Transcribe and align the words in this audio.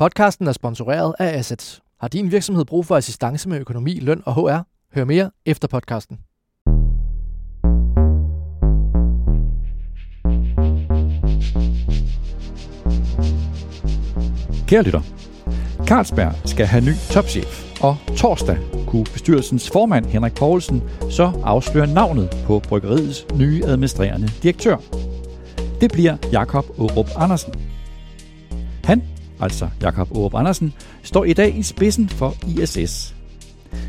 Podcasten 0.00 0.46
er 0.46 0.52
sponsoreret 0.52 1.14
af 1.18 1.38
Assets. 1.38 1.80
Har 2.00 2.08
din 2.08 2.32
virksomhed 2.32 2.64
brug 2.64 2.86
for 2.86 2.96
assistance 2.96 3.48
med 3.48 3.58
økonomi, 3.58 3.98
løn 4.00 4.22
og 4.26 4.34
HR? 4.34 4.66
Hør 4.94 5.04
mere 5.04 5.30
efter 5.46 5.68
podcasten. 5.68 6.18
Kære 14.68 14.82
lytter, 14.82 15.00
Carlsberg 15.86 16.48
skal 16.48 16.66
have 16.66 16.84
ny 16.84 16.94
topchef, 17.10 17.82
og 17.82 17.96
torsdag 18.16 18.58
kunne 18.86 19.04
bestyrelsens 19.04 19.70
formand 19.70 20.06
Henrik 20.06 20.34
Poulsen 20.34 20.82
så 21.10 21.32
afsløre 21.44 21.86
navnet 21.86 22.36
på 22.46 22.58
bryggeriets 22.58 23.26
nye 23.34 23.64
administrerende 23.64 24.28
direktør. 24.42 24.76
Det 25.80 25.92
bliver 25.92 26.16
Jakob 26.32 26.64
Aarup 26.78 27.08
Andersen. 27.16 27.69
Altså 29.40 29.68
Jakob 29.82 30.10
Aarup 30.16 30.34
Andersen, 30.34 30.72
står 31.02 31.24
i 31.24 31.32
dag 31.32 31.58
i 31.58 31.62
spidsen 31.62 32.08
for 32.08 32.34
ISS. 32.46 33.14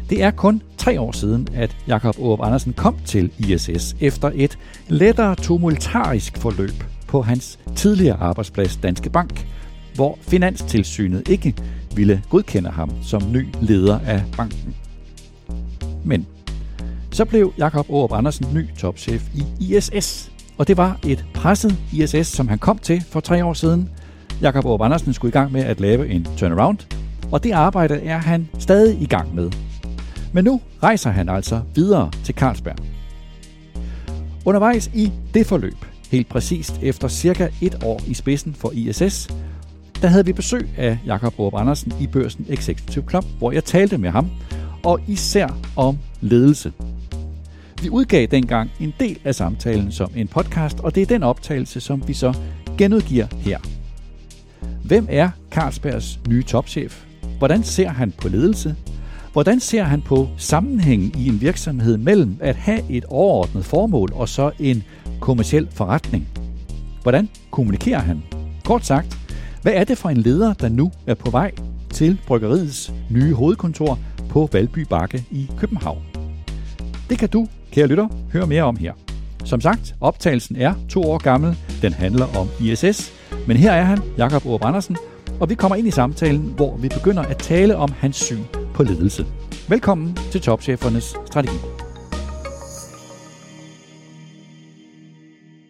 Det 0.09 0.23
er 0.23 0.31
kun 0.31 0.61
tre 0.77 1.01
år 1.01 1.11
siden, 1.11 1.47
at 1.53 1.77
Jakob 1.87 2.15
Aarup 2.19 2.39
Andersen 2.41 2.73
kom 2.73 2.97
til 3.05 3.31
ISS 3.39 3.95
efter 3.99 4.31
et 4.35 4.57
lettere 4.87 5.35
tumultarisk 5.35 6.37
forløb 6.37 6.83
på 7.07 7.21
hans 7.21 7.59
tidligere 7.75 8.17
arbejdsplads 8.17 8.77
Danske 8.77 9.09
Bank, 9.09 9.47
hvor 9.95 10.17
Finanstilsynet 10.21 11.27
ikke 11.27 11.55
ville 11.95 12.23
godkende 12.29 12.69
ham 12.69 12.91
som 13.03 13.31
ny 13.31 13.47
leder 13.61 13.99
af 13.99 14.23
banken. 14.37 14.75
Men 16.03 16.27
så 17.11 17.25
blev 17.25 17.53
Jakob 17.57 17.89
Aarup 17.89 18.13
Andersen 18.13 18.47
ny 18.53 18.65
topchef 18.77 19.29
i 19.33 19.43
ISS, 19.59 20.31
og 20.57 20.67
det 20.67 20.77
var 20.77 20.99
et 21.07 21.25
presset 21.33 21.77
ISS, 21.93 22.27
som 22.27 22.47
han 22.47 22.59
kom 22.59 22.77
til 22.77 23.03
for 23.09 23.19
tre 23.19 23.45
år 23.45 23.53
siden. 23.53 23.89
Jakob 24.41 24.65
Aarup 24.65 24.81
Andersen 24.81 25.13
skulle 25.13 25.29
i 25.29 25.31
gang 25.31 25.51
med 25.51 25.61
at 25.61 25.79
lave 25.79 26.09
en 26.09 26.27
turnaround, 26.37 26.77
og 27.31 27.43
det 27.43 27.51
arbejde 27.51 27.95
er 27.95 28.17
han 28.17 28.49
stadig 28.59 29.01
i 29.01 29.05
gang 29.05 29.35
med. 29.35 29.51
Men 30.33 30.43
nu 30.43 30.61
rejser 30.83 31.09
han 31.09 31.29
altså 31.29 31.61
videre 31.75 32.11
til 32.23 32.35
Carlsberg. 32.35 32.75
Undervejs 34.45 34.91
i 34.93 35.11
det 35.33 35.45
forløb, 35.45 35.77
helt 36.11 36.29
præcist 36.29 36.79
efter 36.81 37.07
cirka 37.07 37.47
et 37.61 37.83
år 37.83 38.01
i 38.07 38.13
spidsen 38.13 38.53
for 38.53 38.71
ISS, 38.71 39.29
der 40.01 40.07
havde 40.07 40.25
vi 40.25 40.33
besøg 40.33 40.69
af 40.77 40.97
Jakob 41.05 41.33
Aarup 41.39 41.53
Andersen 41.53 41.93
i 41.99 42.07
Børsen 42.07 42.45
Executive 42.49 43.03
Club, 43.09 43.25
hvor 43.37 43.51
jeg 43.51 43.63
talte 43.63 43.97
med 43.97 44.09
ham, 44.09 44.29
og 44.83 44.99
især 45.07 45.47
om 45.75 45.97
ledelse. 46.21 46.73
Vi 47.81 47.89
udgav 47.89 48.25
dengang 48.25 48.71
en 48.79 48.93
del 48.99 49.19
af 49.23 49.35
samtalen 49.35 49.91
som 49.91 50.11
en 50.15 50.27
podcast, 50.27 50.79
og 50.79 50.95
det 50.95 51.01
er 51.01 51.05
den 51.05 51.23
optagelse, 51.23 51.79
som 51.79 52.07
vi 52.07 52.13
så 52.13 52.33
genudgiver 52.77 53.27
her. 53.39 53.59
Hvem 54.91 55.07
er 55.09 55.29
Carlsbergs 55.51 56.19
nye 56.29 56.43
topchef? 56.43 57.03
Hvordan 57.37 57.63
ser 57.63 57.89
han 57.89 58.11
på 58.11 58.29
ledelse? 58.29 58.75
Hvordan 59.33 59.59
ser 59.59 59.83
han 59.83 60.01
på 60.01 60.27
sammenhængen 60.37 61.13
i 61.17 61.27
en 61.27 61.41
virksomhed 61.41 61.97
mellem 61.97 62.37
at 62.39 62.55
have 62.55 62.81
et 62.89 63.05
overordnet 63.05 63.65
formål 63.65 64.13
og 64.13 64.29
så 64.29 64.51
en 64.59 64.83
kommersiel 65.19 65.67
forretning? 65.71 66.27
Hvordan 67.01 67.29
kommunikerer 67.51 67.99
han? 67.99 68.23
Kort 68.65 68.85
sagt, 68.85 69.17
hvad 69.61 69.73
er 69.73 69.83
det 69.83 69.97
for 69.97 70.09
en 70.09 70.17
leder, 70.17 70.53
der 70.53 70.69
nu 70.69 70.91
er 71.07 71.13
på 71.13 71.29
vej 71.29 71.51
til 71.89 72.21
bryggeriets 72.27 72.93
nye 73.09 73.33
hovedkontor 73.33 73.99
på 74.29 74.49
Valby 74.51 74.79
Bakke 74.79 75.23
i 75.31 75.49
København? 75.57 76.03
Det 77.09 77.19
kan 77.19 77.29
du, 77.29 77.47
kære 77.71 77.87
lytter, 77.87 78.07
høre 78.33 78.47
mere 78.47 78.63
om 78.63 78.75
her. 78.75 78.93
Som 79.45 79.61
sagt, 79.61 79.95
optagelsen 80.01 80.55
er 80.55 80.73
to 80.89 81.01
år 81.03 81.17
gammel. 81.17 81.57
Den 81.81 81.93
handler 81.93 82.37
om 82.37 82.47
ISS. 82.61 83.20
Men 83.47 83.57
her 83.57 83.71
er 83.71 83.83
han, 83.83 83.99
Jakob 84.17 84.45
Aarup 84.45 84.65
Andersen, 84.65 84.97
og 85.39 85.49
vi 85.49 85.55
kommer 85.55 85.75
ind 85.75 85.87
i 85.87 85.91
samtalen, 85.91 86.53
hvor 86.55 86.77
vi 86.77 86.89
begynder 86.89 87.23
at 87.23 87.37
tale 87.37 87.75
om 87.75 87.91
hans 87.91 88.15
syn 88.15 88.43
på 88.73 88.83
ledelse. 88.83 89.25
Velkommen 89.69 90.15
til 90.31 90.41
Topchefernes 90.41 91.15
Strategi. 91.25 91.57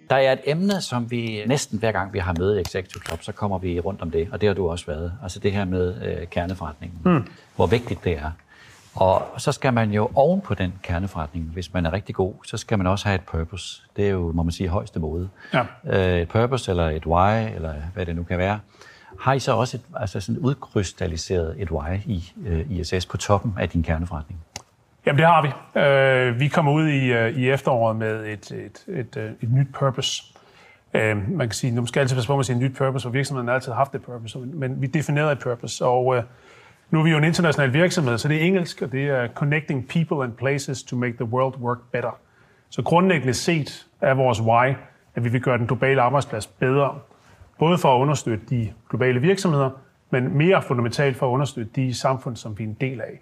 Der 0.10 0.16
er 0.16 0.32
et 0.32 0.40
emne, 0.46 0.82
som 0.82 1.12
vi 1.12 1.44
næsten 1.48 1.80
hver 1.80 1.92
gang 1.92 2.14
vi 2.14 2.20
har 2.20 2.36
møde 2.40 2.58
i 2.58 2.62
Executive 2.62 3.02
Club, 3.08 3.24
så 3.24 3.32
kommer 3.32 3.58
vi 3.58 3.80
rundt 3.80 4.02
om 4.02 4.12
det, 4.12 4.28
og 4.32 4.42
det 4.42 4.48
har 4.48 4.54
du 4.54 4.70
også 4.70 4.86
været. 4.86 5.14
Altså 5.24 5.40
det 5.40 5.52
her 5.52 5.66
med 5.66 5.96
øh, 6.06 6.28
kerneforretningen. 6.28 7.00
Mm. 7.06 7.24
Hvor 7.56 7.68
vigtigt 7.68 8.04
det 8.04 8.14
er. 8.14 8.32
Og 8.96 9.28
så 9.38 9.52
skal 9.52 9.74
man 9.74 9.92
jo 9.92 10.10
oven 10.16 10.42
på 10.42 10.54
den 10.54 10.74
kerneforretning, 10.84 11.46
hvis 11.46 11.74
man 11.74 11.86
er 11.86 11.94
rigtig 11.94 12.16
god, 12.16 12.34
så 12.46 12.58
skal 12.58 12.78
man 12.78 12.88
også 12.88 13.06
have 13.06 13.16
et 13.16 13.22
purpose. 13.22 13.82
Det 13.96 14.06
er 14.06 14.10
jo, 14.10 14.32
må 14.32 14.44
man 14.44 14.52
sige, 14.52 14.70
højeste 14.70 15.00
mode. 15.00 15.30
Ja. 15.54 15.64
Øh, 15.86 16.22
et 16.22 16.30
purpose 16.30 16.72
eller 16.72 16.90
et 16.90 17.06
why, 17.06 17.56
eller 17.56 17.74
hvad 17.94 18.06
det 18.06 18.16
nu 18.16 18.24
kan 18.24 18.38
være. 18.38 18.60
Har 19.20 19.34
I 19.34 19.40
så 19.40 19.56
også 19.56 19.78
et, 19.78 19.84
altså 19.96 20.20
sådan 20.20 20.40
udkrystalliseret 20.40 21.56
et 21.58 21.72
why 21.72 21.98
i 22.06 22.34
øh, 22.46 22.72
ISS 22.72 23.06
på 23.06 23.18
toppen 23.18 23.54
af 23.60 23.70
din 23.70 23.84
kerneforretning? 23.84 24.40
Jamen 25.06 25.20
det 25.20 25.28
har 25.28 25.42
vi. 25.42 25.80
Øh, 25.80 26.40
vi 26.40 26.48
kommer 26.48 26.72
ud 26.72 26.88
i, 26.88 27.06
øh, 27.06 27.38
i 27.38 27.50
efteråret 27.50 27.96
med 27.96 28.26
et, 28.26 28.52
et, 28.52 28.86
et, 28.88 29.18
øh, 29.18 29.32
et 29.42 29.52
nyt 29.52 29.68
purpose. 29.74 30.24
Øh, 30.94 31.32
man 31.32 31.48
kan 31.48 31.52
sige, 31.52 31.72
nu 31.72 31.86
skal 31.86 32.00
altid 32.00 32.16
passe 32.16 32.28
på 32.28 32.36
med 32.36 32.40
at 32.40 32.46
sige 32.46 32.56
et 32.56 32.62
nyt 32.62 32.78
purpose, 32.78 33.04
for 33.04 33.10
virksomheden 33.10 33.48
har 33.48 33.56
altid 33.56 33.72
haft 33.72 33.96
et 33.96 34.02
purpose, 34.02 34.40
men 34.40 34.82
vi 34.82 34.88
definerede 34.88 35.32
et 35.32 35.40
purpose, 35.40 35.86
og 35.86 36.18
øh, 36.18 36.24
nu 36.92 37.00
er 37.00 37.04
vi 37.04 37.10
jo 37.10 37.18
en 37.18 37.24
international 37.24 37.74
virksomhed, 37.74 38.18
så 38.18 38.28
det 38.28 38.38
er 38.38 38.46
engelsk, 38.46 38.82
og 38.82 38.92
det 38.92 39.10
er 39.10 39.28
Connecting 39.28 39.88
People 39.88 40.24
and 40.24 40.34
Places 40.34 40.84
to 40.84 40.96
Make 40.96 41.16
the 41.16 41.26
World 41.26 41.56
Work 41.60 41.78
Better. 41.92 42.20
Så 42.70 42.82
grundlæggende 42.82 43.34
set 43.34 43.88
er 44.02 44.14
vores 44.14 44.42
why, 44.42 44.74
at 45.16 45.24
vi 45.24 45.30
vil 45.30 45.42
gøre 45.42 45.58
den 45.58 45.68
globale 45.68 46.02
arbejdsplads 46.02 46.48
bedre. 46.48 47.00
Både 47.60 47.78
for 47.78 47.96
at 47.96 48.02
understøtte 48.02 48.46
de 48.50 48.74
globale 48.90 49.22
virksomheder, 49.22 49.70
men 50.10 50.38
mere 50.38 50.62
fundamentalt 50.62 51.18
for 51.18 51.28
at 51.28 51.32
understøtte 51.32 51.72
de 51.76 51.94
samfund, 51.94 52.36
som 52.36 52.60
vi 52.60 52.64
er 52.64 52.68
en 52.68 52.78
del 52.82 53.02
af. 53.02 53.22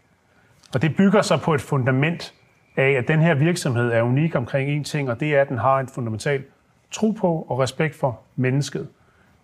Og 0.74 0.82
det 0.82 0.96
bygger 0.96 1.22
sig 1.22 1.40
på 1.42 1.54
et 1.54 1.62
fundament 1.62 2.34
af, 2.78 2.90
at 2.92 3.08
den 3.08 3.20
her 3.20 3.34
virksomhed 3.36 3.92
er 3.92 4.02
unik 4.02 4.36
omkring 4.36 4.82
én 4.82 4.84
ting, 4.84 5.10
og 5.10 5.20
det 5.20 5.36
er, 5.36 5.42
at 5.42 5.50
den 5.50 5.58
har 5.58 5.80
en 5.80 5.88
fundamental 5.88 6.44
tro 6.92 7.12
på 7.12 7.46
og 7.50 7.60
respekt 7.60 7.96
for 7.96 8.20
mennesket. 8.36 8.88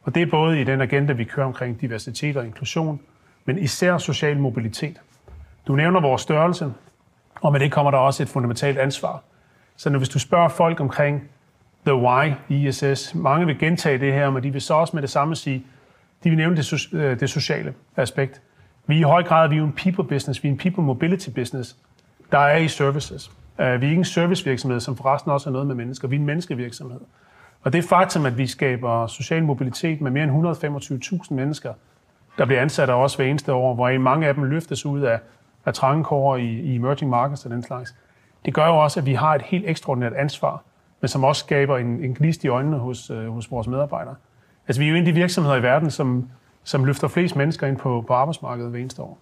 Og 0.03 0.15
det 0.15 0.21
er 0.21 0.27
både 0.31 0.61
i 0.61 0.63
den 0.63 0.81
agenda, 0.81 1.13
vi 1.13 1.23
kører 1.23 1.45
omkring 1.45 1.81
diversitet 1.81 2.37
og 2.37 2.45
inklusion, 2.45 2.99
men 3.45 3.57
især 3.59 3.97
social 3.97 4.39
mobilitet. 4.39 5.01
Du 5.67 5.75
nævner 5.75 6.01
vores 6.01 6.21
størrelse, 6.21 6.73
og 7.41 7.51
med 7.51 7.59
det 7.59 7.71
kommer 7.71 7.91
der 7.91 7.97
også 7.97 8.23
et 8.23 8.29
fundamentalt 8.29 8.77
ansvar. 8.77 9.23
Så 9.75 9.89
når 9.89 9.97
hvis 9.97 10.09
du 10.09 10.19
spørger 10.19 10.49
folk 10.49 10.79
omkring 10.79 11.29
the 11.85 11.95
why 11.95 12.31
i 12.49 12.67
ISS, 12.67 13.15
mange 13.15 13.45
vil 13.45 13.59
gentage 13.59 13.97
det 13.97 14.13
her, 14.13 14.29
men 14.29 14.43
de 14.43 14.51
vil 14.51 14.61
så 14.61 14.73
også 14.73 14.95
med 14.95 15.01
det 15.01 15.09
samme 15.09 15.35
sige, 15.35 15.65
de 16.23 16.29
vil 16.29 16.37
nævne 16.37 16.55
det, 16.55 16.73
so- 16.73 16.95
øh, 16.95 17.19
det 17.19 17.29
sociale 17.29 17.73
aspekt. 17.95 18.41
Vi 18.87 18.95
er 18.95 18.99
i 18.99 19.03
høj 19.03 19.23
grad 19.23 19.49
vi 19.49 19.57
er 19.57 19.63
en 19.63 19.73
people 19.73 20.03
business, 20.03 20.43
vi 20.43 20.47
er 20.47 20.51
en 20.51 20.57
people 20.57 20.83
mobility 20.83 21.29
business, 21.29 21.75
der 22.31 22.37
er 22.37 22.57
i 22.57 22.67
services. 22.67 23.31
Øh, 23.59 23.81
vi 23.81 23.85
er 23.85 23.89
ikke 23.89 23.99
en 23.99 24.05
servicevirksomhed, 24.05 24.79
som 24.79 24.97
forresten 24.97 25.31
også 25.31 25.49
har 25.49 25.51
noget 25.51 25.67
med 25.67 25.75
mennesker. 25.75 26.07
Vi 26.07 26.15
er 26.15 26.19
en 26.19 26.25
menneskevirksomhed. 26.25 26.99
Og 27.63 27.73
det 27.73 27.83
faktum, 27.83 28.25
at 28.25 28.37
vi 28.37 28.47
skaber 28.47 29.07
social 29.07 29.43
mobilitet 29.43 30.01
med 30.01 30.11
mere 30.11 30.23
end 30.23 30.31
125.000 30.31 31.33
mennesker, 31.33 31.73
der 32.37 32.45
bliver 32.45 32.61
ansat 32.61 32.89
af 32.89 32.93
os 32.93 33.15
hver 33.15 33.25
eneste 33.25 33.53
år, 33.53 33.73
hvor 33.73 33.97
mange 33.97 34.27
af 34.27 34.33
dem 34.33 34.43
løftes 34.43 34.85
ud 34.85 35.01
af, 35.01 35.19
af 35.65 35.73
trangekår 35.73 36.35
i, 36.37 36.45
i 36.45 36.75
emerging 36.75 37.09
markets 37.09 37.45
og 37.45 37.51
den 37.51 37.63
slags. 37.63 37.95
Det 38.45 38.53
gør 38.53 38.67
jo 38.67 38.77
også, 38.77 38.99
at 38.99 39.05
vi 39.05 39.13
har 39.13 39.35
et 39.35 39.41
helt 39.41 39.65
ekstraordinært 39.67 40.13
ansvar, 40.13 40.63
men 41.01 41.09
som 41.09 41.23
også 41.23 41.39
skaber 41.39 41.77
en, 41.77 41.87
en 41.87 42.15
gnist 42.15 42.43
i 42.43 42.47
øjnene 42.47 42.77
hos, 42.77 43.09
øh, 43.09 43.33
hos 43.33 43.51
vores 43.51 43.67
medarbejdere. 43.67 44.15
Altså, 44.67 44.81
vi 44.81 44.85
er 44.85 44.89
jo 44.89 44.95
en 44.95 45.01
af 45.01 45.05
de 45.05 45.13
virksomheder 45.13 45.55
i 45.55 45.63
verden, 45.63 45.91
som, 45.91 46.29
som 46.63 46.85
løfter 46.85 47.07
flest 47.07 47.35
mennesker 47.35 47.67
ind 47.67 47.77
på, 47.77 48.03
på 48.07 48.13
arbejdsmarkedet 48.13 48.71
hver 48.71 48.79
eneste 48.79 49.01
år. 49.01 49.17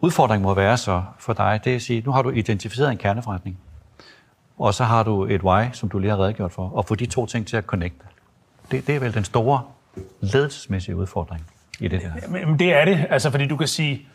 Udfordringen 0.00 0.42
må 0.42 0.54
være 0.54 0.76
så 0.76 1.02
for 1.18 1.32
dig, 1.32 1.60
det 1.64 1.70
er 1.70 1.76
at 1.76 1.82
sige, 1.82 2.02
nu 2.06 2.12
har 2.12 2.22
du 2.22 2.30
identificeret 2.30 2.90
en 2.90 2.98
kerneforretning, 2.98 3.58
og 4.58 4.74
så 4.74 4.84
har 4.84 5.02
du 5.02 5.24
et 5.24 5.42
why, 5.42 5.64
som 5.72 5.88
du 5.88 5.98
lige 5.98 6.10
har 6.10 6.18
redegjort 6.18 6.52
for, 6.52 6.70
og 6.74 6.84
få 6.84 6.94
de 6.94 7.06
to 7.06 7.26
ting 7.26 7.46
til 7.46 7.56
at 7.56 7.64
connecte. 7.64 8.06
Det, 8.70 8.86
det 8.86 8.96
er 8.96 9.00
vel 9.00 9.14
den 9.14 9.24
store 9.24 9.62
ledelsesmæssige 10.20 10.96
udfordring 10.96 11.46
i 11.80 11.88
det 11.88 12.00
her. 12.00 12.38
Jamen, 12.38 12.58
det 12.58 12.74
er 12.74 12.84
det, 12.84 13.06
altså 13.10 13.30
fordi 13.30 13.46
du 13.46 13.56
kan 13.56 13.66
sige, 13.66 14.06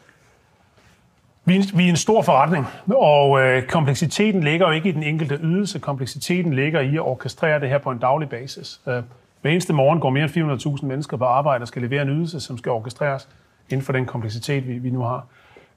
vi 1.46 1.58
er, 1.58 1.78
vi 1.78 1.86
er 1.86 1.90
en 1.90 1.96
stor 1.96 2.22
forretning, 2.22 2.66
og 2.88 3.42
øh, 3.42 3.64
kompleksiteten 3.64 4.44
ligger 4.44 4.68
jo 4.68 4.74
ikke 4.74 4.90
i 4.90 4.92
den 4.92 5.04
enkelte 5.04 5.40
ydelse. 5.44 5.80
Kompleksiteten 5.80 6.54
ligger 6.54 6.80
i 6.80 6.96
at 6.96 7.02
orkestrere 7.02 7.60
det 7.60 7.70
her 7.70 7.78
på 7.78 7.92
en 7.92 7.98
daglig 7.98 8.30
basis. 8.30 8.82
Øh, 8.88 9.04
hver 9.42 9.52
eneste 9.52 9.74
morgen 9.74 10.00
går 10.00 10.10
mere 10.10 10.24
end 10.24 10.78
400.000 10.80 10.86
mennesker 10.86 11.18
på 11.18 11.26
arbejde 11.26 11.62
og 11.62 11.68
skal 11.68 11.82
levere 11.82 12.02
en 12.02 12.10
ydelse, 12.10 12.40
som 12.40 12.58
skal 12.58 12.72
orkestreres 12.72 13.30
inden 13.70 13.86
for 13.86 13.94
den 13.94 14.06
kompleksitet, 14.06 14.68
vi, 14.68 14.74
vi 14.74 14.90
nu 14.90 15.02
har. 15.02 15.26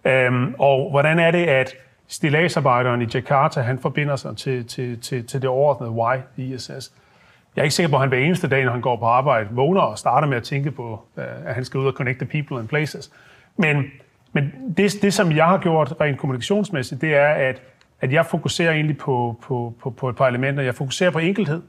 Øhm, 0.05 0.55
og 0.58 0.91
hvordan 0.91 1.19
er 1.19 1.31
det, 1.31 1.46
at 1.46 1.75
stilagsarbejderen 2.08 3.02
i 3.02 3.06
Jakarta, 3.14 3.61
han 3.61 3.79
forbinder 3.79 4.17
sig 4.17 4.37
til, 4.37 4.67
til, 4.67 5.00
til, 5.00 5.26
til 5.26 5.43
det 5.43 5.50
overordnede 5.50 5.91
why 5.91 6.17
i 6.37 6.55
ISS? 6.55 6.93
Jeg 7.56 7.62
er 7.62 7.65
ikke 7.65 7.75
sikker 7.75 7.91
på, 7.91 7.97
at 7.97 8.00
han 8.00 8.09
hver 8.09 8.19
eneste 8.19 8.49
dag, 8.49 8.65
når 8.65 8.73
han 8.73 8.81
går 8.81 8.97
på 8.97 9.05
arbejde, 9.05 9.49
vågner 9.50 9.81
og 9.81 9.99
starter 9.99 10.29
med 10.29 10.37
at 10.37 10.43
tænke 10.43 10.71
på, 10.71 11.00
øh, 11.17 11.25
at 11.45 11.55
han 11.55 11.65
skal 11.65 11.81
ud 11.81 11.87
og 11.87 11.93
connect 11.93 12.19
the 12.19 12.27
people 12.27 12.59
and 12.59 12.69
places. 12.69 13.11
Men, 13.56 13.85
men 14.33 14.53
det, 14.77 14.93
det, 15.03 15.15
som 15.15 15.33
jeg 15.33 15.47
har 15.47 15.59
gjort 15.59 15.95
rent 16.00 16.19
kommunikationsmæssigt, 16.19 17.00
det 17.00 17.15
er, 17.15 17.29
at, 17.29 17.62
at 18.00 18.12
jeg 18.12 18.27
fokuserer 18.27 18.73
egentlig 18.73 18.99
på, 18.99 19.39
på, 19.43 19.75
på, 19.83 19.91
på 19.91 20.09
et 20.09 20.17
par 20.17 20.27
elementer. 20.27 20.62
Jeg 20.62 20.75
fokuserer 20.75 21.11
på 21.11 21.19
enkelhed 21.19 21.62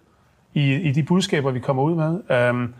i, 0.54 0.76
i 0.76 0.92
de 0.92 1.04
budskaber, 1.04 1.52
vi 1.52 1.60
kommer 1.60 1.84
ud 1.84 1.96
med. 1.96 2.50
Um, 2.50 2.74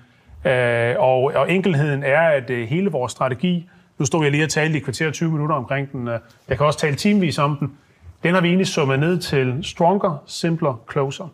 Øh, 0.46 0.96
og, 1.00 1.24
og 1.36 1.52
enkelheden 1.52 2.04
er, 2.04 2.22
at 2.22 2.50
øh, 2.50 2.68
hele 2.68 2.92
vores 2.92 3.12
strategi, 3.12 3.70
nu 3.98 4.06
stod 4.06 4.24
jeg 4.24 4.32
lige 4.32 4.44
og 4.44 4.50
talte 4.50 4.78
i 4.78 4.80
kvarter 4.82 5.12
20 5.12 5.32
minutter 5.32 5.56
omkring 5.56 5.92
den, 5.92 6.08
øh, 6.08 6.20
jeg 6.50 6.58
kan 6.58 6.66
også 6.66 6.80
tale 6.80 6.96
timevis 6.96 7.40
om 7.40 7.58
den, 7.58 7.78
den 8.24 8.34
har 8.34 8.42
vi 8.42 8.48
egentlig 8.48 8.68
summet 8.68 9.00
ned 9.00 9.20
til 9.20 9.60
stronger, 9.64 10.24
simpler, 10.26 10.82
closer. 10.92 11.28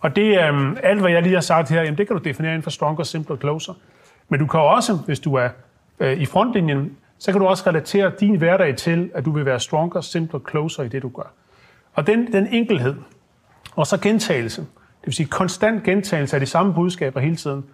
Og 0.00 0.16
det, 0.16 0.38
øh, 0.38 0.76
alt 0.82 1.00
hvad 1.00 1.10
jeg 1.10 1.22
lige 1.22 1.34
har 1.34 1.40
sagt 1.40 1.68
her, 1.68 1.82
jamen, 1.82 1.98
det 1.98 2.06
kan 2.06 2.16
du 2.16 2.22
definere 2.22 2.52
inden 2.52 2.62
for 2.62 2.70
stronger, 2.70 3.04
simpler, 3.04 3.36
closer. 3.36 3.74
Men 4.28 4.40
du 4.40 4.46
kan 4.46 4.60
også, 4.60 4.96
hvis 5.06 5.20
du 5.20 5.34
er 5.34 5.48
øh, 6.00 6.18
i 6.18 6.26
frontlinjen, 6.26 6.96
så 7.18 7.32
kan 7.32 7.40
du 7.40 7.46
også 7.46 7.64
relatere 7.66 8.12
din 8.20 8.36
hverdag 8.36 8.76
til, 8.76 9.10
at 9.14 9.24
du 9.24 9.30
vil 9.30 9.44
være 9.44 9.60
stronger, 9.60 10.00
simpler, 10.00 10.40
closer 10.50 10.82
i 10.82 10.88
det, 10.88 11.02
du 11.02 11.08
gør. 11.08 11.32
Og 11.94 12.06
den, 12.06 12.32
den 12.32 12.46
enkelhed, 12.46 12.94
og 13.76 13.86
så 13.86 14.00
gentagelse, 14.00 14.60
det 14.60 15.06
vil 15.06 15.14
sige 15.14 15.26
konstant 15.26 15.82
gentagelse 15.82 16.36
af 16.36 16.40
de 16.40 16.46
samme 16.46 16.74
budskaber 16.74 17.20
hele 17.20 17.36
tiden, 17.36 17.64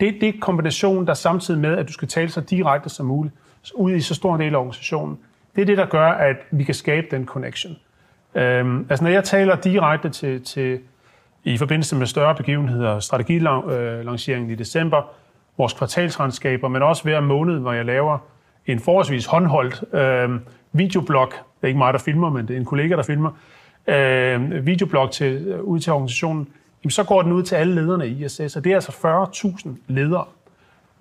det, 0.00 0.14
det 0.20 0.28
er 0.28 0.32
kombinationen, 0.40 1.06
der 1.06 1.14
samtidig 1.14 1.60
med, 1.60 1.78
at 1.78 1.88
du 1.88 1.92
skal 1.92 2.08
tale 2.08 2.28
så 2.28 2.40
direkte 2.40 2.88
som 2.88 3.06
muligt, 3.06 3.34
ud 3.74 3.92
i 3.92 4.00
så 4.00 4.14
stor 4.14 4.34
en 4.34 4.40
del 4.40 4.54
af 4.54 4.58
organisationen. 4.58 5.18
Det 5.56 5.62
er 5.62 5.66
det, 5.66 5.78
der 5.78 5.86
gør, 5.86 6.08
at 6.08 6.36
vi 6.50 6.64
kan 6.64 6.74
skabe 6.74 7.06
den 7.10 7.26
connection. 7.26 7.76
Øhm, 8.34 8.86
altså 8.90 9.04
når 9.04 9.10
jeg 9.10 9.24
taler 9.24 9.56
direkte 9.56 10.08
til, 10.08 10.44
til 10.44 10.80
i 11.44 11.58
forbindelse 11.58 11.96
med 11.96 12.06
større 12.06 12.34
begivenheder, 12.34 13.00
strategilanceringen 13.00 14.50
i 14.50 14.54
december, 14.54 15.02
vores 15.58 15.72
kvartalsregnskaber, 15.72 16.68
men 16.68 16.82
også 16.82 17.02
hver 17.02 17.20
måned, 17.20 17.58
hvor 17.58 17.72
jeg 17.72 17.84
laver 17.84 18.18
en 18.66 18.80
forholdsvis 18.80 19.26
håndholdt 19.26 19.94
øh, 19.94 20.40
videoblog. 20.72 21.28
Det 21.30 21.62
er 21.62 21.66
ikke 21.66 21.78
mig, 21.78 21.92
der 21.92 21.98
filmer, 21.98 22.30
men 22.30 22.48
det 22.48 22.54
er 22.54 22.60
en 22.60 22.64
kollega, 22.64 22.96
der 22.96 23.02
filmer. 23.02 23.30
Øh, 23.86 24.66
videoblog 24.66 25.10
til, 25.10 25.32
øh, 25.32 25.60
ud 25.60 25.80
til 25.80 25.92
organisationen. 25.92 26.48
Jamen, 26.84 26.90
så 26.90 27.04
går 27.04 27.22
den 27.22 27.32
ud 27.32 27.42
til 27.42 27.54
alle 27.54 27.74
lederne 27.74 28.08
i 28.08 28.24
ISS, 28.24 28.56
og 28.56 28.64
det 28.64 28.72
er 28.72 28.74
altså 28.74 28.92
40.000 28.92 29.68
ledere. 29.86 30.24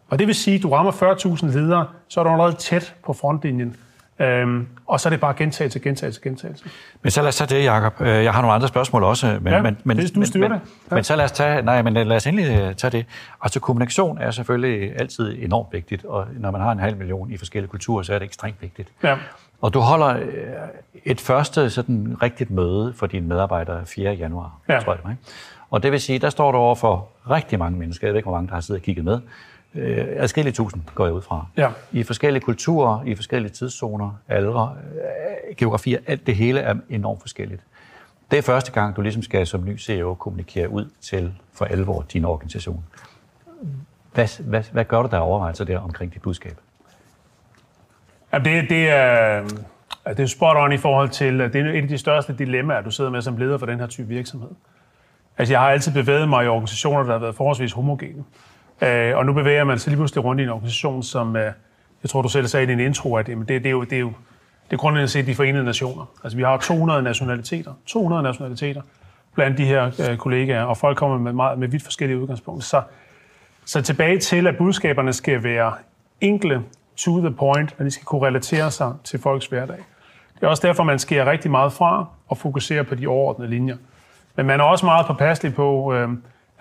Og 0.09 0.19
det 0.19 0.27
vil 0.27 0.35
sige, 0.35 0.55
at 0.55 0.63
du 0.63 0.69
rammer 0.69 0.91
40.000 0.91 1.57
ledere, 1.57 1.87
så 2.07 2.19
er 2.19 2.23
du 2.23 2.29
allerede 2.29 2.55
tæt 2.55 2.95
på 3.05 3.13
frontlinjen. 3.13 3.75
Øhm, 4.19 4.67
og 4.87 4.99
så 4.99 5.09
er 5.09 5.11
det 5.11 5.19
bare 5.19 5.33
gentagelse, 5.33 5.79
gentagelse, 5.79 6.21
gentagelse. 6.21 6.65
Men 7.01 7.11
så 7.11 7.21
lad 7.21 7.27
os 7.27 7.35
tage 7.35 7.55
det, 7.55 7.65
Jacob. 7.65 8.01
Øh, 8.01 8.07
jeg 8.07 8.33
har 8.33 8.41
nogle 8.41 8.55
andre 8.55 8.67
spørgsmål 8.67 9.03
også. 9.03 9.39
Men, 9.41 9.53
ja, 9.53 9.61
men, 9.61 9.77
men, 9.83 9.97
det, 9.97 10.15
du 10.15 10.25
styrer 10.25 10.49
men, 10.49 10.59
det. 10.59 10.67
Ja. 10.91 10.95
Men 10.95 11.03
så 11.03 11.15
lad 11.15 11.25
os 11.25 11.31
tage, 11.31 11.61
nej, 11.61 11.81
men 11.81 11.93
lad 11.93 12.15
os 12.15 12.27
endelig 12.27 12.61
øh, 12.61 12.75
tage 12.75 12.91
det. 12.91 13.05
Altså 13.41 13.59
kommunikation 13.59 14.17
er 14.17 14.31
selvfølgelig 14.31 14.99
altid 14.99 15.43
enormt 15.43 15.73
vigtigt, 15.73 16.05
og 16.05 16.27
når 16.39 16.51
man 16.51 16.61
har 16.61 16.71
en 16.71 16.79
halv 16.79 16.97
million 16.97 17.31
i 17.31 17.37
forskellige 17.37 17.69
kulturer, 17.69 18.03
så 18.03 18.13
er 18.13 18.19
det 18.19 18.25
ekstremt 18.25 18.61
vigtigt. 18.61 18.89
Ja. 19.03 19.17
Og 19.61 19.73
du 19.73 19.79
holder 19.79 20.07
øh, 20.07 20.23
et 21.05 21.21
første 21.21 21.69
sådan 21.69 22.17
rigtigt 22.21 22.51
møde 22.51 22.93
for 22.95 23.07
dine 23.07 23.27
medarbejdere 23.27 23.85
4. 23.85 24.13
januar, 24.13 24.59
ja. 24.69 24.79
tror 24.79 24.93
jeg. 24.93 25.11
Ikke? 25.11 25.23
Og 25.71 25.83
det 25.83 25.91
vil 25.91 26.01
sige, 26.01 26.19
der 26.19 26.29
står 26.29 26.51
du 26.51 26.57
over 26.57 26.75
for 26.75 27.07
rigtig 27.29 27.59
mange 27.59 27.79
mennesker. 27.79 28.07
Jeg 28.07 28.13
ved 28.13 28.19
ikke, 28.19 28.29
hvor 28.29 28.37
mange, 28.37 28.47
der 28.47 28.53
har 28.53 28.61
siddet 28.61 28.81
og 28.81 28.85
kigget 28.85 29.05
med 29.05 29.19
øh, 29.75 30.07
adskillige 30.09 30.53
tusind, 30.53 30.81
går 30.95 31.05
jeg 31.05 31.13
ud 31.13 31.21
fra. 31.21 31.45
Ja. 31.57 31.69
I 31.91 32.03
forskellige 32.03 32.43
kulturer, 32.43 33.03
i 33.05 33.15
forskellige 33.15 33.51
tidszoner, 33.51 34.19
aldre, 34.27 34.75
øh, 34.93 35.55
geografier, 35.55 35.99
alt 36.07 36.27
det 36.27 36.35
hele 36.35 36.59
er 36.59 36.75
enormt 36.89 37.21
forskelligt. 37.21 37.61
Det 38.31 38.37
er 38.37 38.41
første 38.41 38.71
gang, 38.71 38.95
du 38.95 39.01
ligesom 39.01 39.23
skal 39.23 39.47
som 39.47 39.65
ny 39.65 39.77
CEO 39.77 40.13
kommunikere 40.13 40.69
ud 40.69 40.89
til 41.01 41.33
for 41.53 41.65
alvor 41.65 42.05
din 42.13 42.25
organisation. 42.25 42.83
Hvad, 44.13 44.43
hvad, 44.43 44.63
hvad 44.71 44.85
gør 44.85 45.01
du 45.01 45.07
der 45.11 45.17
overvejelser 45.17 45.65
der 45.65 45.79
omkring 45.79 46.13
dit 46.13 46.21
budskab? 46.21 46.57
Ja, 48.33 48.37
det, 48.37 48.69
det, 48.69 48.89
er, 48.89 49.43
det 50.07 50.19
er 50.19 50.25
spot 50.25 50.57
on 50.57 50.71
i 50.71 50.77
forhold 50.77 51.09
til, 51.09 51.39
det 51.39 51.55
er 51.55 51.69
et 51.69 51.81
af 51.81 51.87
de 51.87 51.97
største 51.97 52.35
dilemmaer, 52.37 52.81
du 52.81 52.91
sidder 52.91 53.09
med 53.09 53.21
som 53.21 53.37
leder 53.37 53.57
for 53.57 53.65
den 53.65 53.79
her 53.79 53.87
type 53.87 54.07
virksomhed. 54.07 54.49
Altså, 55.37 55.53
jeg 55.53 55.61
har 55.61 55.69
altid 55.69 55.93
bevæget 55.93 56.29
mig 56.29 56.45
i 56.45 56.47
organisationer, 56.47 57.03
der 57.03 57.11
har 57.11 57.19
været 57.19 57.35
forholdsvis 57.35 57.71
homogene. 57.71 58.23
Øh, 58.81 59.17
og 59.17 59.25
nu 59.25 59.33
bevæger 59.33 59.63
man 59.63 59.79
sig 59.79 59.91
lige 59.91 59.97
pludselig 59.97 60.23
rundt 60.23 60.41
i 60.41 60.43
en 60.43 60.49
organisation, 60.49 61.03
som, 61.03 61.35
øh, 61.35 61.51
jeg 62.03 62.09
tror, 62.09 62.21
du 62.21 62.29
selv 62.29 62.47
sagde 62.47 62.63
i 62.63 62.67
din 62.67 62.79
intro, 62.79 63.15
at 63.15 63.27
det, 63.27 63.47
det, 63.47 63.65
er, 63.65 63.69
jo, 63.69 63.83
det 63.83 63.93
er 63.93 63.99
jo 63.99 64.13
det 64.71 64.77
er 64.77 64.77
grundlæggende 64.77 65.11
set 65.11 65.27
de 65.27 65.35
forenede 65.35 65.63
nationer. 65.63 66.05
Altså, 66.23 66.37
vi 66.37 66.43
har 66.43 66.57
200 66.57 67.03
nationaliteter. 67.03 67.73
200 67.85 68.23
nationaliteter 68.23 68.81
blandt 69.33 69.57
de 69.57 69.65
her 69.65 70.09
øh, 70.09 70.17
kollegaer, 70.17 70.63
og 70.63 70.77
folk 70.77 70.97
kommer 70.97 71.17
med, 71.17 71.33
meget, 71.33 71.59
med 71.59 71.67
vidt 71.67 71.83
forskellige 71.83 72.19
udgangspunkter. 72.19 72.63
Så, 72.65 72.81
så 73.65 73.81
tilbage 73.81 74.19
til, 74.19 74.47
at 74.47 74.57
budskaberne 74.57 75.13
skal 75.13 75.43
være 75.43 75.73
enkle, 76.21 76.63
to 76.97 77.19
the 77.19 77.31
point, 77.31 77.75
at 77.77 77.85
de 77.85 77.91
skal 77.91 78.05
kunne 78.05 78.27
relatere 78.27 78.71
sig 78.71 78.93
til 79.03 79.19
folks 79.19 79.45
hverdag. 79.45 79.77
Det 80.35 80.43
er 80.43 80.47
også 80.47 80.67
derfor, 80.67 80.83
man 80.83 80.99
skærer 80.99 81.31
rigtig 81.31 81.51
meget 81.51 81.73
fra 81.73 82.05
og 82.27 82.37
fokuserer 82.37 82.83
på 82.83 82.95
de 82.95 83.07
overordnede 83.07 83.49
linjer. 83.49 83.77
Men 84.35 84.45
man 84.45 84.59
er 84.59 84.63
også 84.63 84.85
meget 84.85 85.05
påpasselig 85.05 85.55
på, 85.55 85.93
øh, 85.93 86.09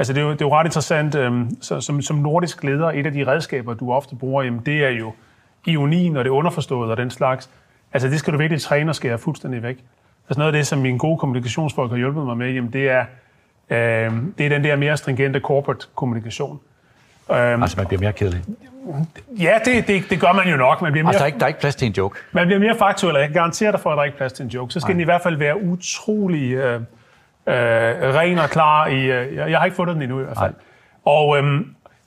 Altså 0.00 0.12
det 0.12 0.20
er 0.20 0.24
jo, 0.24 0.32
det 0.32 0.40
er 0.40 0.44
jo 0.44 0.54
ret 0.54 0.64
interessant, 0.64 1.14
øhm, 1.14 1.62
så, 1.62 1.80
som, 1.80 2.02
som 2.02 2.16
nordisk 2.16 2.64
leder, 2.64 2.90
et 2.90 3.06
af 3.06 3.12
de 3.12 3.26
redskaber, 3.26 3.74
du 3.74 3.92
ofte 3.92 4.16
bruger, 4.16 4.42
jamen, 4.42 4.60
det 4.66 4.84
er 4.84 4.88
jo 4.88 5.12
ionien 5.66 6.16
og 6.16 6.24
det 6.24 6.30
underforståede 6.30 6.90
og 6.90 6.96
den 6.96 7.10
slags. 7.10 7.50
Altså 7.92 8.08
det 8.08 8.18
skal 8.18 8.32
du 8.32 8.38
virkelig 8.38 8.62
træne 8.62 8.90
og 8.90 8.94
skære 8.94 9.18
fuldstændig 9.18 9.62
væk. 9.62 9.76
Altså 10.28 10.38
noget 10.38 10.52
af 10.52 10.58
det, 10.58 10.66
som 10.66 10.78
mine 10.78 10.98
gode 10.98 11.18
kommunikationsfolk 11.18 11.90
har 11.90 11.98
hjulpet 11.98 12.24
mig 12.24 12.36
med, 12.36 12.52
jamen, 12.52 12.72
det 12.72 12.90
er, 12.90 13.04
øh, 13.70 14.12
det 14.38 14.46
er 14.46 14.48
den 14.48 14.64
der 14.64 14.76
mere 14.76 14.96
stringente 14.96 15.40
corporate 15.40 15.86
kommunikation. 15.94 16.60
Um, 17.28 17.36
altså 17.36 17.76
man 17.76 17.86
bliver 17.86 18.00
mere 18.00 18.12
kedelig? 18.12 18.42
Ja, 19.40 19.58
det, 19.64 19.86
det, 19.86 20.02
det 20.10 20.20
gør 20.20 20.32
man 20.32 20.48
jo 20.48 20.56
nok. 20.56 20.82
Man 20.82 20.92
bliver 20.92 21.04
mere, 21.04 21.14
altså 21.14 21.18
der 21.18 21.24
er, 21.24 21.26
ikke, 21.26 21.38
der 21.38 21.44
er 21.44 21.48
ikke 21.48 21.60
plads 21.60 21.76
til 21.76 21.86
en 21.86 21.92
joke? 21.92 22.18
Man 22.32 22.46
bliver 22.46 22.60
mere 22.60 22.76
faktuel, 22.78 23.14
og 23.14 23.20
jeg 23.20 23.28
kan 23.28 23.34
garantere 23.34 23.72
dig 23.72 23.80
for, 23.80 23.90
at 23.90 23.96
der 23.96 24.00
er 24.00 24.04
ikke 24.04 24.16
plads 24.16 24.32
til 24.32 24.44
en 24.44 24.50
joke. 24.50 24.72
Så 24.72 24.80
skal 24.80 24.88
Nej. 24.88 24.92
den 24.92 25.00
i 25.00 25.04
hvert 25.04 25.22
fald 25.22 25.36
være 25.36 25.62
utrolig... 25.62 26.52
Øh, 26.52 26.80
øh, 27.46 27.54
ren 28.14 28.38
og 28.38 28.50
klar. 28.50 28.86
I, 28.86 29.00
øh, 29.00 29.36
jeg, 29.36 29.50
jeg 29.50 29.58
har 29.58 29.64
ikke 29.64 29.76
fundet 29.76 29.94
den 29.94 30.02
endnu 30.02 30.20
i 30.20 30.24
hvert 30.24 30.38
fald. 30.38 30.54
Og, 31.04 31.38
øh, 31.38 31.60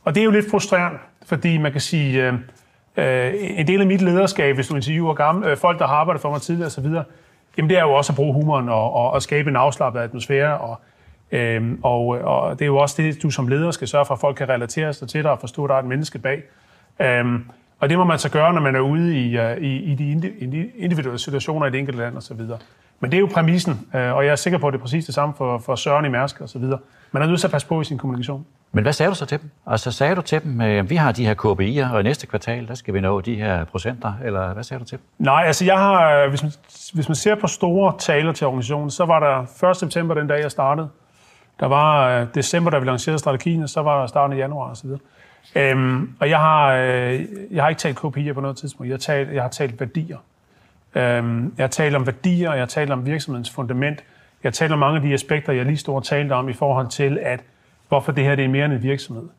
og 0.04 0.16
det 0.16 0.22
er 0.22 0.26
jo 0.26 0.32
lidt 0.32 0.52
frustrerende, 0.52 1.00
fordi 1.26 1.58
man 1.58 1.72
kan 1.72 1.82
sige, 1.82 2.28
øh, 2.28 2.34
øh, 2.98 3.34
en 3.40 3.68
del 3.68 3.82
af 3.82 3.88
mit 3.88 4.02
lederskab, 4.02 4.56
hvis 4.56 4.68
du 4.68 4.76
interviewer 4.76 5.14
gamle, 5.14 5.50
øh, 5.50 5.58
folk, 5.58 5.80
der 5.80 5.88
har 5.88 5.96
arbejdet 5.96 6.22
for 6.22 6.32
mig 6.32 6.42
tidligere 6.42 6.68
osv., 6.68 6.86
jamen 7.58 7.70
det 7.70 7.78
er 7.78 7.82
jo 7.82 7.94
også 7.94 8.12
at 8.12 8.16
bruge 8.16 8.34
humoren 8.34 8.70
og, 8.70 8.94
og, 8.94 9.12
og 9.12 9.22
skabe 9.22 9.50
en 9.50 9.56
afslappet 9.56 10.00
atmosfære. 10.00 10.58
Og, 10.58 10.80
øh, 11.32 11.72
og, 11.84 12.08
og 12.08 12.60
det 12.60 12.66
er 12.66 12.68
jo 12.68 12.78
også 12.78 13.02
det, 13.02 13.24
du 13.24 13.30
som 13.30 13.48
leder 13.48 13.72
skal 13.72 13.88
sørge 13.88 14.06
for, 14.06 14.14
at 14.14 14.20
folk 14.20 14.36
kan 14.36 14.50
relatere 14.50 14.94
sig 14.94 15.08
til 15.08 15.24
dig 15.24 15.32
og 15.32 15.40
forstå, 15.40 15.64
at 15.64 15.70
der 15.70 15.76
er 15.76 15.80
et 15.80 15.86
menneske 15.86 16.20
bag. 16.20 16.44
Øh, 17.00 17.26
og 17.80 17.90
det 17.90 17.98
må 17.98 18.04
man 18.04 18.20
så 18.20 18.30
gøre, 18.32 18.54
når 18.54 18.62
man 18.62 18.76
er 18.76 18.80
ude 18.80 19.20
i, 19.20 19.38
øh, 19.38 19.58
i, 19.58 19.92
i 19.92 19.96
de 19.96 20.12
individuelle 20.78 21.20
situationer 21.20 21.68
i 21.68 21.72
det 21.72 21.80
enkelte 21.80 22.00
land 22.00 22.18
osv. 22.18 22.40
Men 23.00 23.12
det 23.12 23.18
er 23.18 23.22
jo 23.22 23.30
præmissen, 23.34 23.88
øh, 23.96 24.14
og 24.14 24.26
jeg 24.26 24.32
er 24.32 24.36
sikker 24.36 24.60
på, 24.60 24.68
at 24.68 24.74
det 24.74 24.80
er 24.80 24.82
præcis 24.82 25.06
det 25.06 25.16
samme 25.16 25.36
for, 25.38 25.58
for 25.58 25.76
Søren 25.76 26.06
i 26.06 26.10
Mærsk 26.10 26.42
og 26.42 26.50
så 26.50 26.60
videre. 26.60 26.80
Man 27.12 27.24
er 27.24 27.28
nødt 27.28 27.40
til 27.40 27.48
at 27.48 27.52
passe 27.52 27.68
på 27.68 27.82
i 27.82 27.84
sin 27.84 27.98
kommunikation. 27.98 28.46
Men 28.72 28.84
hvad 28.84 28.94
sagde 28.94 29.10
du 29.10 29.16
så 29.16 29.26
til 29.26 29.42
dem? 29.42 29.50
Altså 29.68 29.92
sagde 29.92 30.16
du 30.16 30.22
til 30.22 30.44
dem, 30.44 30.62
at 30.62 30.90
vi 30.90 30.96
har 30.96 31.12
de 31.12 31.26
her 31.26 31.34
KPI'er, 31.34 31.94
og 31.94 32.00
i 32.00 32.04
næste 32.04 32.28
kvartal, 32.28 32.68
der 32.68 32.74
skal 32.74 32.94
vi 32.94 33.02
nå 33.02 33.22
de 33.22 33.36
her 33.36 33.66
procenter, 33.66 34.14
eller 34.24 34.54
hvad 34.54 34.64
sagde 34.64 34.80
du 34.80 34.86
til 34.86 34.98
dem? 34.98 35.26
Nej, 35.26 35.44
altså 35.46 35.66
jeg 35.66 35.78
har, 35.78 36.28
hvis 36.28 36.44
man, 36.44 36.52
hvis 36.94 37.10
man 37.10 37.16
ser 37.16 37.36
på 37.36 37.48
store 37.48 37.94
taler 38.00 38.32
til 38.32 38.48
organisationen, 38.48 38.92
så 38.92 39.06
var 39.06 39.20
der 39.20 39.70
1. 39.70 39.78
september, 39.78 40.16
den 40.16 40.28
dag 40.28 40.42
jeg 40.42 40.52
startede. 40.52 40.90
Der 41.60 41.66
var 41.66 42.10
øh, 42.10 42.28
december, 42.36 42.72
da 42.72 42.80
vi 42.80 42.86
lancerede 42.86 43.20
strategien, 43.20 43.64
og 43.64 43.70
så 43.70 43.82
var 43.82 44.00
der 44.00 44.08
starten 44.08 44.38
af 44.38 44.42
januar 44.42 44.72
osv. 44.72 44.90
Øhm, 45.56 46.16
og 46.20 46.30
jeg 46.30 46.40
har, 46.40 46.74
øh, 46.74 47.26
jeg 47.52 47.64
har 47.64 47.70
ikke 47.70 47.80
talt 47.80 47.98
KPI'er 47.98 48.34
på 48.34 48.42
noget 48.42 48.58
tidspunkt. 48.58 48.90
Jeg 48.90 48.94
har 48.94 49.00
talt, 49.00 49.34
jeg 49.34 49.42
har 49.42 49.50
talt 49.50 49.80
værdier. 49.80 50.18
Øhm, 50.96 51.54
jeg 51.58 51.64
har 51.64 51.68
talt 51.68 51.96
om 51.96 52.06
værdier, 52.06 52.52
jeg 52.52 52.62
har 52.62 52.66
talt 52.66 52.92
om 52.92 53.06
virksomhedens 53.06 53.50
fundament. 53.50 54.04
Jeg 54.44 54.50
har 54.50 54.52
talt 54.52 54.72
om 54.72 54.80
mange 54.80 54.96
af 54.96 55.02
de 55.02 55.14
aspekter, 55.14 55.54
jeg 55.54 55.66
lige 55.66 55.78
stod 55.78 55.96
og 55.96 56.04
talte 56.04 56.34
om 56.34 56.50
i 56.50 56.54
forhold 56.54 56.88
til, 56.88 57.20
at 57.22 57.40
hvorfor 57.88 58.12
det 58.12 58.24
her 58.24 58.36
det 58.36 58.46
er 58.46 58.50
mere 58.50 58.66
end 58.66 58.74
en 58.74 58.84
virksomhed. 58.84 59.30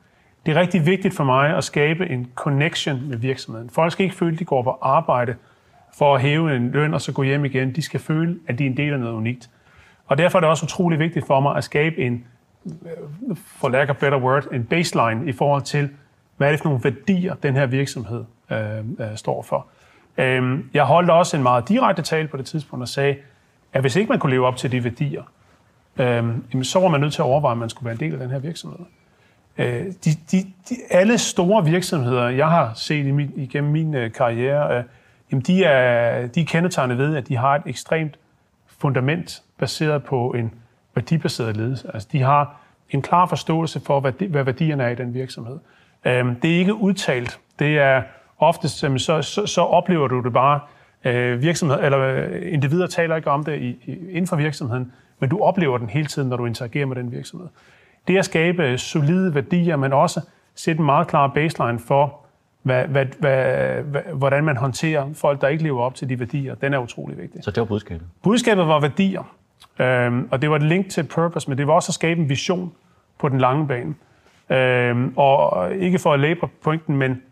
Det 0.46 0.56
er 0.56 0.60
rigtig 0.60 0.86
vigtigt 0.86 1.14
for 1.14 1.24
mig 1.24 1.56
at 1.56 1.64
skabe 1.64 2.08
en 2.08 2.30
connection 2.34 3.08
med 3.08 3.16
virksomheden. 3.16 3.70
Folk 3.70 3.92
skal 3.92 4.04
ikke 4.04 4.16
føle, 4.16 4.32
at 4.32 4.38
de 4.38 4.44
går 4.44 4.62
på 4.62 4.78
arbejde 4.82 5.34
for 5.98 6.14
at 6.14 6.20
hæve 6.20 6.56
en 6.56 6.70
løn 6.70 6.94
og 6.94 7.00
så 7.00 7.12
gå 7.12 7.22
hjem 7.22 7.44
igen. 7.44 7.72
De 7.72 7.82
skal 7.82 8.00
føle, 8.00 8.38
at 8.48 8.58
de 8.58 8.66
er 8.66 8.70
en 8.70 8.76
del 8.76 8.92
af 8.92 9.00
noget 9.00 9.14
unikt. 9.14 9.50
Og 10.06 10.18
derfor 10.18 10.38
er 10.38 10.40
det 10.40 10.50
også 10.50 10.64
utrolig 10.64 10.98
vigtigt 10.98 11.26
for 11.26 11.40
mig 11.40 11.56
at 11.56 11.64
skabe 11.64 11.96
en, 11.96 12.24
for 13.36 13.68
lack 13.68 13.90
of 13.90 13.96
better 13.96 14.18
word, 14.18 14.46
en 14.52 14.64
baseline 14.64 15.28
i 15.28 15.32
forhold 15.32 15.62
til, 15.62 15.90
hvad 16.36 16.48
er 16.48 16.52
det 16.52 16.60
for 16.60 16.68
nogle 16.68 16.84
værdier, 16.84 17.34
den 17.34 17.54
her 17.54 17.66
virksomhed 17.66 18.24
øh, 18.50 18.78
øh, 18.78 19.16
står 19.16 19.42
for. 19.42 19.66
Øhm, 20.18 20.70
jeg 20.74 20.84
holdt 20.84 21.10
også 21.10 21.36
en 21.36 21.42
meget 21.42 21.68
direkte 21.68 22.02
tale 22.02 22.28
på 22.28 22.36
det 22.36 22.46
tidspunkt 22.46 22.82
og 22.82 22.88
sagde, 22.88 23.16
at 23.72 23.80
hvis 23.80 23.96
ikke 23.96 24.08
man 24.08 24.18
kunne 24.18 24.32
leve 24.32 24.46
op 24.46 24.56
til 24.56 24.72
de 24.72 24.84
værdier, 24.84 25.22
øhm, 25.98 26.64
så 26.64 26.80
var 26.80 26.88
man 26.88 27.00
nødt 27.00 27.12
til 27.12 27.22
at 27.22 27.26
overveje, 27.26 27.52
om 27.52 27.58
man 27.58 27.68
skulle 27.68 27.84
være 27.84 27.92
en 27.92 28.00
del 28.00 28.12
af 28.12 28.18
den 28.18 28.30
her 28.30 28.38
virksomhed. 28.38 28.86
Øh, 29.58 29.86
de, 30.04 30.10
de, 30.30 30.38
de, 30.68 30.74
alle 30.90 31.18
store 31.18 31.64
virksomheder, 31.64 32.28
jeg 32.28 32.48
har 32.48 32.72
set 32.74 33.06
i 33.06 33.10
min, 33.10 33.32
igennem 33.36 33.72
min 33.72 33.94
øh, 33.94 34.12
karriere, 34.12 34.78
øh, 34.78 34.84
jamen 35.30 35.42
de, 35.42 35.64
er, 35.64 36.26
de 36.26 36.40
er 36.40 36.44
kendetegnet 36.44 36.98
ved, 36.98 37.16
at 37.16 37.28
de 37.28 37.36
har 37.36 37.54
et 37.54 37.62
ekstremt 37.66 38.18
fundament 38.78 39.42
baseret 39.58 40.04
på 40.04 40.30
en 40.30 40.54
værdibaseret 40.94 41.56
ledelse. 41.56 41.90
Altså 41.94 42.08
de 42.12 42.22
har 42.22 42.56
en 42.90 43.02
klar 43.02 43.26
forståelse 43.26 43.80
for, 43.80 44.00
hvad, 44.00 44.12
de, 44.12 44.26
hvad 44.26 44.44
værdierne 44.44 44.82
er 44.82 44.88
i 44.88 44.94
den 44.94 45.14
virksomhed. 45.14 45.58
Øhm, 46.04 46.34
det 46.34 46.54
er 46.54 46.58
ikke 46.58 46.74
udtalt. 46.74 47.40
Det 47.58 47.78
er 47.78 48.02
oftest 48.44 48.78
så, 48.78 49.22
så, 49.22 49.46
så 49.46 49.60
oplever 49.60 50.08
du 50.08 50.20
det 50.20 50.32
bare. 50.32 50.60
Øh, 51.04 51.42
virksomhed, 51.42 51.78
eller 51.82 51.98
øh, 51.98 52.52
individer 52.52 52.86
taler 52.86 53.16
ikke 53.16 53.30
om 53.30 53.44
det 53.44 53.58
i, 53.58 53.68
i, 53.84 53.98
inden 54.10 54.26
for 54.26 54.36
virksomheden, 54.36 54.92
men 55.20 55.30
du 55.30 55.40
oplever 55.42 55.78
den 55.78 55.88
hele 55.88 56.06
tiden, 56.06 56.28
når 56.28 56.36
du 56.36 56.46
interagerer 56.46 56.86
med 56.86 56.96
den 56.96 57.12
virksomhed. 57.12 57.48
Det 58.08 58.18
at 58.18 58.24
skabe 58.24 58.78
solide 58.78 59.34
værdier, 59.34 59.76
men 59.76 59.92
også 59.92 60.20
sætte 60.54 60.78
en 60.78 60.84
meget 60.84 61.06
klar 61.06 61.26
baseline 61.26 61.78
for, 61.78 62.20
hvad, 62.62 62.84
hvad, 62.84 63.06
hvad, 63.18 63.82
hvad, 63.82 64.02
hvordan 64.14 64.44
man 64.44 64.56
håndterer 64.56 65.06
folk, 65.14 65.40
der 65.40 65.48
ikke 65.48 65.62
lever 65.62 65.82
op 65.82 65.94
til 65.94 66.08
de 66.08 66.18
værdier. 66.20 66.54
Den 66.54 66.74
er 66.74 66.78
utrolig 66.78 67.18
vigtig. 67.18 67.44
Så 67.44 67.50
det 67.50 67.60
var 67.60 67.64
budskabet? 67.64 68.06
Budskabet 68.22 68.66
var 68.66 68.80
værdier, 68.80 69.34
øhm, 69.78 70.28
og 70.30 70.42
det 70.42 70.50
var 70.50 70.56
et 70.56 70.62
link 70.62 70.90
til 70.90 71.02
purpose, 71.02 71.48
men 71.48 71.58
det 71.58 71.66
var 71.66 71.72
også 71.72 71.90
at 71.90 71.94
skabe 71.94 72.20
en 72.20 72.28
vision 72.28 72.72
på 73.18 73.28
den 73.28 73.38
lange 73.38 73.68
bane. 73.68 73.94
Øhm, 74.50 75.12
og 75.16 75.74
ikke 75.74 75.98
for 75.98 76.12
at 76.12 76.20
labor 76.20 76.50
pointen, 76.62 76.96
men, 76.96 77.22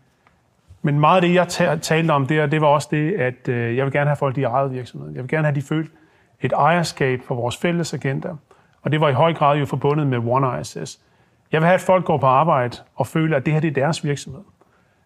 men 0.85 0.99
meget 0.99 1.15
af 1.15 1.21
det, 1.21 1.33
jeg 1.33 1.79
talte 1.81 2.11
om 2.11 2.27
der, 2.27 2.45
det 2.45 2.61
var 2.61 2.67
også 2.67 2.87
det, 2.91 3.13
at 3.13 3.47
øh, 3.49 3.77
jeg 3.77 3.85
vil 3.85 3.93
gerne 3.93 4.09
have 4.09 4.17
folk, 4.17 4.35
de 4.35 4.43
ejet 4.43 4.71
virksomheden. 4.71 5.15
Jeg 5.15 5.23
vil 5.23 5.29
gerne 5.29 5.47
have, 5.47 5.55
de 5.55 5.61
følt 5.61 5.91
et 6.41 6.51
ejerskab 6.51 7.21
for 7.27 7.35
vores 7.35 7.57
fælles 7.57 7.93
agenda. 7.93 8.29
Og 8.81 8.91
det 8.91 9.01
var 9.01 9.09
i 9.09 9.13
høj 9.13 9.33
grad 9.33 9.57
jo 9.57 9.65
forbundet 9.65 10.07
med 10.07 10.17
One 10.17 10.61
ISS. 10.61 10.99
Jeg 11.51 11.61
vil 11.61 11.65
have, 11.65 11.75
at 11.75 11.81
folk 11.81 12.05
går 12.05 12.17
på 12.17 12.25
arbejde 12.25 12.77
og 12.95 13.07
føler, 13.07 13.37
at 13.37 13.45
det 13.45 13.53
her 13.53 13.59
det 13.59 13.67
er 13.67 13.73
deres 13.73 14.05
virksomhed. 14.05 14.41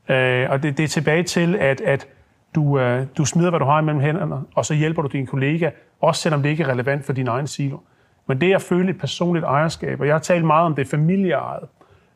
Øh, 0.09 0.49
og 0.49 0.63
det, 0.63 0.77
det 0.77 0.83
er 0.83 0.87
tilbage 0.87 1.23
til, 1.23 1.55
at, 1.55 1.81
at 1.81 2.07
du, 2.55 2.79
øh, 2.79 3.05
du 3.17 3.25
smider, 3.25 3.49
hvad 3.49 3.59
du 3.59 3.65
har 3.65 3.79
imellem 3.79 4.01
hænderne, 4.01 4.35
og 4.55 4.65
så 4.65 4.73
hjælper 4.73 5.01
du 5.01 5.07
din 5.07 5.25
kollega, 5.25 5.69
også 6.01 6.21
selvom 6.21 6.43
det 6.43 6.49
ikke 6.49 6.63
er 6.63 6.67
relevant 6.67 7.05
for 7.05 7.13
din 7.13 7.27
egen 7.27 7.47
silo. 7.47 7.77
Men 8.27 8.41
det 8.41 8.51
er 8.51 8.55
at 8.55 8.61
føle 8.61 8.89
et 8.89 8.97
personligt 8.97 9.45
ejerskab, 9.45 9.99
og 9.99 10.07
jeg 10.07 10.13
har 10.13 10.19
talt 10.19 10.45
meget 10.45 10.65
om 10.65 10.75
det 10.75 10.87
familieejet. 10.87 11.63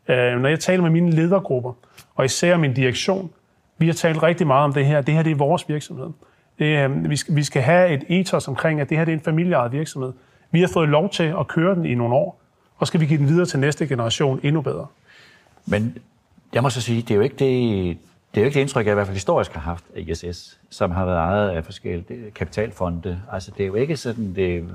Øh, 0.08 0.40
når 0.40 0.50
jeg 0.50 0.60
taler 0.60 0.84
med 0.84 0.90
mine 0.90 1.12
ledergrupper, 1.12 1.74
og 2.16 2.26
især 2.26 2.58
min 2.58 2.74
direktion, 2.74 3.32
vi 3.82 3.86
har 3.86 3.94
talt 3.94 4.24
rigtig 4.24 4.48
meget 4.48 4.64
om 4.64 4.74
det 4.74 4.86
her. 4.86 5.02
Det 5.02 5.14
her 5.14 5.24
det 5.24 5.32
er 5.32 5.36
vores 5.36 5.70
virksomhed. 5.70 6.08
Det, 6.60 6.66
øhm, 6.66 7.10
vi, 7.10 7.16
skal, 7.16 7.36
vi 7.36 7.44
skal 7.44 7.62
have 7.62 7.90
et 7.94 8.04
ethos 8.10 8.48
omkring, 8.48 8.82
at 8.82 8.90
det 8.90 8.98
her 8.98 9.06
det 9.06 9.12
er 9.12 9.18
en 9.18 9.24
familieejet 9.24 9.72
virksomhed. 9.72 10.14
Vi 10.52 10.62
har 10.62 10.68
fået 10.74 10.90
lov 10.90 11.10
til 11.10 11.24
at 11.40 11.48
køre 11.48 11.76
den 11.76 11.86
i 11.86 11.96
nogle 11.96 12.16
år, 12.16 12.42
og 12.78 12.88
skal 12.88 13.00
vi 13.00 13.06
give 13.06 13.20
den 13.20 13.28
videre 13.28 13.46
til 13.46 13.60
næste 13.60 13.88
generation 13.88 14.40
endnu 14.44 14.62
bedre. 14.62 14.88
Men 15.66 15.98
jeg 16.54 16.62
må 16.64 16.70
så 16.70 16.82
sige, 16.82 17.02
det 17.02 17.12
er 17.12 17.16
jo 17.16 17.22
ikke 17.22 17.36
det, 17.36 17.98
det 18.32 18.38
er 18.38 18.42
jo 18.42 18.46
ikke 18.46 18.56
det 18.56 18.62
indtryk, 18.62 18.86
jeg 18.86 18.92
i 18.92 18.96
hvert 18.96 19.08
fald 19.08 19.16
historisk 19.16 19.54
har 19.54 19.62
haft 19.62 19.86
af 19.96 20.02
ISS, 20.08 20.60
som 20.70 20.92
har 20.92 21.06
været 21.06 21.18
ejet 21.18 21.50
af 21.50 21.66
forskellige 21.66 22.32
kapitalfonde. 22.36 23.22
Altså, 23.32 23.52
det 23.58 23.64
er 23.64 23.68
jo 23.68 23.76
ikke 23.76 23.98
sådan, 23.98 24.36
det, 24.36 24.70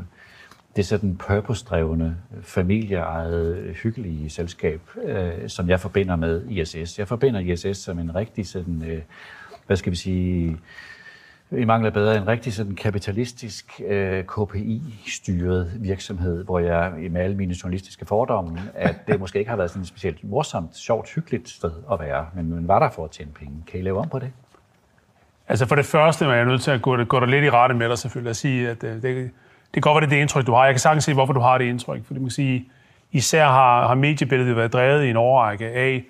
det 0.76 0.82
er 0.82 0.86
sådan 0.86 1.16
purpose-drevne, 1.16 2.16
familieejede, 2.42 3.74
hyggelige 3.82 4.30
selskab, 4.30 4.80
øh, 5.04 5.48
som 5.48 5.68
jeg 5.68 5.80
forbinder 5.80 6.16
med 6.16 6.48
ISS. 6.48 6.98
Jeg 6.98 7.08
forbinder 7.08 7.40
ISS 7.40 7.78
som 7.78 7.98
en 7.98 8.14
rigtig 8.14 8.46
sådan, 8.46 8.84
øh, 8.88 9.02
hvad 9.66 9.76
skal 9.76 9.90
vi 9.90 9.96
sige, 9.96 10.58
i 11.50 11.64
mangler 11.64 11.90
bedre, 11.90 12.16
en 12.16 12.28
rigtig 12.28 12.52
sådan 12.52 12.74
kapitalistisk 12.74 13.80
øh, 13.86 14.24
KPI-styret 14.24 15.72
virksomhed, 15.76 16.44
hvor 16.44 16.58
jeg 16.58 16.92
med 17.10 17.20
alle 17.20 17.36
mine 17.36 17.54
journalistiske 17.62 18.06
fordomme, 18.06 18.60
at 18.74 18.96
det 19.06 19.20
måske 19.20 19.38
ikke 19.38 19.48
har 19.48 19.56
været 19.56 19.70
sådan 19.70 19.82
et 19.82 19.88
specielt 19.88 20.24
morsomt, 20.24 20.76
sjovt, 20.76 21.14
hyggeligt 21.14 21.48
sted 21.48 21.72
at 21.92 22.00
være, 22.00 22.26
men 22.34 22.50
man 22.50 22.68
var 22.68 22.78
der 22.78 22.90
for 22.90 23.04
at 23.04 23.10
tjene 23.10 23.30
penge. 23.30 23.64
Kan 23.66 23.80
I 23.80 23.82
lave 23.82 23.98
om 23.98 24.08
på 24.08 24.18
det? 24.18 24.32
Altså 25.48 25.66
for 25.66 25.74
det 25.74 25.84
første 25.84 26.24
er 26.24 26.32
jeg 26.32 26.44
nødt 26.44 26.62
til 26.62 26.70
at 26.70 26.82
gå, 26.82 27.04
gå 27.04 27.20
der 27.20 27.26
lidt 27.26 27.44
i 27.44 27.50
rette 27.50 27.74
med 27.74 27.88
dig 27.88 27.98
selvfølgelig, 27.98 28.30
at 28.30 28.36
sige, 28.36 28.68
at 28.68 28.84
øh, 28.84 29.02
det, 29.02 29.30
det 29.74 29.82
kan 29.82 29.92
godt 29.92 29.94
være, 29.94 30.00
det 30.00 30.06
er 30.06 30.16
det 30.16 30.20
indtryk, 30.20 30.46
du 30.46 30.52
har. 30.52 30.64
Jeg 30.64 30.74
kan 30.74 30.80
sagtens 30.80 31.04
se, 31.04 31.14
hvorfor 31.14 31.32
du 31.32 31.40
har 31.40 31.58
det 31.58 31.64
indtryk, 31.64 32.06
for 32.06 32.14
det 32.14 32.22
må 32.22 32.30
sige, 32.30 32.68
især 33.12 33.46
har, 33.46 33.86
har 33.86 33.94
mediebilledet 33.94 34.56
været 34.56 34.72
drevet 34.72 35.04
i 35.04 35.10
en 35.10 35.16
overrække 35.16 35.66
af, 35.66 36.04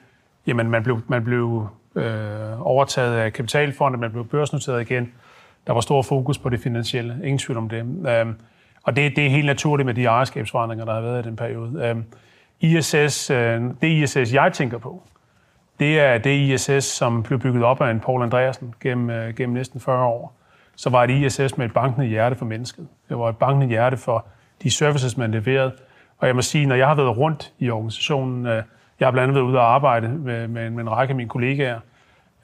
jamen 0.47 0.71
man 0.71 0.83
blev, 0.83 1.01
man 1.09 1.25
blev 1.25 1.69
øh, 1.95 2.67
overtaget 2.67 3.17
af 3.17 3.33
kapitalfonde, 3.33 3.99
man 3.99 4.13
blev 4.13 4.29
børsnoteret 4.29 4.81
igen, 4.81 5.13
der 5.67 5.73
var 5.73 5.81
stor 5.81 6.03
fokus 6.03 6.39
på 6.39 6.49
det 6.49 6.61
finansielle. 6.61 7.19
Ingen 7.23 7.39
tvivl 7.39 7.59
om 7.59 7.69
det. 7.69 7.83
Um, 8.23 8.37
og 8.83 8.97
det, 8.97 9.17
det 9.17 9.27
er 9.27 9.31
helt 9.31 9.47
naturligt 9.47 9.87
med 9.87 9.95
de 9.95 10.05
ejerskabsforandringer, 10.05 10.85
der 10.85 10.95
har 10.95 11.01
været 11.01 11.25
i 11.25 11.29
den 11.29 11.37
periode. 11.37 11.85
Øhm, 11.85 11.99
um, 11.99 12.05
ISS, 12.61 13.31
øh, 13.31 13.63
det 13.83 13.89
ISS, 13.89 14.35
jeg 14.35 14.53
tænker 14.53 14.79
på, 14.79 15.03
det 15.79 16.01
er 16.01 16.19
det 16.19 16.31
ISS, 16.31 16.85
som 16.85 17.23
blev 17.23 17.39
bygget 17.39 17.65
op 17.65 17.81
af 17.81 17.91
en 17.91 18.01
Paul 18.01 18.23
Andreasen 18.23 18.75
gennem, 18.81 19.11
øh, 19.11 19.35
gennem 19.35 19.55
næsten 19.55 19.81
40 19.81 20.05
år. 20.05 20.37
Så 20.77 20.91
var 20.91 21.05
et 21.05 21.11
ISS 21.11 21.59
med 21.59 21.67
et 21.67 21.73
bankende 21.73 22.07
hjerte 22.07 22.37
for 22.37 22.45
mennesket. 22.45 22.89
Det 23.09 23.19
var 23.19 23.29
et 23.29 23.37
bankende 23.37 23.67
hjerte 23.67 23.97
for 23.97 24.27
de 24.63 24.71
services, 24.71 25.17
man 25.17 25.31
leverede. 25.31 25.73
Og 26.19 26.27
jeg 26.27 26.35
må 26.35 26.43
sige, 26.43 26.67
når 26.67 26.75
jeg 26.75 26.89
har 26.89 26.95
været 26.95 27.17
rundt 27.17 27.53
i 27.59 27.71
organisationen, 27.71 28.47
øh, 28.47 28.63
jeg 29.01 29.07
har 29.07 29.11
blandt 29.13 29.23
andet 29.23 29.35
været 29.35 29.51
ude 29.51 29.59
og 29.59 29.75
arbejde 29.75 30.09
med, 30.09 30.49
med, 30.49 30.71
med 30.71 30.83
en 30.83 30.91
række 30.91 31.13
af 31.13 31.17
mine 31.17 31.29
kollegaer, 31.29 31.81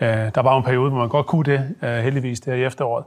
øh, 0.01 0.09
der 0.09 0.43
var 0.43 0.57
en 0.57 0.63
periode, 0.63 0.91
hvor 0.91 0.99
man 0.99 1.09
godt 1.09 1.27
kunne 1.27 1.45
det, 1.45 1.59
øh, 1.59 1.89
heldigvis 1.89 2.05
heldigvis 2.05 2.41
der 2.41 2.55
i 2.55 2.65
efteråret. 2.65 3.05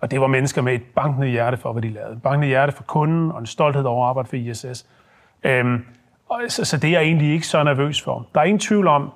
Og 0.00 0.10
det 0.10 0.20
var 0.20 0.26
mennesker 0.26 0.62
med 0.62 0.74
et 0.74 0.82
bankende 0.94 1.28
hjerte 1.28 1.56
for, 1.56 1.72
hvad 1.72 1.82
de 1.82 1.90
lavede. 1.90 2.12
Et 2.12 2.22
bankende 2.22 2.46
hjerte 2.46 2.72
for 2.72 2.82
kunden 2.82 3.32
og 3.32 3.40
en 3.40 3.46
stolthed 3.46 3.84
over 3.84 4.04
at 4.04 4.08
arbejde 4.08 4.28
for 4.28 4.36
ISS. 4.36 4.86
Øhm, 5.42 5.84
så, 6.48 6.64
så 6.64 6.76
det 6.76 6.88
er 6.88 6.92
jeg 6.92 7.02
egentlig 7.02 7.32
ikke 7.32 7.46
så 7.46 7.62
nervøs 7.62 8.02
for. 8.02 8.26
Der 8.34 8.40
er 8.40 8.44
ingen 8.44 8.58
tvivl 8.58 8.86
om, 8.86 9.12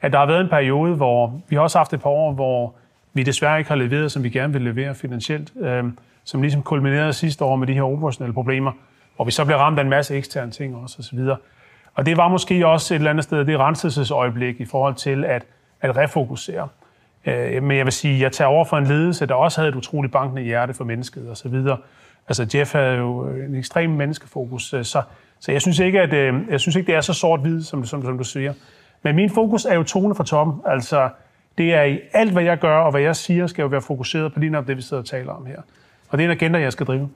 at 0.00 0.12
der 0.12 0.18
har 0.18 0.26
været 0.26 0.40
en 0.40 0.48
periode, 0.48 0.94
hvor 0.94 1.40
vi 1.48 1.56
har 1.56 1.62
også 1.62 1.78
haft 1.78 1.92
et 1.92 2.02
par 2.02 2.10
år, 2.10 2.32
hvor 2.32 2.74
vi 3.12 3.22
desværre 3.22 3.58
ikke 3.58 3.70
har 3.70 3.76
leveret, 3.76 4.12
som 4.12 4.24
vi 4.24 4.28
gerne 4.28 4.52
vil 4.52 4.62
levere 4.62 4.94
finansielt, 4.94 5.52
øh, 5.60 5.84
som 6.24 6.42
ligesom 6.42 6.62
kulminerede 6.62 7.12
sidste 7.12 7.44
år 7.44 7.56
med 7.56 7.66
de 7.66 7.74
her 7.74 7.82
operationelle 7.82 8.34
problemer, 8.34 8.72
hvor 9.16 9.24
vi 9.24 9.30
så 9.30 9.44
blev 9.44 9.56
ramt 9.56 9.78
af 9.78 9.82
en 9.82 9.90
masse 9.90 10.16
eksterne 10.16 10.50
ting 10.50 10.76
også 10.76 10.96
osv. 10.98 11.18
Og 11.94 12.06
det 12.06 12.16
var 12.16 12.28
måske 12.28 12.66
også 12.66 12.94
et 12.94 12.98
eller 12.98 13.10
andet 13.10 13.24
sted 13.24 13.44
det 13.44 13.58
renselsesøjeblik 13.58 14.60
i 14.60 14.64
forhold 14.64 14.94
til, 14.94 15.24
at 15.24 15.46
at 15.80 15.96
refokusere. 15.96 16.68
Øh, 17.26 17.62
men 17.62 17.76
jeg 17.76 17.84
vil 17.84 17.92
sige, 17.92 18.20
jeg 18.20 18.32
tager 18.32 18.48
over 18.48 18.64
for 18.64 18.76
en 18.76 18.86
ledelse, 18.86 19.26
der 19.26 19.34
også 19.34 19.60
havde 19.60 19.68
et 19.68 19.74
utroligt 19.74 20.12
bankende 20.12 20.42
hjerte 20.42 20.74
for 20.74 20.84
mennesket 20.84 21.30
osv. 21.30 21.54
Altså 22.28 22.46
Jeff 22.54 22.72
havde 22.72 22.96
jo 22.96 23.28
en 23.28 23.54
ekstrem 23.54 23.90
menneskefokus, 23.90 24.74
øh, 24.74 24.84
så, 24.84 25.02
så 25.40 25.52
jeg 25.52 25.62
synes 25.62 25.78
ikke, 25.78 26.00
at 26.00 26.12
øh, 26.12 26.34
jeg 26.50 26.60
synes 26.60 26.76
ikke, 26.76 26.86
det 26.86 26.94
er 26.94 27.00
så 27.00 27.12
sort-hvid, 27.12 27.62
som, 27.62 27.84
som, 27.84 28.02
som 28.02 28.18
du 28.18 28.24
siger. 28.24 28.52
Men 29.02 29.16
min 29.16 29.30
fokus 29.30 29.64
er 29.64 29.74
jo 29.74 29.82
tone 29.82 30.14
fra 30.14 30.24
toppen. 30.24 30.54
Altså, 30.66 31.08
det 31.58 31.74
er 31.74 31.82
i 31.82 32.00
alt, 32.12 32.32
hvad 32.32 32.42
jeg 32.42 32.58
gør 32.58 32.78
og 32.78 32.90
hvad 32.90 33.00
jeg 33.00 33.16
siger, 33.16 33.46
skal 33.46 33.62
jo 33.62 33.68
være 33.68 33.82
fokuseret 33.82 34.32
på 34.32 34.40
lige 34.40 34.50
nok 34.50 34.66
det, 34.66 34.76
vi 34.76 34.82
sidder 34.82 35.02
og 35.02 35.06
taler 35.06 35.32
om 35.32 35.46
her. 35.46 35.60
Og 36.08 36.18
det 36.18 36.24
er 36.24 36.28
en 36.28 36.36
agenda, 36.36 36.58
jeg 36.58 36.72
skal 36.72 36.86
drive. 36.86 37.10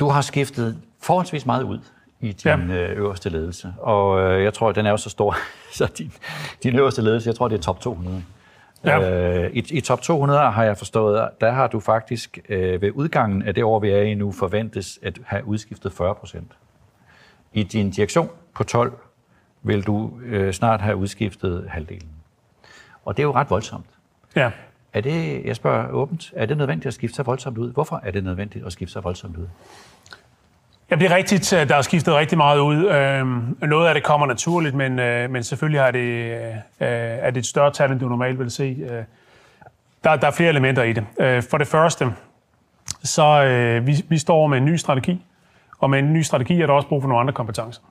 Du 0.00 0.08
har 0.08 0.20
skiftet 0.20 0.78
forholdsvis 1.02 1.46
meget 1.46 1.62
ud 1.62 1.78
i 2.20 2.32
din 2.32 2.70
ja. 2.70 2.92
øverste 2.92 3.28
ledelse. 3.28 3.74
Og 3.78 4.20
øh, 4.20 4.44
jeg 4.44 4.54
tror, 4.54 4.72
den 4.72 4.86
er 4.86 4.90
jo 4.90 4.96
så 4.96 5.10
stor, 5.10 5.36
så 5.78 5.92
din, 5.98 6.12
din 6.62 6.78
øverste 6.78 7.02
ledelse, 7.02 7.28
jeg 7.28 7.34
tror, 7.34 7.48
det 7.48 7.58
er 7.58 7.62
top 7.62 7.80
200. 7.80 8.22
Ja. 8.84 9.44
Øh, 9.44 9.50
i, 9.52 9.64
I 9.70 9.80
top 9.80 10.02
200 10.02 10.40
har 10.40 10.64
jeg 10.64 10.78
forstået, 10.78 11.28
der 11.40 11.50
har 11.50 11.66
du 11.66 11.80
faktisk 11.80 12.38
øh, 12.48 12.82
ved 12.82 12.90
udgangen 12.94 13.42
af 13.42 13.54
det 13.54 13.64
år, 13.64 13.78
vi 13.78 13.90
er 13.90 14.02
i 14.02 14.14
nu, 14.14 14.32
forventes 14.32 14.98
at 15.02 15.18
have 15.24 15.46
udskiftet 15.46 15.92
40 15.92 16.14
procent. 16.14 16.52
I 17.52 17.62
din 17.62 17.90
direktion 17.90 18.28
på 18.54 18.64
12 18.64 18.92
vil 19.62 19.82
du 19.82 20.12
øh, 20.24 20.52
snart 20.52 20.80
have 20.80 20.96
udskiftet 20.96 21.64
halvdelen. 21.68 22.13
Og 23.04 23.16
det 23.16 23.22
er 23.22 23.26
jo 23.26 23.34
ret 23.34 23.50
voldsomt. 23.50 23.86
Ja. 24.36 24.50
Er 24.92 25.00
det, 25.00 25.44
jeg 25.44 25.56
spørger 25.56 25.90
åbent, 25.90 26.32
er 26.36 26.46
det 26.46 26.56
nødvendigt 26.56 26.86
at 26.86 26.94
skifte 26.94 27.16
så 27.16 27.22
voldsomt 27.22 27.58
ud? 27.58 27.72
Hvorfor 27.72 28.00
er 28.04 28.10
det 28.10 28.24
nødvendigt 28.24 28.66
at 28.66 28.72
skifte 28.72 28.92
så 28.92 29.00
voldsomt 29.00 29.36
ud? 29.36 29.46
Ja, 30.90 30.96
det 30.96 31.10
er 31.10 31.16
rigtigt. 31.16 31.50
Der 31.50 31.76
er 31.76 31.82
skiftet 31.82 32.14
rigtig 32.14 32.38
meget 32.38 32.58
ud. 32.58 32.86
Øhm, 32.86 33.56
noget 33.62 33.88
af 33.88 33.94
det 33.94 34.04
kommer 34.04 34.26
naturligt, 34.26 34.74
men, 34.74 34.98
øh, 34.98 35.30
men 35.30 35.42
selvfølgelig 35.42 35.78
er 35.78 35.90
det, 35.90 36.00
øh, 36.00 36.56
er 36.78 37.30
det 37.30 37.40
et 37.40 37.46
større 37.46 37.70
tal, 37.70 37.90
end 37.90 38.00
du 38.00 38.08
normalt 38.08 38.38
vil 38.38 38.50
se. 38.50 38.76
Øh, 38.90 39.04
der, 40.04 40.16
der 40.16 40.26
er 40.26 40.30
flere 40.30 40.50
elementer 40.50 40.82
i 40.82 40.92
det. 40.92 41.04
For 41.50 41.58
det 41.58 41.66
første, 41.66 42.12
så 43.02 43.48
vi, 43.84 44.04
vi 44.08 44.18
står 44.18 44.46
med 44.46 44.58
en 44.58 44.64
ny 44.64 44.76
strategi, 44.76 45.24
og 45.78 45.90
med 45.90 45.98
en 45.98 46.12
ny 46.12 46.22
strategi 46.22 46.60
er 46.60 46.66
der 46.66 46.74
også 46.74 46.88
brug 46.88 47.02
for 47.02 47.08
nogle 47.08 47.20
andre 47.20 47.32
kompetencer. 47.32 47.82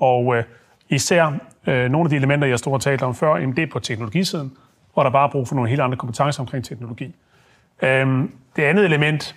Og 0.00 0.44
især 0.92 1.32
øh, 1.66 1.90
nogle 1.90 2.06
af 2.06 2.10
de 2.10 2.16
elementer, 2.16 2.48
jeg 2.48 2.58
stod 2.58 2.72
og 2.72 2.80
talte 2.80 3.02
om 3.02 3.14
før, 3.14 3.36
jamen 3.36 3.56
det 3.56 3.62
er 3.62 3.72
på 3.72 3.78
teknologisiden, 3.78 4.52
hvor 4.94 5.02
der 5.02 5.10
bare 5.10 5.28
er 5.28 5.30
brug 5.30 5.48
for 5.48 5.54
nogle 5.54 5.70
helt 5.70 5.80
andre 5.80 5.96
kompetencer 5.96 6.40
omkring 6.40 6.64
teknologi. 6.64 7.14
Øhm, 7.82 8.32
det 8.56 8.62
andet 8.62 8.84
element, 8.84 9.36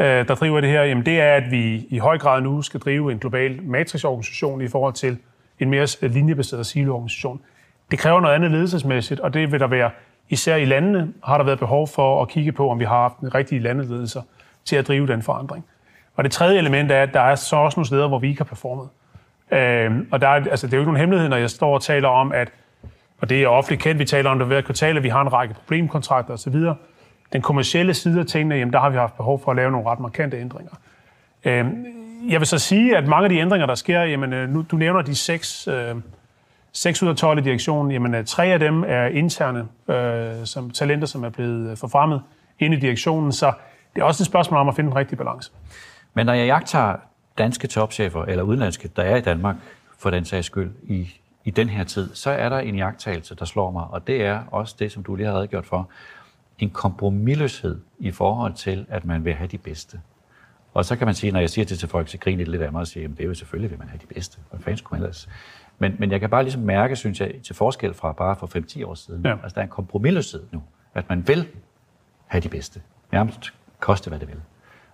Øh, 0.00 0.28
der 0.28 0.34
driver 0.34 0.60
det 0.60 0.70
her, 0.70 0.82
jamen 0.82 1.06
det 1.06 1.20
er, 1.20 1.34
at 1.34 1.50
vi 1.50 1.86
i 1.88 1.98
høj 1.98 2.18
grad 2.18 2.40
nu 2.40 2.62
skal 2.62 2.80
drive 2.80 3.12
en 3.12 3.18
global 3.18 3.62
matrixorganisation 3.62 4.60
i 4.60 4.68
forhold 4.68 4.94
til 4.94 5.18
en 5.58 5.70
mere 5.70 5.86
øh, 6.02 6.10
linjebaseret 6.10 6.66
siloorganisation. 6.66 7.40
Det 7.90 7.98
kræver 7.98 8.20
noget 8.20 8.34
andet 8.34 8.50
ledelsesmæssigt, 8.50 9.20
og 9.20 9.34
det 9.34 9.52
vil 9.52 9.60
der 9.60 9.66
være, 9.66 9.90
især 10.28 10.56
i 10.56 10.64
landene, 10.64 11.12
har 11.24 11.38
der 11.38 11.44
været 11.44 11.58
behov 11.58 11.88
for 11.88 12.22
at 12.22 12.28
kigge 12.28 12.52
på, 12.52 12.70
om 12.70 12.78
vi 12.78 12.84
har 12.84 13.00
haft 13.02 13.18
en 13.18 13.34
rigtig 13.34 13.62
landeledelser 13.62 14.22
til 14.64 14.76
at 14.76 14.88
drive 14.88 15.06
den 15.06 15.22
forandring. 15.22 15.64
Og 16.16 16.24
det 16.24 16.32
tredje 16.32 16.58
element 16.58 16.90
er, 16.90 17.02
at 17.02 17.14
der 17.14 17.20
er 17.20 17.34
så 17.34 17.56
også 17.56 17.78
nogle 17.78 17.86
steder, 17.86 18.08
hvor 18.08 18.18
vi 18.18 18.28
ikke 18.28 18.40
har 18.40 18.44
performet. 18.44 18.88
Øh, 19.52 19.90
og 20.10 20.20
der 20.20 20.28
er, 20.28 20.50
altså, 20.50 20.66
det 20.66 20.72
er 20.72 20.76
jo 20.76 20.82
ikke 20.82 20.92
nogen 20.92 21.00
hemmelighed, 21.00 21.28
når 21.28 21.36
jeg 21.36 21.50
står 21.50 21.74
og 21.74 21.82
taler 21.82 22.08
om, 22.08 22.32
at, 22.32 22.48
og 23.20 23.28
det 23.28 23.42
er 23.42 23.48
offentligt 23.48 23.82
kendt, 23.82 23.98
vi 23.98 24.04
taler 24.04 24.30
om 24.30 24.38
det 24.38 24.46
hver 24.46 24.60
kvartal, 24.60 24.96
at 24.96 25.02
vi 25.02 25.08
har 25.08 25.22
en 25.22 25.32
række 25.32 25.54
problemkontrakter 25.54 26.34
osv., 26.34 26.56
den 27.32 27.42
kommercielle 27.42 27.94
side 27.94 28.20
af 28.20 28.26
tingene, 28.26 28.54
jamen 28.54 28.72
der 28.72 28.80
har 28.80 28.90
vi 28.90 28.96
haft 28.96 29.16
behov 29.16 29.40
for 29.44 29.50
at 29.50 29.56
lave 29.56 29.70
nogle 29.70 29.86
ret 29.86 30.00
markante 30.00 30.36
ændringer. 30.40 30.72
Øh, 31.44 31.66
jeg 32.28 32.40
vil 32.40 32.46
så 32.46 32.58
sige, 32.58 32.96
at 32.96 33.06
mange 33.06 33.24
af 33.24 33.30
de 33.30 33.38
ændringer, 33.38 33.66
der 33.66 33.74
sker, 33.74 34.00
jamen, 34.00 34.32
øh, 34.32 34.48
nu, 34.48 34.64
du 34.70 34.76
nævner 34.76 35.02
de 35.02 35.14
seks, 35.14 35.68
øh, 35.68 35.94
6 36.72 37.02
ud 37.02 37.08
af 37.08 37.16
12 37.16 37.38
i 37.38 37.42
direktionen, 37.42 37.92
jamen 37.92 38.14
øh, 38.14 38.24
tre 38.24 38.46
af 38.46 38.58
dem 38.58 38.84
er 38.86 39.06
interne 39.06 39.66
øh, 39.88 40.46
som 40.46 40.70
talenter, 40.70 41.06
som 41.06 41.24
er 41.24 41.28
blevet 41.28 41.70
øh, 41.70 41.76
forfremmet 41.76 42.22
ind 42.58 42.74
i 42.74 42.76
direktionen, 42.76 43.32
så 43.32 43.52
det 43.94 44.00
er 44.00 44.04
også 44.04 44.22
et 44.22 44.26
spørgsmål 44.26 44.60
om 44.60 44.68
at 44.68 44.76
finde 44.76 44.90
en 44.90 44.96
rigtig 44.96 45.18
balance. 45.18 45.52
Men 46.14 46.26
når 46.26 46.32
jeg 46.32 46.46
jagter 46.46 46.96
danske 47.38 47.68
topchefer, 47.68 48.24
eller 48.24 48.42
udenlandske, 48.42 48.90
der 48.96 49.02
er 49.02 49.16
i 49.16 49.20
Danmark, 49.20 49.56
for 49.98 50.10
den 50.10 50.24
sags 50.24 50.46
skyld, 50.46 50.70
i 50.82 51.20
i 51.48 51.50
den 51.50 51.68
her 51.68 51.84
tid, 51.84 52.14
så 52.14 52.30
er 52.30 52.48
der 52.48 52.58
en 52.58 52.76
jagttagelse, 52.76 53.34
der 53.34 53.44
slår 53.44 53.70
mig, 53.70 53.84
og 53.90 54.06
det 54.06 54.24
er 54.24 54.42
også 54.50 54.76
det, 54.78 54.92
som 54.92 55.02
du 55.02 55.14
lige 55.14 55.26
har 55.26 55.34
redegjort 55.34 55.66
for, 55.66 55.90
en 56.58 56.70
kompromilløshed 56.70 57.80
i 57.98 58.10
forhold 58.10 58.54
til, 58.54 58.86
at 58.88 59.04
man 59.04 59.24
vil 59.24 59.34
have 59.34 59.48
de 59.48 59.58
bedste. 59.58 60.00
Og 60.74 60.84
så 60.84 60.96
kan 60.96 61.06
man 61.06 61.14
sige, 61.14 61.32
når 61.32 61.40
jeg 61.40 61.50
siger 61.50 61.64
det 61.64 61.78
til 61.78 61.88
folk, 61.88 62.08
så 62.08 62.18
griner 62.18 62.44
lidt 62.44 62.62
af 62.62 62.72
mig 62.72 62.80
og 62.80 62.86
siger, 62.86 63.08
at 63.08 63.10
det 63.10 63.20
er 63.20 63.28
jo 63.28 63.34
selvfølgelig, 63.34 63.70
vil 63.70 63.78
man 63.78 63.88
have 63.88 63.98
de 63.98 64.14
bedste. 64.14 64.38
Hvad 64.50 64.60
fanden 64.60 64.76
skulle 64.76 64.98
man 65.00 65.04
ellers? 65.04 65.28
Men, 65.78 65.96
men 65.98 66.10
jeg 66.10 66.20
kan 66.20 66.30
bare 66.30 66.42
ligesom 66.42 66.62
mærke, 66.62 66.96
synes 66.96 67.20
jeg, 67.20 67.34
til 67.44 67.54
forskel 67.54 67.94
fra 67.94 68.12
bare 68.12 68.36
for 68.36 68.46
5-10 68.46 68.86
år 68.86 68.94
siden, 68.94 69.24
ja. 69.24 69.32
altså 69.32 69.54
der 69.54 69.60
er 69.60 69.64
en 69.64 69.70
kompromilløshed 69.70 70.42
nu, 70.52 70.62
at 70.94 71.08
man 71.08 71.28
vil 71.28 71.48
have 72.26 72.40
de 72.40 72.48
bedste. 72.48 72.82
Nærmest 73.12 73.54
koste, 73.80 74.08
hvad 74.08 74.18
det 74.18 74.28
vil. 74.28 74.40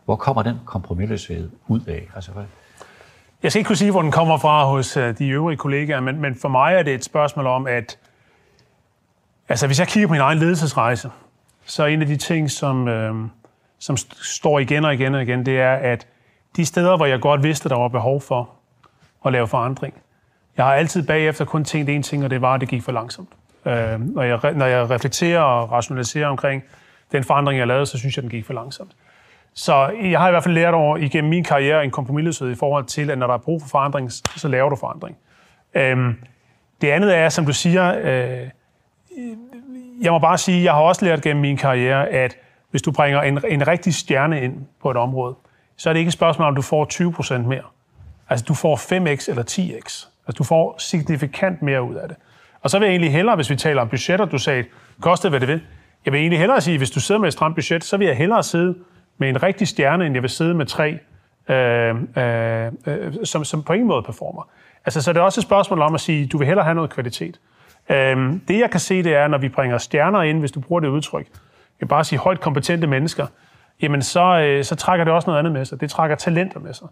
Hvor 0.05 0.17
kommer 0.17 0.43
den 0.43 0.57
kompromilløshed 0.65 1.51
ud 1.69 1.81
af? 1.81 2.09
Altså, 2.15 2.33
hvad? 2.33 2.45
Jeg 3.43 3.53
skal 3.53 3.61
ikke 3.61 3.69
kunne 3.69 3.77
sige, 3.77 3.91
hvor 3.91 4.03
den 4.03 4.11
kommer 4.11 4.39
fra 4.39 4.65
hos 4.65 4.97
øh, 4.97 5.19
de 5.19 5.29
øvrige 5.29 5.57
kollegaer, 5.57 6.01
men, 6.01 6.21
men 6.21 6.37
for 6.41 6.49
mig 6.49 6.75
er 6.75 6.83
det 6.83 6.95
et 6.95 7.05
spørgsmål 7.05 7.47
om, 7.47 7.67
at 7.67 7.99
altså, 9.49 9.67
hvis 9.67 9.79
jeg 9.79 9.89
kigger 9.89 10.09
på 10.09 10.13
min 10.13 10.21
egen 10.21 10.39
ledelsesrejse, 10.39 11.11
så 11.65 11.83
er 11.83 11.87
en 11.87 12.01
af 12.01 12.07
de 12.07 12.17
ting, 12.17 12.51
som, 12.51 12.89
øh, 12.89 13.15
som 13.79 13.97
står 13.97 14.59
igen 14.59 14.85
og 14.85 14.95
igen 14.95 15.15
og 15.15 15.23
igen, 15.23 15.47
det 15.47 15.61
er, 15.61 15.75
at 15.75 16.07
de 16.57 16.65
steder, 16.65 16.97
hvor 16.97 17.07
jeg 17.07 17.21
godt 17.21 17.43
vidste, 17.43 17.69
der 17.69 17.77
var 17.79 17.89
behov 17.89 18.21
for 18.21 18.51
at 19.25 19.33
lave 19.33 19.49
forandring, 19.49 19.95
jeg 20.57 20.65
har 20.65 20.75
altid 20.75 21.07
bagefter 21.07 21.45
kun 21.45 21.65
tænkt 21.65 21.91
én 21.91 22.03
ting, 22.11 22.25
og 22.25 22.31
det 22.31 22.41
var, 22.41 22.55
at 22.55 22.61
det 22.61 22.69
gik 22.69 22.83
for 22.83 22.93
langsomt. 22.93 23.29
Øh, 23.67 24.01
når, 24.01 24.23
jeg, 24.23 24.41
når 24.55 24.67
jeg 24.67 24.91
reflekterer 24.91 25.41
og 25.41 25.73
rationaliserer 25.73 26.29
omkring 26.29 26.63
den 27.13 27.25
forandring, 27.25 27.59
jeg 27.59 27.67
lavede, 27.67 27.87
så 27.87 27.99
synes 27.99 28.17
jeg, 28.17 28.23
den 28.23 28.31
gik 28.31 28.47
for 28.47 28.53
langsomt. 28.53 28.91
Så 29.55 29.91
jeg 30.03 30.21
har 30.21 30.29
i 30.29 30.31
hvert 30.31 30.43
fald 30.43 30.55
lært 30.55 30.75
over 30.75 30.97
igennem 30.97 31.31
min 31.31 31.45
karriere 31.45 31.85
en 31.85 31.91
kompromisløshed 31.91 32.51
i 32.51 32.55
forhold 32.55 32.85
til, 32.85 33.11
at 33.11 33.19
når 33.19 33.27
der 33.27 33.35
er 33.35 33.39
brug 33.39 33.63
for 33.63 33.69
forandring, 33.69 34.13
så 34.13 34.49
laver 34.49 34.69
du 34.69 34.77
forandring. 34.77 35.17
Øhm, 35.75 36.15
det 36.81 36.91
andet 36.91 37.17
er, 37.17 37.29
som 37.29 37.47
du 37.47 37.53
siger, 37.53 37.99
øh, 37.99 38.49
jeg 40.01 40.13
må 40.13 40.19
bare 40.19 40.39
sige, 40.39 40.65
jeg 40.65 40.73
har 40.73 40.81
også 40.81 41.05
lært 41.05 41.23
gennem 41.23 41.41
min 41.41 41.57
karriere, 41.57 42.09
at 42.09 42.37
hvis 42.71 42.83
du 42.83 42.93
bringer 42.93 43.23
en, 43.23 43.41
en 43.49 43.69
rigtig 43.69 43.95
stjerne 43.95 44.43
ind 44.43 44.67
på 44.83 44.91
et 44.91 44.97
område, 44.97 45.35
så 45.77 45.89
er 45.89 45.93
det 45.93 46.01
ikke 46.01 46.09
et 46.09 46.13
spørgsmål 46.13 46.49
om, 46.49 46.55
du 46.55 46.63
får 46.63 46.87
20% 46.93 47.39
mere. 47.39 47.63
Altså, 48.29 48.45
du 48.49 48.55
får 48.55 48.77
5x 48.77 49.31
eller 49.31 49.43
10x. 49.43 50.09
Altså, 50.27 50.39
du 50.39 50.45
får 50.45 50.75
signifikant 50.79 51.63
mere 51.63 51.83
ud 51.83 51.95
af 51.95 52.09
det. 52.09 52.17
Og 52.63 52.71
så 52.71 52.79
vil 52.79 52.87
jeg 52.87 52.93
egentlig 52.93 53.13
hellere, 53.13 53.37
hvis 53.37 53.51
vi 53.51 53.57
taler 53.57 53.83
om 53.83 53.89
budgetter, 53.89 54.25
du 54.25 54.39
sagde, 54.39 54.65
koste 55.01 55.29
hvad 55.29 55.41
det 55.41 55.49
vil. 55.49 55.61
Jeg 56.05 56.13
vil 56.13 56.21
egentlig 56.21 56.39
hellere 56.39 56.61
sige, 56.61 56.79
hvis 56.79 56.91
du 56.91 57.01
sidder 57.01 57.21
med 57.21 57.29
et 57.29 57.33
stramt 57.33 57.55
budget, 57.55 57.85
så 57.85 57.97
vil 57.97 58.07
jeg 58.07 58.17
hellere 58.17 58.43
sidde 58.43 58.75
med 59.19 59.29
en 59.29 59.43
rigtig 59.43 59.69
stjerne, 59.69 60.07
end 60.07 60.15
jeg 60.15 60.23
vil 60.23 60.31
sidde 60.31 60.55
med 60.55 60.67
tre, 60.67 60.99
øh, 61.49 61.95
øh, 62.17 62.73
øh, 62.87 63.15
som, 63.25 63.45
som 63.45 63.63
på 63.63 63.73
ingen 63.73 63.89
måde 63.89 64.03
performer. 64.03 64.49
Altså, 64.85 65.03
så 65.03 65.13
det 65.13 65.19
er 65.19 65.23
også 65.23 65.41
et 65.41 65.45
spørgsmål 65.45 65.83
om 65.83 65.95
at 65.95 66.01
sige, 66.01 66.27
du 66.27 66.39
vil 66.39 66.47
hellere 66.47 66.65
have 66.65 66.75
noget 66.75 66.91
kvalitet. 66.91 67.41
Øh, 67.89 68.33
det 68.49 68.59
jeg 68.59 68.71
kan 68.71 68.81
se, 68.81 69.03
det 69.03 69.15
er, 69.15 69.29
når 69.29 69.39
vi 69.39 69.49
bringer 69.49 69.79
stjerner 69.79 70.23
ind, 70.23 70.39
hvis 70.39 70.53
du 70.53 70.61
bruger 70.61 70.81
det 70.81 70.89
udtryk, 70.89 71.27
jeg 71.81 71.89
bare 71.89 72.05
sige 72.05 72.19
højt 72.19 72.41
kompetente 72.41 72.87
mennesker, 72.87 73.27
jamen 73.83 74.03
så, 74.03 74.41
øh, 74.41 74.65
så 74.65 74.77
trækker 74.77 75.05
det 75.05 75.15
også 75.15 75.27
noget 75.27 75.39
andet 75.39 75.53
med 75.53 75.65
sig. 75.65 75.81
Det 75.81 75.91
trækker 75.91 76.17
talenter 76.17 76.61
med 76.61 76.75
sig. 76.75 76.89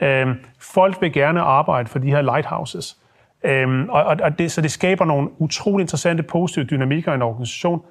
Øh, 0.00 0.36
folk 0.58 1.00
vil 1.00 1.12
gerne 1.12 1.40
arbejde 1.40 1.88
for 1.88 1.98
de 1.98 2.10
her 2.10 2.22
lighthouses. 2.22 2.96
Øh, 3.44 3.84
og, 3.88 4.04
og 4.22 4.38
det, 4.38 4.52
så 4.52 4.60
det 4.60 4.70
skaber 4.70 5.04
nogle 5.04 5.28
utrolig 5.38 5.82
interessante 5.82 6.22
positive 6.22 6.64
dynamikker 6.64 7.12
i 7.12 7.14
en 7.14 7.22
organisation. 7.22 7.82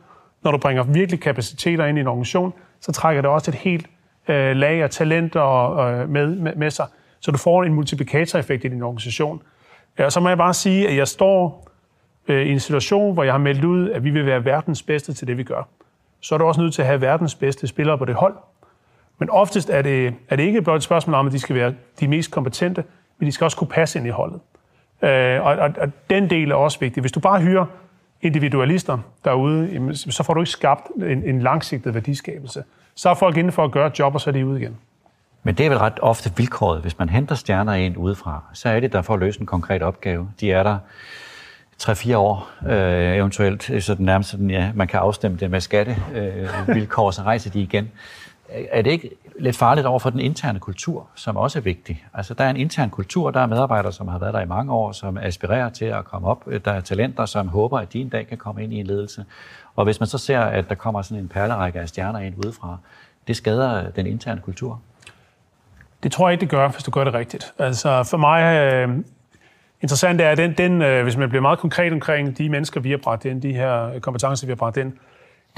Når 0.44 0.52
du 0.52 0.58
bringer 0.58 0.84
virkelig 0.84 1.22
kapaciteter 1.22 1.86
ind 1.86 1.98
i 1.98 2.02
en 2.02 2.08
organisation, 2.08 2.54
så 2.82 2.92
trækker 2.92 3.22
det 3.22 3.32
også 3.32 3.52
et 3.52 3.56
helt 3.56 3.88
øh, 4.28 4.56
lag 4.56 4.84
af 4.84 4.90
talenter 4.90 5.78
øh, 5.78 6.10
med, 6.10 6.36
med, 6.36 6.56
med 6.56 6.72
sig, 6.72 6.86
så 7.20 7.32
du 7.32 7.38
får 7.38 7.64
en 7.64 7.74
multiplikatoreffekt 7.74 8.66
i 8.66 8.68
din 8.68 8.84
organisation. 8.84 9.42
Og 10.00 10.12
så 10.12 10.20
må 10.20 10.30
jeg 10.30 10.38
bare 10.38 10.54
sige, 10.54 10.90
at 10.90 10.98
jeg 10.98 11.08
står 11.08 11.68
øh, 12.28 12.48
i 12.48 12.52
en 12.52 12.60
situation, 12.60 13.14
hvor 13.14 13.24
jeg 13.24 13.34
har 13.34 13.38
meldt 13.38 13.64
ud, 13.64 13.90
at 13.90 14.04
vi 14.04 14.10
vil 14.10 14.26
være 14.26 14.46
verdens 14.46 14.84
bedste 14.84 15.14
til 15.14 15.28
det, 15.28 15.38
vi 15.38 15.44
gør. 15.44 15.68
Så 16.20 16.36
er 16.36 16.40
du 16.40 16.46
også 16.46 16.62
nødt 16.62 16.74
til 16.74 16.82
at 16.82 16.88
have 16.88 17.02
verdens 17.02 17.36
bedste 17.36 17.68
spillere 17.68 17.98
på 17.98 18.06
det 18.06 18.16
hold. 18.16 18.36
Men 19.18 19.30
oftest 19.30 19.70
er 19.70 19.82
det, 19.82 20.14
er 20.30 20.36
det 20.36 20.44
ikke 20.44 20.62
blot 20.62 20.78
et 20.78 20.84
spørgsmål 20.84 21.14
om, 21.14 21.28
at 21.28 21.34
de 21.34 21.40
skal 21.40 21.56
være 21.56 21.74
de 22.00 22.08
mest 22.08 22.32
kompetente, 22.32 22.84
men 23.20 23.28
de 23.28 23.32
skal 23.32 23.46
også 23.46 23.58
kunne 23.58 23.68
passe 23.68 24.00
ind 24.00 24.08
i 24.08 24.12
holdet. 24.12 24.40
Øh, 25.02 25.42
og, 25.46 25.54
og, 25.54 25.74
og 25.78 25.92
den 26.10 26.30
del 26.30 26.52
er 26.52 26.56
også 26.56 26.80
vigtig. 26.80 27.02
Hvis 27.02 27.12
du 27.12 27.20
bare 27.20 27.42
hyrer 27.42 27.66
individualister 28.22 28.98
derude, 29.26 29.96
så 29.96 30.24
får 30.24 30.34
du 30.34 30.42
ikke 30.42 30.52
skabt 30.52 30.88
en, 30.96 31.24
en 31.24 31.42
langsigtet 31.42 31.94
værdiskabelse. 31.94 32.64
Så 32.96 33.10
er 33.10 33.14
folk 33.14 33.38
inde 33.38 33.52
for 33.52 33.64
at 33.64 33.72
gøre 33.72 33.88
et 33.88 34.00
job, 34.00 34.16
og 34.16 34.22
så 34.22 34.30
er 34.30 34.32
de 34.32 34.46
ude 34.46 34.62
igen. 34.62 34.78
Men 35.44 35.56
det 35.56 35.66
er 35.66 35.70
vel 35.70 35.78
ret 35.78 36.00
ofte 36.02 36.32
vilkåret. 36.38 36.82
Hvis 36.82 37.00
man 37.00 37.10
henter 37.10 37.36
stjerner 37.36 37.74
ind 37.74 37.98
udefra, 37.98 38.44
så 38.54 38.70
er 38.70 38.80
det 38.80 38.94
der 38.94 39.02
for 39.02 39.14
at 39.14 39.20
løse 39.20 39.40
en 39.40 39.46
konkret 39.46 39.82
opgave. 39.82 40.30
De 40.40 40.52
er 40.52 40.64
der 40.64 40.78
3-4 41.84 42.16
år 42.16 42.50
øh, 42.70 43.16
eventuelt, 43.16 43.84
så 43.84 43.96
den 43.96 44.06
nærmest 44.06 44.30
sådan, 44.30 44.50
ja, 44.50 44.72
man 44.76 44.88
kan 44.88 45.00
afstemme 45.00 45.38
det 45.38 45.52
med 45.52 45.62
skattevilkår, 45.62 47.08
øh, 47.08 47.14
så 47.18 47.22
rejser 47.22 47.50
de 47.50 47.62
igen. 47.62 47.92
Er 48.72 48.82
det 48.82 48.92
ikke 48.92 49.10
lidt 49.40 49.58
farligt 49.58 49.88
over 49.88 50.00
for 50.00 50.10
den 50.10 50.20
interne 50.20 50.60
kultur, 50.60 51.08
som 51.16 51.38
også 51.38 51.60
er 51.60 51.64
vigtig? 51.64 52.06
Altså, 52.14 52.34
der 52.34 52.44
er 52.44 52.50
en 52.50 52.58
intern 52.58 52.90
kultur, 52.90 53.32
der 53.32 53.40
er 53.40 53.46
medarbejdere, 53.46 53.94
som 53.94 54.08
har 54.08 54.20
været 54.20 54.34
der 54.34 54.42
i 54.42 54.46
mange 54.46 54.74
år, 54.74 54.92
som 54.92 55.18
aspirerer 55.18 55.70
til 55.70 55.86
at 55.86 56.06
komme 56.06 56.28
op. 56.28 56.44
Øh, 56.48 56.62
der 56.66 56.72
er 56.72 56.82
talenter, 56.82 57.26
som 57.26 57.48
håber, 57.48 57.80
at 57.80 57.94
de 57.94 58.00
en 58.00 58.10
dag 58.10 58.28
kan 58.28 58.38
komme 58.38 58.64
ind 58.64 58.74
i 58.74 58.80
en 58.80 58.88
ledelse. 58.88 59.26
Og 59.76 59.84
hvis 59.84 60.00
man 60.00 60.08
så 60.08 60.18
ser, 60.18 60.40
at 60.40 60.70
der 60.70 60.76
kommer 60.76 61.02
sådan 61.02 61.24
en 61.24 61.30
perlerække 61.30 61.80
af 61.80 61.90
stjerner 61.90 62.20
ind 62.20 62.46
udefra, 62.46 62.78
det 63.28 63.36
skader 63.36 63.90
den 63.90 64.08
interne 64.08 64.42
kultur. 64.42 64.82
Det 66.04 66.12
tror 66.12 66.30
jeg 66.30 66.34
ikke, 66.34 66.42
det 66.42 66.50
gør, 66.50 66.68
hvis 66.68 66.84
du 66.84 66.92
gør 66.92 67.04
det 67.04 67.14
rigtigt. 67.14 67.54
Altså, 67.60 68.04
for 68.04 68.18
mig, 68.18 68.44
øh, 68.56 68.90
interessant 69.82 70.22
er, 70.22 70.30
at 70.30 70.38
den, 70.38 70.54
den, 70.54 70.82
øh, 70.82 71.04
hvis 71.04 71.18
man 71.18 71.30
bliver 71.30 71.42
meget 71.42 71.60
konkret 71.60 71.94
omkring 71.94 72.38
de 72.38 72.50
mennesker, 72.50 72.80
vi 72.80 72.92
har 72.92 72.98
bragt 72.98 73.26
ind, 73.26 73.42
de 73.42 73.54
her 73.54 74.00
kompetencer, 74.00 74.48
vi 74.48 74.52
har 74.52 74.56
bragt 74.56 74.78
ind, 74.78 74.94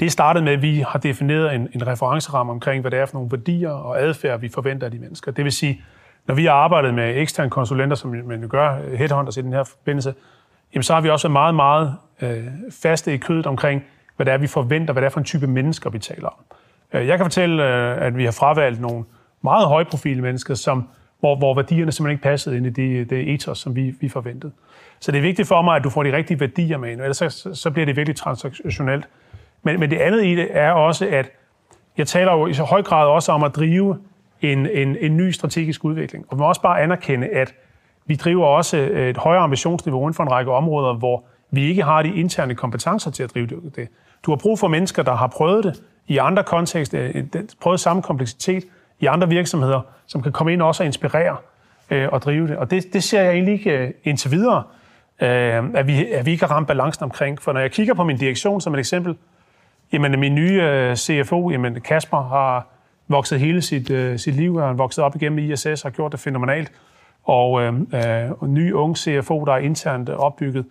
det 0.00 0.12
startede 0.12 0.44
med, 0.44 0.52
at 0.52 0.62
vi 0.62 0.84
har 0.88 0.98
defineret 0.98 1.54
en, 1.54 1.68
en 1.72 1.86
referenceramme 1.86 2.52
omkring, 2.52 2.80
hvad 2.80 2.90
det 2.90 2.98
er 2.98 3.06
for 3.06 3.14
nogle 3.14 3.30
værdier 3.30 3.70
og 3.70 4.00
adfærd, 4.02 4.40
vi 4.40 4.48
forventer 4.48 4.86
af 4.86 4.90
de 4.90 4.98
mennesker. 4.98 5.32
Det 5.32 5.44
vil 5.44 5.52
sige, 5.52 5.82
når 6.26 6.34
vi 6.34 6.44
har 6.44 6.52
arbejdet 6.52 6.94
med 6.94 7.16
eksterne 7.16 7.50
konsulenter, 7.50 7.96
som 7.96 8.10
man 8.10 8.42
jo 8.42 8.48
gør, 8.50 8.96
headhunters 8.96 9.36
i 9.36 9.42
den 9.42 9.52
her 9.52 9.64
forbindelse, 9.64 10.14
jamen 10.74 10.82
så 10.82 10.94
har 10.94 11.00
vi 11.00 11.10
også 11.10 11.28
været 11.28 11.32
meget, 11.32 11.54
meget 11.54 11.94
øh, 12.22 12.46
faste 12.82 13.14
i 13.14 13.16
kødet 13.16 13.46
omkring, 13.46 13.84
hvad 14.16 14.26
det 14.26 14.32
er, 14.32 14.38
vi 14.38 14.46
forventer, 14.46 14.92
hvad 14.92 15.02
det 15.02 15.06
er 15.06 15.10
for 15.10 15.20
en 15.20 15.24
type 15.24 15.46
mennesker, 15.46 15.90
vi 15.90 15.98
taler 15.98 16.28
om. 16.28 16.44
Øh, 16.92 17.06
jeg 17.06 17.18
kan 17.18 17.24
fortælle, 17.24 17.64
øh, 17.64 18.06
at 18.06 18.16
vi 18.16 18.24
har 18.24 18.32
fravalgt 18.32 18.80
nogle 18.80 19.04
meget 19.42 19.66
højprofile 19.66 20.22
mennesker, 20.22 20.54
som, 20.54 20.88
hvor, 21.20 21.36
hvor 21.36 21.54
værdierne 21.54 21.92
simpelthen 21.92 22.14
ikke 22.14 22.22
passede 22.22 22.56
ind 22.56 22.66
i 22.66 22.70
det, 22.70 23.10
det 23.10 23.34
ethos, 23.34 23.58
som 23.58 23.76
vi, 23.76 23.94
vi 24.00 24.08
forventede. 24.08 24.52
Så 25.00 25.12
det 25.12 25.18
er 25.18 25.22
vigtigt 25.22 25.48
for 25.48 25.62
mig, 25.62 25.76
at 25.76 25.84
du 25.84 25.90
får 25.90 26.02
de 26.02 26.16
rigtige 26.16 26.40
værdier 26.40 26.78
med 26.78 26.92
ind, 26.92 27.00
ellers 27.00 27.16
så, 27.16 27.50
så 27.54 27.70
bliver 27.70 27.86
det 27.86 27.96
virkelig 27.96 28.16
transaktionelt. 28.16 29.08
Men, 29.64 29.80
men 29.80 29.90
det 29.90 29.96
andet 29.96 30.24
i 30.24 30.34
det 30.34 30.48
er 30.50 30.70
også, 30.70 31.08
at 31.10 31.30
jeg 31.98 32.06
taler 32.06 32.32
jo 32.32 32.46
i 32.46 32.54
så 32.54 32.64
høj 32.64 32.82
grad 32.82 33.06
også 33.06 33.32
om 33.32 33.42
at 33.42 33.56
drive 33.56 33.98
en, 34.40 34.66
en, 34.66 34.96
en 35.00 35.16
ny 35.16 35.30
strategisk 35.30 35.84
udvikling. 35.84 36.24
Og 36.28 36.36
vi 36.36 36.40
må 36.40 36.48
også 36.48 36.60
bare 36.60 36.80
anerkende, 36.80 37.28
at 37.28 37.54
vi 38.06 38.14
driver 38.14 38.46
også 38.46 38.76
øh, 38.76 39.08
et 39.08 39.16
højere 39.16 39.42
ambitionsniveau 39.42 40.00
inden 40.00 40.14
for 40.14 40.22
en 40.22 40.30
række 40.30 40.52
områder, 40.52 40.94
hvor 40.94 41.24
vi 41.50 41.68
ikke 41.68 41.82
har 41.82 42.02
de 42.02 42.14
interne 42.14 42.54
kompetencer 42.54 43.10
til 43.10 43.22
at 43.22 43.34
drive 43.34 43.46
det. 43.46 43.88
Du 44.22 44.30
har 44.30 44.36
brug 44.36 44.58
for 44.58 44.68
mennesker, 44.68 45.02
der 45.02 45.14
har 45.14 45.26
prøvet 45.26 45.64
det 45.64 45.82
i 46.06 46.18
andre 46.18 46.44
kontekster, 46.44 47.22
prøvet 47.60 47.80
samme 47.80 48.02
kompleksitet 48.02 48.64
i 49.00 49.06
andre 49.06 49.28
virksomheder, 49.28 49.80
som 50.06 50.22
kan 50.22 50.32
komme 50.32 50.52
ind 50.52 50.62
også 50.62 50.82
og 50.82 50.86
inspirere 50.86 51.36
øh, 51.90 52.08
og 52.12 52.22
drive 52.22 52.48
det. 52.48 52.56
Og 52.56 52.70
det, 52.70 52.92
det 52.92 53.02
ser 53.02 53.22
jeg 53.22 53.32
egentlig 53.32 53.52
ikke 53.52 53.78
øh, 53.78 53.90
indtil 54.04 54.30
videre, 54.30 54.62
øh, 55.22 55.64
at, 55.74 55.86
vi, 55.86 56.06
at 56.06 56.26
vi 56.26 56.30
ikke 56.30 56.46
har 56.46 56.54
ramt 56.54 56.68
balancen 56.68 57.04
omkring. 57.04 57.42
For 57.42 57.52
når 57.52 57.60
jeg 57.60 57.70
kigger 57.70 57.94
på 57.94 58.04
min 58.04 58.16
direktion 58.16 58.60
som 58.60 58.74
et 58.74 58.78
eksempel, 58.78 59.16
Jamen, 59.94 60.20
min 60.20 60.34
nye 60.34 60.62
øh, 60.62 60.96
CFO, 60.96 61.50
jamen 61.50 61.80
Kasper, 61.80 62.22
har 62.22 62.66
vokset 63.08 63.40
hele 63.40 63.62
sit, 63.62 63.90
øh, 63.90 64.18
sit 64.18 64.34
liv, 64.34 64.60
han 64.60 64.78
vokset 64.78 65.04
op 65.04 65.16
igennem 65.16 65.38
ISS, 65.38 65.82
har 65.82 65.90
gjort 65.90 66.12
det 66.12 66.20
fænomenalt. 66.20 66.72
Og 67.24 67.62
øh, 67.62 67.74
øh, 67.92 68.48
ny 68.48 68.72
ung 68.72 68.96
CFO, 68.98 69.44
der 69.44 69.52
er 69.52 69.58
internt 69.58 70.10
opbygget. 70.10 70.66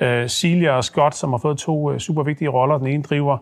Øh, 0.00 0.28
Celia 0.28 0.72
og 0.72 0.84
Scott, 0.84 1.14
som 1.14 1.30
har 1.30 1.38
fået 1.38 1.58
to 1.58 1.92
øh, 1.92 1.98
super 1.98 2.22
vigtige 2.22 2.48
roller. 2.48 2.78
Den 2.78 2.86
ene 2.86 3.02
driver 3.02 3.38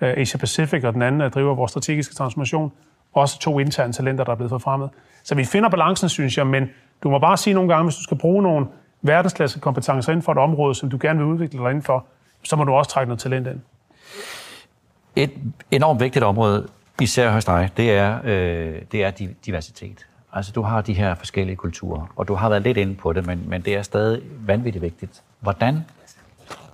øh, 0.00 0.14
Asia 0.16 0.38
Pacific, 0.38 0.84
og 0.84 0.94
den 0.94 1.02
anden 1.02 1.20
øh, 1.20 1.30
driver 1.30 1.54
vores 1.54 1.70
strategiske 1.70 2.14
transformation. 2.14 2.72
Også 3.12 3.38
to 3.38 3.58
interne 3.58 3.92
talenter, 3.92 4.24
der 4.24 4.32
er 4.32 4.36
blevet 4.36 4.50
forfremmet. 4.50 4.90
Så 5.22 5.34
vi 5.34 5.44
finder 5.44 5.68
balancen, 5.68 6.08
synes 6.08 6.38
jeg, 6.38 6.46
men 6.46 6.70
du 7.02 7.10
må 7.10 7.18
bare 7.18 7.36
sige 7.36 7.54
nogle 7.54 7.68
gange, 7.68 7.84
hvis 7.84 7.96
du 7.96 8.02
skal 8.02 8.18
bruge 8.18 8.42
nogle 8.42 8.66
verdensklasse 9.02 9.60
kompetencer 9.60 10.12
inden 10.12 10.22
for 10.22 10.32
et 10.32 10.38
område, 10.38 10.74
som 10.74 10.90
du 10.90 10.98
gerne 11.00 11.18
vil 11.18 11.26
udvikle 11.26 11.58
dig 11.58 11.70
inden 11.70 11.82
for, 11.82 12.06
så 12.42 12.56
må 12.56 12.64
du 12.64 12.72
også 12.72 12.90
trække 12.90 13.08
noget 13.08 13.20
talent 13.20 13.46
ind. 13.46 13.60
Et 15.16 15.30
enormt 15.70 16.00
vigtigt 16.00 16.24
område, 16.24 16.68
især 17.00 17.30
hos 17.30 17.44
dig, 17.44 17.70
det 17.76 17.90
er, 17.90 18.18
øh, 18.24 18.82
det 18.92 19.04
er 19.04 19.10
diversitet. 19.46 20.06
Altså, 20.32 20.52
du 20.52 20.62
har 20.62 20.80
de 20.80 20.92
her 20.94 21.14
forskellige 21.14 21.56
kulturer, 21.56 22.12
og 22.16 22.28
du 22.28 22.34
har 22.34 22.48
været 22.48 22.62
lidt 22.62 22.76
inde 22.76 22.94
på 22.94 23.12
det, 23.12 23.26
men, 23.26 23.44
men 23.46 23.62
det 23.62 23.74
er 23.74 23.82
stadig 23.82 24.22
vanvittigt 24.46 24.82
vigtigt. 24.82 25.22
Hvordan, 25.40 25.80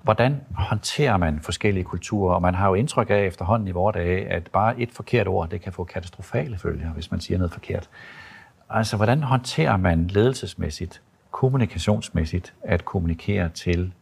hvordan 0.03 0.41
håndterer 0.55 1.17
man 1.17 1.41
forskellige 1.41 1.85
kulturer? 1.85 2.35
Og 2.35 2.43
man 2.43 2.55
har 2.55 2.69
jo 2.69 2.75
indtryk 2.75 3.11
af 3.11 3.25
efterhånden 3.25 3.69
i 3.69 3.71
vores 3.71 3.95
dage, 3.95 4.27
at 4.27 4.51
bare 4.53 4.81
et 4.81 4.91
forkert 4.93 5.29
ord, 5.29 5.49
det 5.49 5.61
kan 5.61 5.73
få 5.73 5.85
katastrofale 5.85 6.59
følger, 6.59 6.91
hvis 6.91 7.11
man 7.11 7.21
siger 7.21 7.39
noget 7.39 7.53
forkert. 7.53 7.89
Altså, 8.71 8.97
hvordan 8.97 9.23
håndterer 9.23 9.77
man 9.77 10.07
ledelsesmæssigt 10.07 11.03
kommunikationsmæssigt 11.31 12.55
at 12.63 12.85
kommunikere 12.85 13.49
til 13.49 13.93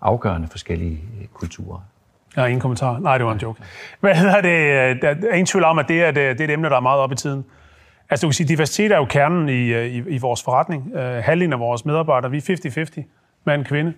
afgørende 0.00 0.48
forskellige 0.48 1.00
kulturer? 1.32 1.80
Jeg 2.36 2.42
har 2.42 2.48
ingen 2.48 2.60
kommentar. 2.60 2.98
Nej, 2.98 3.18
det 3.18 3.26
var 3.26 3.32
en 3.32 3.38
joke. 3.38 3.62
Hvad 4.00 4.14
hedder 4.14 4.40
det? 4.40 5.02
Der 5.02 5.08
er 5.08 5.32
ingen 5.32 5.46
tvivl 5.46 5.64
om, 5.64 5.78
at 5.78 5.88
det 5.88 6.02
er, 6.02 6.10
det 6.10 6.40
er 6.40 6.44
et 6.44 6.50
emne, 6.50 6.68
der 6.68 6.76
er 6.76 6.80
meget 6.80 7.00
op 7.00 7.12
i 7.12 7.14
tiden. 7.14 7.44
Altså, 8.10 8.26
du 8.26 8.28
kan 8.28 8.34
sige, 8.34 8.48
diversitet 8.48 8.92
er 8.92 8.96
jo 8.96 9.04
kernen 9.04 9.48
i, 9.48 9.68
øh, 9.68 9.86
i, 9.86 9.96
i 10.08 10.18
vores 10.18 10.42
forretning. 10.42 10.90
Uh, 10.94 11.00
halvdelen 11.00 11.52
af 11.52 11.58
vores 11.58 11.84
medarbejdere, 11.84 12.30
vi 12.30 12.36
er 12.36 12.86
50-50, 12.96 13.02
mand 13.44 13.60
og 13.60 13.66
kvinde. 13.66 13.92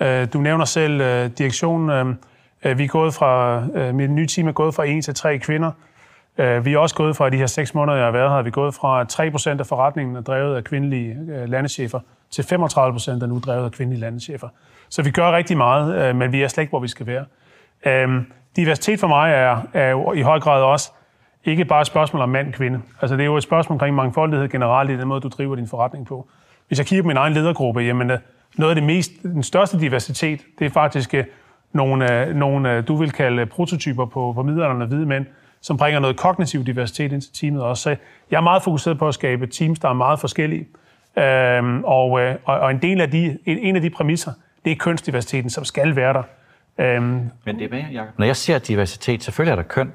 Uh, 0.00 0.32
du 0.32 0.40
nævner 0.40 0.64
selv 0.64 1.00
uh, 1.00 1.30
direktionen. 1.38 2.18
Uh, 2.64 2.78
vi 2.78 2.84
er 2.84 2.88
gået 2.88 3.14
fra, 3.14 3.62
uh, 3.74 3.94
mit 3.94 4.10
nye 4.10 4.26
team 4.26 4.48
er 4.48 4.52
gået 4.52 4.74
fra 4.74 4.84
1 4.84 5.04
til 5.04 5.14
3 5.14 5.38
kvinder. 5.38 5.70
Uh, 6.38 6.64
vi 6.64 6.72
er 6.72 6.78
også 6.78 6.94
gået 6.94 7.16
fra, 7.16 7.30
de 7.30 7.36
her 7.36 7.46
6 7.46 7.74
måneder, 7.74 7.96
jeg 7.96 8.06
har 8.06 8.12
været 8.12 8.30
her, 8.30 8.42
vi 8.42 8.48
er 8.48 8.52
gået 8.52 8.74
fra 8.74 9.02
3% 9.54 9.60
af 9.60 9.66
forretningen 9.66 10.16
er 10.16 10.20
drevet 10.20 10.56
af 10.56 10.64
kvindelige 10.64 11.16
uh, 11.20 12.00
til 12.30 12.42
35% 12.42 12.54
er 12.54 13.26
nu 13.26 13.38
drevet 13.38 13.64
af 13.64 13.72
kvindelige 13.72 14.00
landeschefer. 14.00 14.48
Så 14.88 15.02
vi 15.02 15.10
gør 15.10 15.32
rigtig 15.32 15.56
meget, 15.56 16.10
uh, 16.10 16.16
men 16.16 16.32
vi 16.32 16.42
er 16.42 16.48
slet 16.48 16.62
ikke, 16.62 16.70
hvor 16.70 16.80
vi 16.80 16.88
skal 16.88 17.06
være. 17.06 17.24
Øhm, 17.86 18.32
diversitet 18.56 19.00
for 19.00 19.06
mig 19.06 19.32
er, 19.32 19.62
er 19.72 19.90
jo 19.90 20.12
i 20.12 20.20
høj 20.20 20.40
grad 20.40 20.62
også 20.62 20.90
ikke 21.44 21.64
bare 21.64 21.80
et 21.80 21.86
spørgsmål 21.86 22.22
om 22.22 22.28
mand-kvinde. 22.28 22.80
Altså, 23.00 23.16
det 23.16 23.22
er 23.22 23.26
jo 23.26 23.36
et 23.36 23.42
spørgsmål 23.42 23.74
omkring 23.74 23.96
mangfoldighed 23.96 24.48
generelt 24.48 24.90
i 24.90 24.96
den 24.96 25.08
måde, 25.08 25.20
du 25.20 25.28
driver 25.28 25.56
din 25.56 25.68
forretning 25.68 26.06
på. 26.06 26.28
Hvis 26.68 26.78
jeg 26.78 26.86
kigger 26.86 27.02
på 27.02 27.06
min 27.06 27.16
egen 27.16 27.32
ledergruppe, 27.32 27.80
jamen, 27.80 28.10
øh, 28.10 28.18
noget 28.56 28.70
af 28.70 28.74
det 28.74 28.84
mest, 28.84 29.12
den 29.22 29.42
største 29.42 29.80
diversitet, 29.80 30.40
det 30.58 30.64
er 30.64 30.70
faktisk 30.70 31.14
øh, 31.14 31.24
nogle, 31.72 32.26
øh, 32.26 32.34
nogle 32.34 32.82
du 32.82 32.96
vil 32.96 33.12
kalde 33.12 33.46
prototyper 33.46 34.06
på, 34.06 34.32
på 34.34 34.42
middelalderne 34.42 34.84
hvide 34.84 35.06
mænd, 35.06 35.26
som 35.60 35.76
bringer 35.76 36.00
noget 36.00 36.16
kognitiv 36.16 36.64
diversitet 36.64 37.12
ind 37.12 37.22
til 37.22 37.32
teamet 37.32 37.62
også. 37.62 37.82
Så 37.82 37.96
jeg 38.30 38.36
er 38.36 38.40
meget 38.40 38.62
fokuseret 38.62 38.98
på 38.98 39.08
at 39.08 39.14
skabe 39.14 39.46
teams, 39.46 39.78
der 39.78 39.88
er 39.88 39.92
meget 39.92 40.20
forskellige. 40.20 40.68
Øhm, 41.18 41.84
og, 41.84 42.10
og, 42.44 42.70
en 42.70 42.82
del 42.82 43.00
af 43.00 43.10
de, 43.10 43.38
en 43.46 43.76
af 43.76 43.82
de 43.82 43.90
præmisser, 43.90 44.32
det 44.64 44.72
er 44.72 44.76
kønsdiversiteten, 44.76 45.50
som 45.50 45.64
skal 45.64 45.96
være 45.96 46.12
der. 46.12 46.22
Øhm, 46.80 47.30
Men 47.44 47.58
det 47.58 47.64
er 47.64 47.68
med, 47.70 47.84
Jacob. 47.92 48.18
Når 48.18 48.26
jeg 48.26 48.36
ser 48.36 48.58
diversitet, 48.58 49.22
selvfølgelig 49.22 49.52
er 49.52 49.56
der 49.56 49.62
køn, 49.62 49.92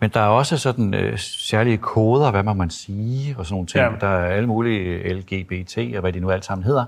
men 0.00 0.10
der 0.10 0.20
er 0.20 0.26
også 0.26 0.58
sådan 0.58 0.94
øh, 0.94 1.18
særlige 1.18 1.78
koder, 1.78 2.30
hvad 2.30 2.42
man 2.42 2.56
må 2.56 2.64
sige, 2.68 3.34
og 3.38 3.46
sådan 3.46 3.54
nogle 3.54 3.66
ting. 3.66 3.84
Ja. 3.84 3.90
Der 4.00 4.06
er 4.06 4.26
alle 4.26 4.46
mulige 4.46 5.14
LGBT, 5.14 5.78
og 5.78 6.00
hvad 6.00 6.12
de 6.12 6.20
nu 6.20 6.30
alt 6.30 6.44
sammen 6.44 6.64
hedder. 6.64 6.84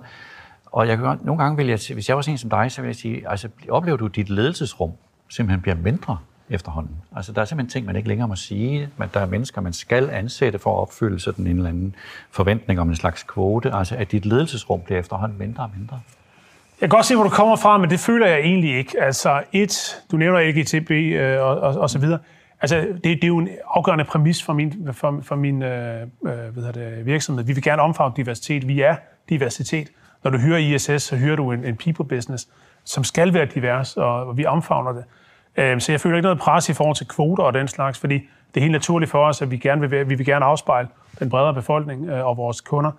Og 0.66 0.88
jeg 0.88 0.98
kan, 0.98 1.18
nogle 1.22 1.42
gange 1.42 1.57
vil 1.57 1.66
jeg, 1.66 1.78
hvis 1.94 2.09
jeg 2.09 2.16
var 2.16 2.22
sådan 2.22 2.35
en 2.35 2.38
som 2.38 2.50
dig, 2.50 2.72
så 2.72 2.80
vil 2.80 2.88
jeg 2.88 2.96
sige, 2.96 3.28
altså 3.28 3.48
oplever 3.68 3.96
du, 3.96 4.07
at 4.07 4.16
dit 4.16 4.30
ledelsesrum 4.30 4.92
simpelthen 5.28 5.62
bliver 5.62 5.76
mindre 5.76 6.18
efterhånden? 6.50 6.96
Altså 7.16 7.33
der 7.33 7.40
er 7.40 7.44
simpelthen 7.44 7.70
ting, 7.70 7.87
man 7.87 7.96
ikke 7.96 8.09
længere 8.09 8.28
må 8.28 8.37
sige, 8.37 8.88
men 8.96 9.09
der 9.14 9.20
er 9.20 9.26
mennesker, 9.26 9.61
man 9.61 9.72
skal 9.72 10.11
ansætte 10.11 10.59
for 10.59 10.76
at 10.76 10.80
opfylde 10.80 11.20
sådan 11.20 11.46
en 11.46 11.57
eller 11.57 11.68
anden 11.68 11.94
forventning 12.30 12.80
om 12.80 12.88
en 12.88 12.96
slags 12.96 13.22
kvote. 13.22 13.74
Altså 13.74 13.96
at 13.96 14.12
dit 14.12 14.26
ledelsesrum 14.26 14.80
bliver 14.80 15.00
efterhånden 15.00 15.38
mindre 15.38 15.62
og 15.62 15.70
mindre. 15.78 16.00
Jeg 16.85 16.90
kan 16.90 16.97
godt 16.97 17.07
se, 17.07 17.14
hvor 17.14 17.25
du 17.25 17.31
kommer 17.31 17.57
fra, 17.57 17.79
men 17.79 17.90
det 17.90 18.01
føler 18.01 18.27
jeg 18.27 18.38
egentlig 18.38 18.77
ikke. 18.77 19.03
Altså 19.03 19.42
et, 19.53 20.03
du 20.11 20.16
nævner 20.16 20.40
LGTB 20.40 20.90
øh, 20.90 21.42
og, 21.42 21.61
og, 21.61 21.81
og 21.81 21.90
så 21.90 21.99
videre. 21.99 22.18
Altså, 22.61 22.77
det, 22.77 23.05
det 23.05 23.25
er 23.25 23.29
jo 23.29 23.38
en 23.38 23.49
afgørende 23.75 24.05
præmis 24.05 24.42
for 24.42 24.53
min, 24.53 24.88
for, 24.92 25.20
for 25.23 25.37
min 25.37 25.62
øh, 25.62 26.03
øh 26.03 26.09
hvad 26.23 26.73
det, 26.73 27.07
virksomhed. 27.07 27.44
Vi 27.44 27.53
vil 27.53 27.62
gerne 27.62 27.83
omfavne 27.83 28.14
diversitet. 28.16 28.68
Vi 28.68 28.81
er 28.81 28.97
diversitet. 29.29 29.90
Når 30.25 30.31
du 30.31 30.38
hører 30.38 30.59
ISS, 30.59 31.03
så 31.03 31.16
hører 31.16 31.37
du 31.37 31.53
en, 31.53 31.64
en 31.64 31.77
people 31.77 32.16
business, 32.16 32.49
som 32.85 33.05
skal 33.05 33.35
være 33.35 33.47
divers, 33.47 33.97
og 33.97 34.37
vi 34.37 34.44
omfavner 34.44 34.92
det. 34.92 35.05
Øh, 35.57 35.81
så 35.81 35.92
jeg 35.92 36.01
føler 36.01 36.16
ikke 36.16 36.27
noget 36.27 36.38
pres 36.38 36.68
i 36.68 36.73
forhold 36.73 36.97
til 36.97 37.09
kvoter 37.09 37.44
og 37.44 37.55
den 37.55 37.68
slags, 37.68 37.99
fordi 37.99 38.14
det 38.55 38.57
er 38.57 38.61
helt 38.61 38.73
naturligt 38.73 39.11
for 39.11 39.27
os, 39.27 39.42
at 39.42 39.51
vi 39.51 39.57
gerne 39.57 39.90
vil, 39.90 40.09
vi 40.09 40.14
vil 40.14 40.27
gerne 40.27 40.44
afspejle 40.44 40.88
den 41.18 41.31
bredere 41.31 41.55
befolkning 41.55 42.09
øh, 42.09 42.27
og 42.27 42.37
vores 42.37 42.61
kunder. 42.61 42.90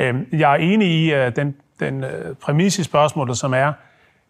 Øh, 0.00 0.14
jeg 0.32 0.52
er 0.52 0.56
enig 0.56 0.88
i 0.88 1.14
øh, 1.14 1.36
den, 1.36 1.54
den 1.80 2.04
øh, 2.04 2.34
præmis 2.34 2.78
i 2.78 2.82
spørgsmålet, 2.82 3.38
som 3.38 3.54
er, 3.54 3.72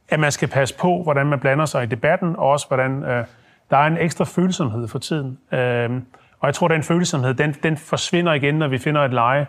at 0.09 0.21
man 0.21 0.33
skal 0.33 0.49
passe 0.49 0.75
på, 0.79 1.03
hvordan 1.03 1.27
man 1.27 1.41
blander 1.41 1.65
sig 1.65 1.83
i 1.83 1.87
debatten, 1.87 2.37
og 2.37 2.49
også 2.49 2.69
hvordan 2.69 3.03
øh, 3.03 3.25
der 3.71 3.77
er 3.77 3.87
en 3.87 3.97
ekstra 3.99 4.25
følsomhed 4.25 4.89
for 4.89 4.99
tiden. 4.99 5.39
Øhm, 5.53 6.05
og 6.41 6.47
jeg 6.47 6.55
tror, 6.55 6.69
at 6.69 6.71
den 6.71 6.83
følsomhed, 6.83 7.35
den, 7.35 7.57
den 7.63 7.77
forsvinder 7.77 8.33
igen, 8.33 8.55
når 8.55 8.69
vi 8.69 8.79
finder 8.79 9.01
et 9.01 9.13
leje. 9.15 9.47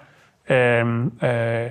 Øhm, 0.50 1.12
øh, 1.24 1.70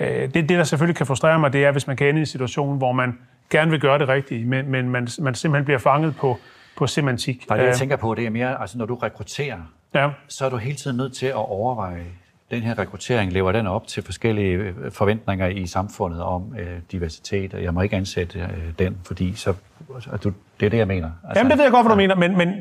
øh, 0.00 0.06
det, 0.06 0.34
det, 0.34 0.48
der 0.48 0.64
selvfølgelig 0.64 0.96
kan 0.96 1.06
frustrere 1.06 1.38
mig, 1.38 1.52
det 1.52 1.64
er, 1.64 1.72
hvis 1.72 1.86
man 1.86 1.96
kan 1.96 2.08
ende 2.08 2.18
i 2.18 2.22
en 2.22 2.26
situation, 2.26 2.78
hvor 2.78 2.92
man 2.92 3.18
gerne 3.50 3.70
vil 3.70 3.80
gøre 3.80 3.98
det 3.98 4.08
rigtige, 4.08 4.44
men, 4.44 4.70
men 4.70 4.88
man, 4.88 5.08
man 5.18 5.34
simpelthen 5.34 5.64
bliver 5.64 5.78
fanget 5.78 6.16
på, 6.16 6.38
på 6.76 6.86
semantik. 6.86 7.48
Nej, 7.48 7.56
det, 7.56 7.64
jeg 7.64 7.70
øh, 7.70 7.76
tænker 7.76 7.96
på, 7.96 8.14
det 8.14 8.26
er 8.26 8.30
mere, 8.30 8.60
altså 8.60 8.78
når 8.78 8.86
du 8.86 8.94
rekrutterer, 8.94 9.58
ja. 9.94 10.10
så 10.28 10.46
er 10.46 10.50
du 10.50 10.56
hele 10.56 10.76
tiden 10.76 10.96
nødt 10.96 11.14
til 11.16 11.26
at 11.26 11.34
overveje, 11.34 12.04
den 12.50 12.62
her 12.62 12.78
rekruttering, 12.78 13.32
lever 13.32 13.52
den 13.52 13.66
op 13.66 13.86
til 13.86 14.02
forskellige 14.02 14.52
øh, 14.52 14.92
forventninger 14.92 15.46
i 15.46 15.66
samfundet 15.66 16.22
om 16.22 16.54
øh, 16.58 16.78
diversitet, 16.92 17.54
og 17.54 17.62
jeg 17.62 17.74
må 17.74 17.80
ikke 17.80 17.96
ansætte 17.96 18.38
øh, 18.38 18.72
den, 18.78 18.98
fordi 19.06 19.34
så, 19.34 19.54
altså, 19.94 20.10
du, 20.16 20.32
det 20.60 20.66
er 20.66 20.70
det, 20.70 20.78
jeg 20.78 20.86
mener. 20.86 21.10
Altså, 21.28 21.40
Jamen, 21.40 21.50
det 21.50 21.58
ved 21.58 21.64
jeg 21.64 21.72
godt, 21.72 21.86
hvad 21.86 21.90
du 21.90 21.96
mener, 21.96 22.14
men, 22.14 22.36
men, 22.36 22.54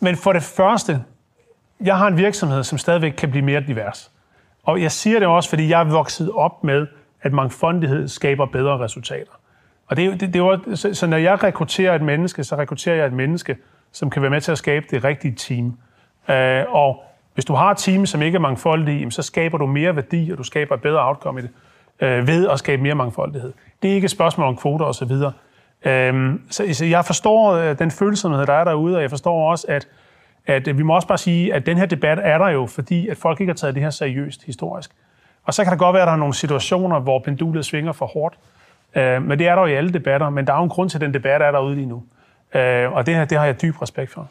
men 0.00 0.16
for 0.16 0.32
det 0.32 0.42
første, 0.42 1.04
jeg 1.80 1.98
har 1.98 2.06
en 2.06 2.16
virksomhed, 2.16 2.62
som 2.62 2.78
stadigvæk 2.78 3.12
kan 3.12 3.30
blive 3.30 3.44
mere 3.44 3.60
divers. 3.60 4.10
Og 4.62 4.82
jeg 4.82 4.92
siger 4.92 5.18
det 5.18 5.28
også, 5.28 5.48
fordi 5.48 5.68
jeg 5.68 5.80
er 5.80 5.84
vokset 5.84 6.30
op 6.30 6.64
med, 6.64 6.86
at 7.22 7.32
mangfoldighed 7.32 8.08
skaber 8.08 8.46
bedre 8.46 8.78
resultater. 8.78 9.32
Og 9.86 9.96
det, 9.96 10.20
det, 10.20 10.34
det 10.34 10.42
var, 10.42 10.60
så, 10.74 10.94
så 10.94 11.06
når 11.06 11.16
jeg 11.16 11.42
rekrutterer 11.42 11.94
et 11.94 12.02
menneske, 12.02 12.44
så 12.44 12.56
rekrutterer 12.56 12.96
jeg 12.96 13.06
et 13.06 13.12
menneske, 13.12 13.56
som 13.92 14.10
kan 14.10 14.22
være 14.22 14.30
med 14.30 14.40
til 14.40 14.52
at 14.52 14.58
skabe 14.58 14.86
det 14.90 15.04
rigtige 15.04 15.34
team. 15.34 15.78
Øh, 16.30 16.64
og 16.68 17.02
hvis 17.38 17.44
du 17.44 17.54
har 17.54 17.70
et 17.70 17.76
team, 17.76 18.06
som 18.06 18.22
ikke 18.22 18.36
er 18.36 18.40
mangfoldige, 18.40 19.10
så 19.10 19.22
skaber 19.22 19.58
du 19.58 19.66
mere 19.66 19.96
værdi, 19.96 20.30
og 20.30 20.38
du 20.38 20.42
skaber 20.42 20.74
et 20.74 20.82
bedre 20.82 21.06
outcome 21.06 21.40
i 21.40 21.42
det, 21.42 21.50
øh, 22.00 22.26
ved 22.26 22.48
at 22.48 22.58
skabe 22.58 22.82
mere 22.82 22.94
mangfoldighed. 22.94 23.52
Det 23.82 23.90
er 23.90 23.94
ikke 23.94 24.04
et 24.04 24.10
spørgsmål 24.10 24.46
om 24.46 24.56
kvoter 24.56 24.84
osv. 24.84 25.12
Øhm, 25.84 26.42
så, 26.50 26.64
så 26.72 26.84
jeg 26.84 27.04
forstår 27.04 27.52
øh, 27.52 27.78
den 27.78 27.90
følsomhed, 27.90 28.46
der 28.46 28.52
er 28.52 28.64
derude, 28.64 28.96
og 28.96 29.02
jeg 29.02 29.10
forstår 29.10 29.50
også, 29.50 29.66
at, 29.68 29.88
at 30.46 30.78
vi 30.78 30.82
må 30.82 30.94
også 30.94 31.08
bare 31.08 31.18
sige, 31.18 31.54
at 31.54 31.66
den 31.66 31.78
her 31.78 31.86
debat 31.86 32.18
er 32.22 32.38
der 32.38 32.48
jo, 32.48 32.66
fordi 32.66 33.08
at 33.08 33.16
folk 33.16 33.40
ikke 33.40 33.50
har 33.50 33.56
taget 33.56 33.74
det 33.74 33.82
her 33.82 33.90
seriøst 33.90 34.44
historisk. 34.44 34.90
Og 35.44 35.54
så 35.54 35.64
kan 35.64 35.70
det 35.70 35.78
godt 35.78 35.94
være, 35.94 36.02
at 36.02 36.06
der 36.06 36.12
er 36.12 36.16
nogle 36.16 36.34
situationer, 36.34 37.00
hvor 37.00 37.18
pendulet 37.18 37.64
svinger 37.64 37.92
for 37.92 38.06
hårdt. 38.06 38.38
Øh, 38.94 39.22
men 39.22 39.38
det 39.38 39.48
er 39.48 39.54
der 39.54 39.62
jo 39.62 39.68
i 39.68 39.74
alle 39.74 39.92
debatter, 39.92 40.30
men 40.30 40.46
der 40.46 40.52
er 40.52 40.56
jo 40.56 40.62
en 40.62 40.68
grund 40.68 40.90
til, 40.90 40.96
at 40.96 41.02
den 41.02 41.14
debat 41.14 41.42
er 41.42 41.50
derude 41.50 41.74
lige 41.74 41.86
nu. 41.86 42.02
Øh, 42.54 42.92
og 42.92 43.06
det, 43.06 43.14
her, 43.14 43.24
det 43.24 43.38
har 43.38 43.44
jeg 43.44 43.62
dyb 43.62 43.82
respekt 43.82 44.12
for. 44.12 44.28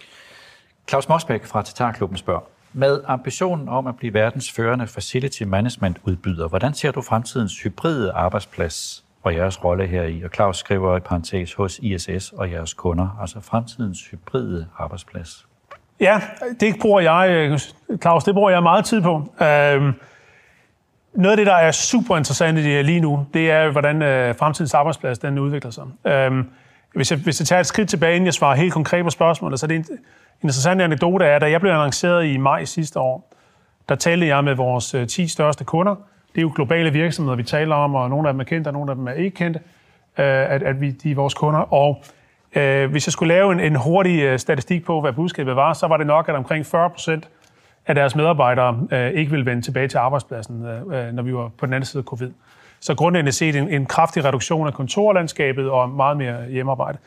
Claus 0.89 1.09
Mosbæk 1.09 1.45
fra 1.45 1.61
Tatarklubben 1.61 2.17
spørger, 2.17 2.41
med 2.73 3.01
ambitionen 3.07 3.69
om 3.69 3.87
at 3.87 3.97
blive 3.97 4.13
verdens 4.13 4.51
førende 4.51 4.87
facility 4.87 5.43
management 5.43 5.97
udbyder, 6.03 6.47
hvordan 6.47 6.73
ser 6.73 6.91
du 6.91 7.01
fremtidens 7.01 7.61
hybride 7.63 8.11
arbejdsplads 8.11 9.03
og 9.23 9.35
jeres 9.35 9.63
rolle 9.63 9.87
her 9.87 10.03
i? 10.03 10.21
Og 10.21 10.29
Claus 10.35 10.57
skriver 10.57 10.97
i 10.97 10.99
parentes 10.99 11.53
hos 11.53 11.79
ISS 11.79 12.31
og 12.31 12.51
jeres 12.51 12.73
kunder, 12.73 13.17
altså 13.21 13.39
fremtidens 13.41 14.07
hybride 14.11 14.67
arbejdsplads. 14.77 15.47
Ja, 15.99 16.21
det 16.59 16.75
bruger 16.81 16.99
jeg, 16.99 17.29
øh, 17.29 17.59
Claus, 18.01 18.23
det 18.23 18.33
bruger 18.33 18.49
jeg 18.49 18.63
meget 18.63 18.85
tid 18.85 19.01
på. 19.01 19.33
Øhm, 19.41 19.93
noget 21.13 21.31
af 21.31 21.37
det, 21.37 21.47
der 21.47 21.55
er 21.55 21.71
super 21.71 22.17
interessant 22.17 22.57
i 22.57 22.63
det 22.63 22.85
lige 22.85 22.99
nu, 22.99 23.25
det 23.33 23.51
er, 23.51 23.71
hvordan 23.71 24.01
øh, 24.01 24.35
fremtidens 24.35 24.73
arbejdsplads 24.73 25.19
den 25.19 25.39
udvikler 25.39 25.71
sig. 25.71 25.83
Øhm, 26.05 26.49
hvis, 26.95 27.11
jeg, 27.11 27.19
hvis 27.19 27.41
jeg 27.41 27.47
tager 27.47 27.59
et 27.59 27.65
skridt 27.65 27.89
tilbage, 27.89 28.15
inden 28.15 28.25
jeg 28.25 28.33
svarer 28.33 28.55
helt 28.55 28.73
konkret 28.73 29.03
på 29.03 29.09
spørgsmålet, 29.09 29.59
så 29.59 29.65
er 29.65 29.67
det 29.67 29.75
en, 29.75 29.85
interessante 30.43 30.83
anekdote 30.83 31.25
er, 31.25 31.39
da 31.39 31.49
jeg 31.49 31.61
blev 31.61 31.71
annonceret 31.71 32.25
i 32.25 32.37
maj 32.37 32.65
sidste 32.65 32.99
år, 32.99 33.33
der 33.89 33.95
talte 33.95 34.27
jeg 34.27 34.43
med 34.43 34.55
vores 34.55 34.93
øh, 34.93 35.07
10 35.07 35.27
største 35.27 35.63
kunder. 35.63 35.95
Det 36.31 36.37
er 36.37 36.41
jo 36.41 36.51
globale 36.55 36.91
virksomheder, 36.91 37.35
vi 37.35 37.43
taler 37.43 37.75
om, 37.75 37.95
og 37.95 38.09
nogle 38.09 38.27
af 38.27 38.33
dem 38.33 38.39
er 38.39 38.43
kendte, 38.43 38.67
og 38.69 38.73
nogle 38.73 38.91
af 38.91 38.95
dem 38.95 39.07
er 39.07 39.11
ikke 39.11 39.35
kendte, 39.35 39.59
øh, 40.17 40.25
at, 40.25 40.63
at 40.63 40.81
vi, 40.81 40.91
de 40.91 41.11
er 41.11 41.15
vores 41.15 41.33
kunder. 41.33 41.59
Og 41.59 42.03
øh, 42.55 42.91
hvis 42.91 43.07
jeg 43.07 43.13
skulle 43.13 43.33
lave 43.33 43.51
en, 43.51 43.59
en 43.59 43.75
hurtig 43.75 44.21
øh, 44.21 44.39
statistik 44.39 44.85
på, 44.85 45.01
hvad 45.01 45.13
budskabet 45.13 45.55
var, 45.55 45.73
så 45.73 45.87
var 45.87 45.97
det 45.97 46.07
nok, 46.07 46.29
at 46.29 46.35
omkring 46.35 46.65
40 46.65 46.89
procent 46.89 47.29
af 47.87 47.95
deres 47.95 48.15
medarbejdere 48.15 48.79
øh, 48.91 49.11
ikke 49.11 49.31
ville 49.31 49.45
vende 49.45 49.61
tilbage 49.61 49.87
til 49.87 49.97
arbejdspladsen, 49.97 50.65
øh, 50.65 51.13
når 51.13 51.23
vi 51.23 51.33
var 51.33 51.51
på 51.57 51.65
den 51.65 51.73
anden 51.73 51.85
side 51.85 52.01
af 52.01 52.05
covid. 52.05 52.31
Så 52.79 52.95
grundlæggende 52.95 53.31
set 53.31 53.55
en, 53.55 53.69
en 53.69 53.85
kraftig 53.85 54.25
reduktion 54.25 54.67
af 54.67 54.73
kontorlandskabet 54.73 55.69
og 55.69 55.89
meget 55.89 56.17
mere 56.17 56.49
hjemmearbejde. 56.49 56.97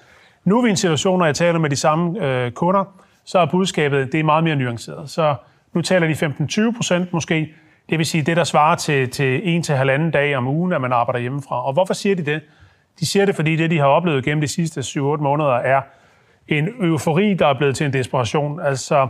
Nu 0.44 0.58
er 0.58 0.62
vi 0.62 0.68
i 0.68 0.70
en 0.70 0.76
situation, 0.76 1.18
når 1.18 1.26
jeg 1.26 1.34
taler 1.34 1.58
med 1.58 1.70
de 1.70 1.76
samme 1.76 2.26
øh, 2.26 2.52
kunder, 2.52 2.84
så 3.24 3.38
er 3.38 3.46
budskabet 3.46 4.12
det 4.12 4.20
er 4.20 4.24
meget 4.24 4.44
mere 4.44 4.56
nuanceret. 4.56 5.10
Så 5.10 5.34
nu 5.72 5.82
taler 5.82 6.06
de 6.06 6.66
15-20 6.70 6.76
procent 6.76 7.12
måske. 7.12 7.54
Det 7.90 7.98
vil 7.98 8.06
sige 8.06 8.22
det, 8.22 8.36
der 8.36 8.44
svarer 8.44 8.76
til, 8.76 9.10
til 9.10 9.40
en 9.44 9.62
til 9.62 9.74
halvanden 9.74 10.10
dag 10.10 10.36
om 10.36 10.46
ugen, 10.46 10.72
at 10.72 10.80
man 10.80 10.92
arbejder 10.92 11.20
hjemmefra. 11.20 11.66
Og 11.66 11.72
hvorfor 11.72 11.94
siger 11.94 12.16
de 12.16 12.22
det? 12.22 12.40
De 13.00 13.06
siger 13.06 13.26
det, 13.26 13.34
fordi 13.34 13.56
det, 13.56 13.70
de 13.70 13.78
har 13.78 13.86
oplevet 13.86 14.24
gennem 14.24 14.40
de 14.40 14.48
sidste 14.48 14.80
7-8 14.80 15.00
måneder, 15.00 15.54
er 15.54 15.82
en 16.48 16.68
eufori, 16.80 17.34
der 17.34 17.46
er 17.46 17.54
blevet 17.54 17.76
til 17.76 17.86
en 17.86 17.92
desperation. 17.92 18.60
Altså, 18.60 19.08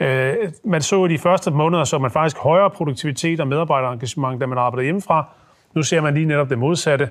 øh, 0.00 0.34
man 0.64 0.82
så 0.82 1.04
i 1.04 1.08
de 1.08 1.18
første 1.18 1.50
måneder, 1.50 1.84
så 1.84 1.98
man 1.98 2.10
faktisk 2.10 2.38
højere 2.38 2.70
produktivitet 2.70 3.40
og 3.40 3.48
medarbejderengagement, 3.48 4.40
da 4.40 4.46
man 4.46 4.58
arbejdede 4.58 4.84
hjemmefra. 4.84 5.28
Nu 5.74 5.82
ser 5.82 6.00
man 6.00 6.14
lige 6.14 6.26
netop 6.26 6.50
det 6.50 6.58
modsatte, 6.58 7.10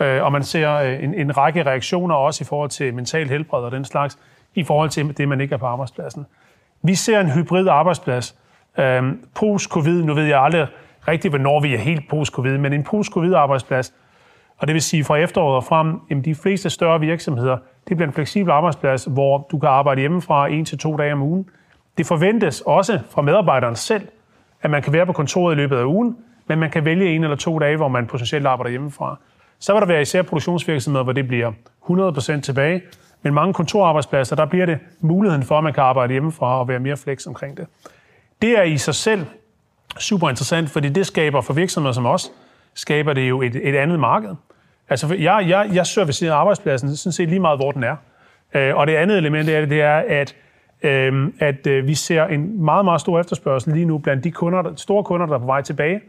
øh, 0.00 0.24
og 0.24 0.32
man 0.32 0.42
ser 0.42 0.74
øh, 0.74 1.04
en, 1.04 1.14
en 1.14 1.36
række 1.36 1.62
reaktioner 1.62 2.14
også 2.14 2.44
i 2.44 2.46
forhold 2.46 2.70
til 2.70 2.94
mental 2.94 3.28
helbred 3.28 3.62
og 3.62 3.72
den 3.72 3.84
slags 3.84 4.18
i 4.54 4.64
forhold 4.64 4.90
til 4.90 5.16
det, 5.16 5.28
man 5.28 5.40
ikke 5.40 5.52
er 5.52 5.58
på 5.58 5.66
arbejdspladsen. 5.66 6.26
Vi 6.82 6.94
ser 6.94 7.20
en 7.20 7.30
hybrid 7.30 7.68
arbejdsplads. 7.68 8.36
Øhm, 8.78 9.20
Post-covid, 9.34 10.04
nu 10.04 10.14
ved 10.14 10.24
jeg 10.24 10.42
aldrig 10.42 10.66
rigtigt, 11.08 11.32
hvornår 11.32 11.60
vi 11.60 11.74
er 11.74 11.78
helt 11.78 12.08
post-covid, 12.10 12.58
men 12.58 12.72
en 12.72 12.84
post-covid-arbejdsplads, 12.84 13.94
og 14.58 14.66
det 14.66 14.74
vil 14.74 14.82
sige 14.82 15.04
fra 15.04 15.16
efteråret 15.16 15.56
og 15.56 15.64
frem, 15.64 16.00
jamen 16.10 16.24
de 16.24 16.34
fleste 16.34 16.70
større 16.70 17.00
virksomheder, 17.00 17.58
det 17.88 17.96
bliver 17.96 18.08
en 18.08 18.14
fleksibel 18.14 18.50
arbejdsplads, 18.50 19.04
hvor 19.04 19.46
du 19.50 19.58
kan 19.58 19.68
arbejde 19.68 20.00
hjemmefra 20.00 20.48
en 20.48 20.64
til 20.64 20.78
to 20.78 20.96
dage 20.96 21.12
om 21.12 21.22
ugen. 21.22 21.48
Det 21.98 22.06
forventes 22.06 22.60
også 22.60 23.00
fra 23.10 23.22
medarbejderen 23.22 23.76
selv, 23.76 24.08
at 24.62 24.70
man 24.70 24.82
kan 24.82 24.92
være 24.92 25.06
på 25.06 25.12
kontoret 25.12 25.54
i 25.54 25.56
løbet 25.56 25.76
af 25.76 25.84
ugen, 25.84 26.16
men 26.50 26.58
man 26.58 26.70
kan 26.70 26.84
vælge 26.84 27.14
en 27.14 27.24
eller 27.24 27.36
to 27.36 27.58
dage, 27.58 27.76
hvor 27.76 27.88
man 27.88 28.06
potentielt 28.06 28.46
arbejder 28.46 28.70
hjemmefra. 28.70 29.18
Så 29.58 29.72
vil 29.72 29.80
der 29.80 29.86
være 29.86 30.02
især 30.02 30.22
produktionsvirksomheder, 30.22 31.04
hvor 31.04 31.12
det 31.12 31.28
bliver 31.28 31.52
100% 32.36 32.40
tilbage, 32.40 32.82
men 33.22 33.34
mange 33.34 33.54
kontorarbejdspladser, 33.54 34.36
der 34.36 34.46
bliver 34.46 34.66
det 34.66 34.78
muligheden 35.00 35.42
for, 35.42 35.58
at 35.58 35.64
man 35.64 35.72
kan 35.72 35.82
arbejde 35.82 36.12
hjemmefra 36.12 36.60
og 36.60 36.68
være 36.68 36.78
mere 36.78 36.96
flex 36.96 37.26
omkring 37.26 37.56
det. 37.56 37.66
Det 38.42 38.58
er 38.58 38.62
i 38.62 38.78
sig 38.78 38.94
selv 38.94 39.26
super 39.98 40.28
interessant, 40.28 40.70
fordi 40.70 40.88
det 40.88 41.06
skaber 41.06 41.40
for 41.40 41.54
virksomheder 41.54 41.92
som 41.92 42.06
os, 42.06 42.32
skaber 42.74 43.12
det 43.12 43.28
jo 43.28 43.42
et, 43.42 43.68
et 43.68 43.76
andet 43.76 44.00
marked. 44.00 44.34
Altså, 44.88 45.14
jeg, 45.14 45.44
jeg, 45.48 45.70
jeg 45.72 45.86
servicerer 45.86 46.34
arbejdspladsen 46.34 46.96
sådan 46.96 47.12
set 47.12 47.28
lige 47.28 47.40
meget, 47.40 47.58
hvor 47.58 47.70
den 47.70 47.84
er. 47.84 47.96
Øh, 48.54 48.76
og 48.76 48.86
det 48.86 48.94
andet 48.94 49.18
element 49.18 49.48
af 49.48 49.60
det, 49.60 49.70
det 49.70 49.80
er, 49.80 50.02
at, 50.08 50.36
øh, 50.82 51.32
at 51.38 51.66
øh, 51.66 51.86
vi 51.86 51.94
ser 51.94 52.24
en 52.24 52.64
meget, 52.64 52.84
meget 52.84 53.00
stor 53.00 53.20
efterspørgsel 53.20 53.72
lige 53.72 53.84
nu 53.84 53.98
blandt 53.98 54.24
de 54.24 54.30
kunder, 54.30 54.72
store 54.76 55.04
kunder, 55.04 55.26
der 55.26 55.34
er 55.34 55.38
på 55.38 55.46
vej 55.46 55.62
tilbage. 55.62 56.00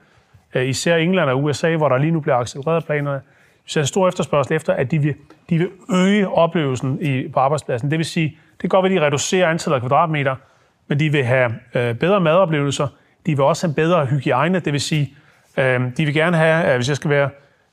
Øh, 0.55 0.67
især 0.67 0.95
England 0.95 1.29
og 1.29 1.43
USA, 1.43 1.75
hvor 1.75 1.89
der 1.89 1.97
lige 1.97 2.11
nu 2.11 2.19
bliver 2.19 2.35
accelereret 2.35 2.85
planerne. 2.85 3.21
så 3.65 3.73
ser 3.73 3.81
en 3.81 3.87
stor 3.87 4.07
efterspørgsel 4.07 4.55
efter, 4.55 4.73
at 4.73 4.91
de 4.91 4.99
vil, 4.99 5.15
de 5.49 5.57
vil 5.57 5.69
øge 5.89 6.29
oplevelsen 6.29 6.97
i, 7.01 7.27
på 7.27 7.39
arbejdspladsen. 7.39 7.91
Det 7.91 7.97
vil 7.97 8.05
sige, 8.05 8.27
det 8.27 8.59
kan 8.59 8.69
godt 8.69 8.83
være, 8.83 8.93
at 8.93 9.01
de 9.01 9.05
reducerer 9.05 9.49
antallet 9.49 9.75
af 9.75 9.81
kvadratmeter, 9.81 10.35
men 10.87 10.99
de 10.99 11.11
vil 11.11 11.23
have 11.23 11.51
øh, 11.75 11.95
bedre 11.95 12.19
madoplevelser. 12.19 12.87
De 13.25 13.31
vil 13.31 13.41
også 13.41 13.67
have 13.67 13.75
bedre 13.75 14.05
hygiejne, 14.05 14.59
det 14.59 14.73
vil 14.73 14.81
sige, 14.81 15.13
øh, 15.57 15.81
de 15.97 16.05
vil 16.05 16.13
gerne 16.13 16.37
have, 16.37 16.69
øh, 16.69 16.75
hvis 16.75 16.89
jeg 16.89 16.95
skal 16.95 17.09
være 17.09 17.29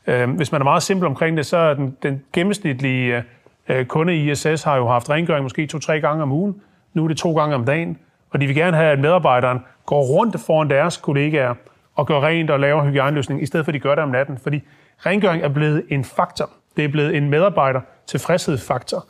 Øh, 0.08 0.30
hvis 0.30 0.52
man 0.52 0.60
er 0.60 0.64
meget 0.64 0.82
simpel 0.82 1.06
omkring 1.06 1.36
det, 1.36 1.46
så 1.46 1.56
er 1.56 1.74
den, 1.74 1.96
den 2.02 2.22
gennemsnitlige 2.32 3.16
øh, 3.16 3.22
øh 3.68 3.86
kunde 3.86 4.16
i 4.16 4.30
ISS 4.30 4.62
har 4.62 4.76
jo 4.76 4.88
haft 4.88 5.10
rengøring 5.10 5.42
måske 5.42 5.66
to-tre 5.66 6.00
gange 6.00 6.22
om 6.22 6.32
ugen. 6.32 6.60
Nu 6.94 7.04
er 7.04 7.08
det 7.08 7.16
to 7.16 7.36
gange 7.36 7.54
om 7.54 7.64
dagen. 7.64 7.98
Og 8.30 8.40
de 8.40 8.46
vil 8.46 8.56
gerne 8.56 8.76
have, 8.76 8.92
at 8.92 8.98
medarbejderen 8.98 9.58
går 9.86 10.02
rundt 10.02 10.40
foran 10.40 10.70
deres 10.70 10.96
kollegaer 10.96 11.54
og 11.98 12.06
gør 12.06 12.20
rent 12.20 12.50
og 12.50 12.60
laver 12.60 12.84
hygiejneløsning, 12.84 13.42
i 13.42 13.46
stedet 13.46 13.66
for 13.66 13.70
at 13.70 13.74
de 13.74 13.80
gør 13.80 13.94
det 13.94 14.04
om 14.04 14.10
natten. 14.10 14.38
Fordi 14.38 14.62
rengøring 14.98 15.42
er 15.42 15.48
blevet 15.48 15.84
en 15.88 16.04
faktor. 16.04 16.50
Det 16.76 16.84
er 16.84 16.88
blevet 16.88 17.16
en 17.16 17.30
medarbejder 17.30 17.80
tilfredshedsfaktor. 18.06 19.06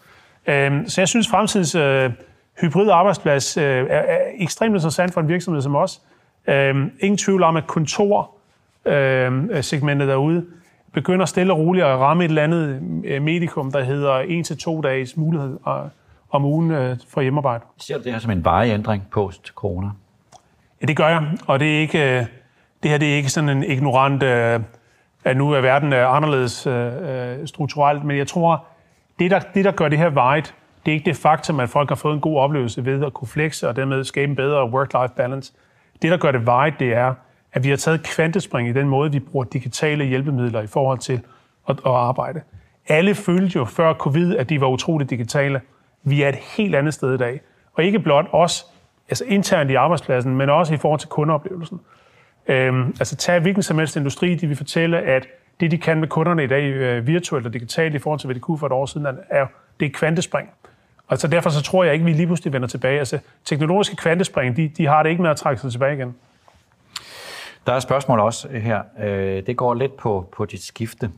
Øh, 0.47 0.87
så 0.87 1.01
jeg 1.01 1.09
synes, 1.09 1.29
fremtidens 1.29 1.75
øh, 1.75 2.11
hybrid 2.61 2.91
arbejdsplads 2.91 3.57
øh, 3.57 3.87
er, 3.91 4.19
ekstremt 4.35 4.75
interessant 4.75 5.15
for 5.15 5.21
en 5.21 5.29
virksomhed 5.29 5.63
som 5.63 5.77
os. 5.77 6.03
Øh, 6.47 6.75
ingen 7.01 7.19
tvivl 7.19 7.43
om, 7.43 7.57
at 7.57 7.67
kontorsegmentet 7.67 10.05
øh, 10.05 10.11
derude 10.11 10.47
begynder 10.93 11.27
stille 11.27 11.53
og 11.53 11.59
roligt 11.59 11.87
at 11.87 11.99
ramme 11.99 12.25
et 12.25 12.29
eller 12.29 12.43
andet 12.43 12.83
øh, 13.05 13.23
medikum, 13.23 13.73
der 13.73 13.83
hedder 13.83 14.19
en 14.19 14.45
til 14.45 14.59
to 14.59 14.81
dages 14.81 15.17
mulighed 15.17 15.59
om 16.31 16.45
ugen 16.45 16.99
for 17.09 17.21
hjemmearbejde. 17.21 17.65
Ser 17.77 17.99
du 17.99 18.05
det 18.05 18.13
her 18.13 18.19
som 18.19 18.31
en 18.31 18.45
varig 18.45 18.73
ændring 18.73 19.07
post-corona? 19.11 19.89
Ja, 20.83 20.87
det 20.87 20.97
gør 20.97 21.09
jeg, 21.09 21.29
og 21.47 21.61
det, 21.61 21.77
er 21.77 21.81
ikke, 21.81 22.27
det 22.83 22.91
her 22.91 22.99
det 22.99 23.13
er 23.13 23.17
ikke 23.17 23.29
sådan 23.29 23.49
en 23.49 23.63
ignorant, 23.63 24.23
øh, 24.23 24.61
at 25.25 25.37
nu 25.37 25.53
er 25.53 25.61
verden 25.61 25.93
øh, 25.93 26.17
anderledes 26.17 26.67
øh, 26.67 27.47
strukturelt, 27.47 28.05
men 28.05 28.17
jeg 28.17 28.27
tror, 28.27 28.65
det 29.19 29.31
der, 29.31 29.39
det 29.55 29.65
der 29.65 29.71
gør 29.71 29.89
det 29.89 29.99
her 29.99 30.11
vejet, 30.11 30.55
det 30.87 30.93
er 30.93 30.95
ikke 30.95 31.11
det 31.11 31.17
faktum, 31.17 31.61
at 31.61 31.69
folk 31.69 31.89
har 31.89 31.97
fået 31.97 32.15
en 32.15 32.21
god 32.21 32.39
oplevelse 32.39 32.85
ved 32.85 33.05
at 33.05 33.15
kunne 33.15 33.29
flexe 33.29 33.69
og 33.69 33.77
dermed 33.77 34.05
skabe 34.05 34.31
en 34.31 34.37
bedre 34.37 34.65
work-life 34.65 35.15
balance. 35.17 35.53
Det, 36.03 36.11
der 36.11 36.17
gør 36.17 36.33
det 36.33 36.47
vejet, 36.47 36.75
det 36.79 36.93
er, 36.93 37.15
at 37.53 37.65
vi 37.65 37.69
har 37.69 37.77
taget 37.77 38.03
kvantespring 38.03 38.69
i 38.69 38.73
den 38.73 38.89
måde, 38.89 39.13
vi 39.13 39.19
bruger 39.19 39.45
digitale 39.45 40.05
hjælpemidler 40.05 40.61
i 40.63 40.67
forhold 40.67 40.99
til 40.99 41.21
at, 41.69 41.77
at 41.87 41.93
arbejde. 41.93 42.41
Alle 42.89 43.15
følte 43.15 43.57
jo 43.57 43.65
før 43.65 43.95
covid, 43.95 44.37
at 44.37 44.49
de 44.49 44.61
var 44.61 44.67
utroligt 44.67 45.11
digitale. 45.11 45.61
Vi 46.03 46.23
er 46.23 46.29
et 46.29 46.39
helt 46.57 46.75
andet 46.75 46.95
sted 46.95 47.15
i 47.15 47.17
dag. 47.17 47.41
Og 47.75 47.85
ikke 47.85 47.99
blot 47.99 48.27
os, 48.33 48.67
altså 49.09 49.25
internt 49.25 49.71
i 49.71 49.75
arbejdspladsen, 49.75 50.37
men 50.37 50.51
også 50.51 50.75
i 50.75 50.77
forhold 50.77 51.01
til 51.01 51.09
kundeoplevelsen. 51.09 51.81
Øhm, 52.49 52.89
altså 53.01 53.17
tag 53.17 53.41
hvilken 53.41 53.63
som 53.63 53.79
helst 53.79 53.97
industri, 53.97 54.35
de 54.35 54.47
vil 54.47 54.57
fortælle, 54.57 54.99
at 54.99 55.27
det, 55.61 55.71
de 55.71 55.79
kan 55.79 56.01
med 56.01 56.09
kunderne 56.09 56.45
i 56.45 56.47
dag, 56.47 56.63
øh, 56.63 57.07
virtuelt 57.07 57.47
og 57.47 57.53
digitalt, 57.53 57.95
i 57.95 57.99
forhold 57.99 58.21
til, 58.21 58.27
hvad 58.27 58.35
de 58.35 58.41
kunne 58.41 58.59
for 58.59 58.67
et 58.67 58.73
år 58.73 58.87
siden, 58.87 59.07
er, 59.31 59.47
det 59.81 59.87
er 59.87 59.91
kvantespring. 59.91 60.51
Og 61.09 61.19
så 61.19 61.29
derfor 61.29 61.51
så 61.51 61.63
tror 61.63 61.85
jeg 61.85 61.93
ikke, 61.93 62.05
vi 62.05 62.13
lige 62.13 62.27
pludselig 62.27 62.53
vender 62.53 62.69
tilbage. 62.69 62.99
Altså, 62.99 63.19
teknologiske 63.45 63.97
kvantespring, 63.97 64.57
de, 64.57 64.69
de 64.69 64.87
har 64.87 65.03
det 65.03 65.11
ikke 65.11 65.23
med 65.23 65.31
at 65.31 65.37
trække 65.37 65.61
sig 65.61 65.71
tilbage 65.71 65.95
igen. 65.95 66.15
Der 67.67 67.73
er 67.73 67.77
et 67.77 67.83
spørgsmål 67.83 68.21
også 68.21 68.49
øh, 68.49 68.63
her. 68.63 68.83
Øh, 69.01 69.43
det 69.47 69.57
går 69.57 69.75
lidt 69.75 69.97
på, 69.97 70.29
på 70.33 70.45
dit 70.45 70.63
skifte. 70.63 71.11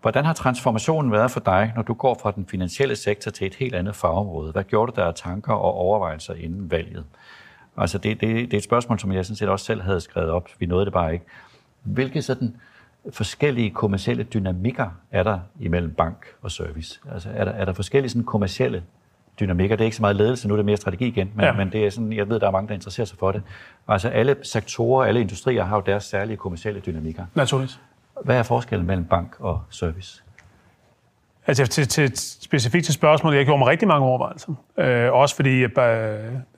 Hvordan 0.00 0.24
har 0.24 0.32
transformationen 0.32 1.12
været 1.12 1.30
for 1.30 1.40
dig, 1.40 1.72
når 1.76 1.82
du 1.82 1.94
går 1.94 2.18
fra 2.22 2.30
den 2.30 2.46
finansielle 2.46 2.96
sektor 2.96 3.30
til 3.30 3.46
et 3.46 3.54
helt 3.54 3.74
andet 3.74 3.96
fagområde? 3.96 4.52
Hvad 4.52 4.64
gjorde 4.64 4.92
du 4.92 5.00
der 5.00 5.06
af 5.06 5.14
tanker 5.14 5.52
og 5.52 5.74
overvejelser 5.74 6.34
inden 6.34 6.70
valget? 6.70 7.04
Altså 7.76 7.98
det, 7.98 8.20
det, 8.20 8.28
det 8.36 8.54
er 8.54 8.58
et 8.58 8.64
spørgsmål, 8.64 8.98
som 8.98 9.12
jeg 9.12 9.26
sådan 9.26 9.36
set 9.36 9.48
også 9.48 9.64
selv 9.64 9.82
havde 9.82 10.00
skrevet 10.00 10.30
op. 10.30 10.48
Vi 10.58 10.66
nåede 10.66 10.84
det 10.84 10.92
bare 10.92 11.12
ikke. 11.12 11.24
Hvilke 11.82 12.22
sådan 12.22 12.56
forskellige 13.10 13.70
kommersielle 13.70 14.22
dynamikker 14.22 14.88
er 15.10 15.22
der 15.22 15.38
imellem 15.60 15.94
bank 15.94 16.26
og 16.42 16.50
service? 16.50 17.00
Altså 17.12 17.28
er 17.34 17.44
der, 17.44 17.52
er 17.52 17.64
der 17.64 17.72
forskellige 17.72 18.10
sådan 18.10 18.24
kommersielle 18.24 18.82
dynamikker. 19.40 19.76
Det 19.76 19.82
er 19.82 19.84
ikke 19.84 19.96
så 19.96 20.02
meget 20.02 20.16
ledelse, 20.16 20.48
nu 20.48 20.54
er 20.54 20.56
det 20.56 20.66
mere 20.66 20.76
strategi 20.76 21.06
igen, 21.06 21.32
men, 21.34 21.44
ja. 21.44 21.52
men 21.52 21.72
det 21.72 21.86
er 21.86 21.90
sådan, 21.90 22.12
jeg 22.12 22.28
ved, 22.28 22.40
der 22.40 22.46
er 22.46 22.50
mange, 22.50 22.68
der 22.68 22.74
interesserer 22.74 23.04
sig 23.04 23.18
for 23.18 23.32
det. 23.32 23.42
Altså 23.88 24.08
alle 24.08 24.36
sektorer, 24.42 25.06
alle 25.06 25.20
industrier 25.20 25.64
har 25.64 25.76
jo 25.76 25.82
deres 25.86 26.04
særlige 26.04 26.36
kommersielle 26.36 26.80
dynamikker. 26.80 27.26
Naturligt. 27.34 27.80
Hvad 28.24 28.36
er 28.36 28.42
forskellen 28.42 28.86
mellem 28.86 29.04
bank 29.04 29.36
og 29.38 29.62
service? 29.70 30.22
Altså 31.46 31.66
til, 31.66 31.88
til, 31.88 32.12
specifikt 32.16 32.84
til 32.84 32.94
spørgsmålet, 32.94 33.36
jeg 33.38 33.44
gjorde 33.44 33.58
mig 33.58 33.68
rigtig 33.68 33.88
mange 33.88 34.06
overvejelser. 34.06 34.54
Øh, 34.78 35.12
også 35.12 35.36
fordi, 35.36 35.62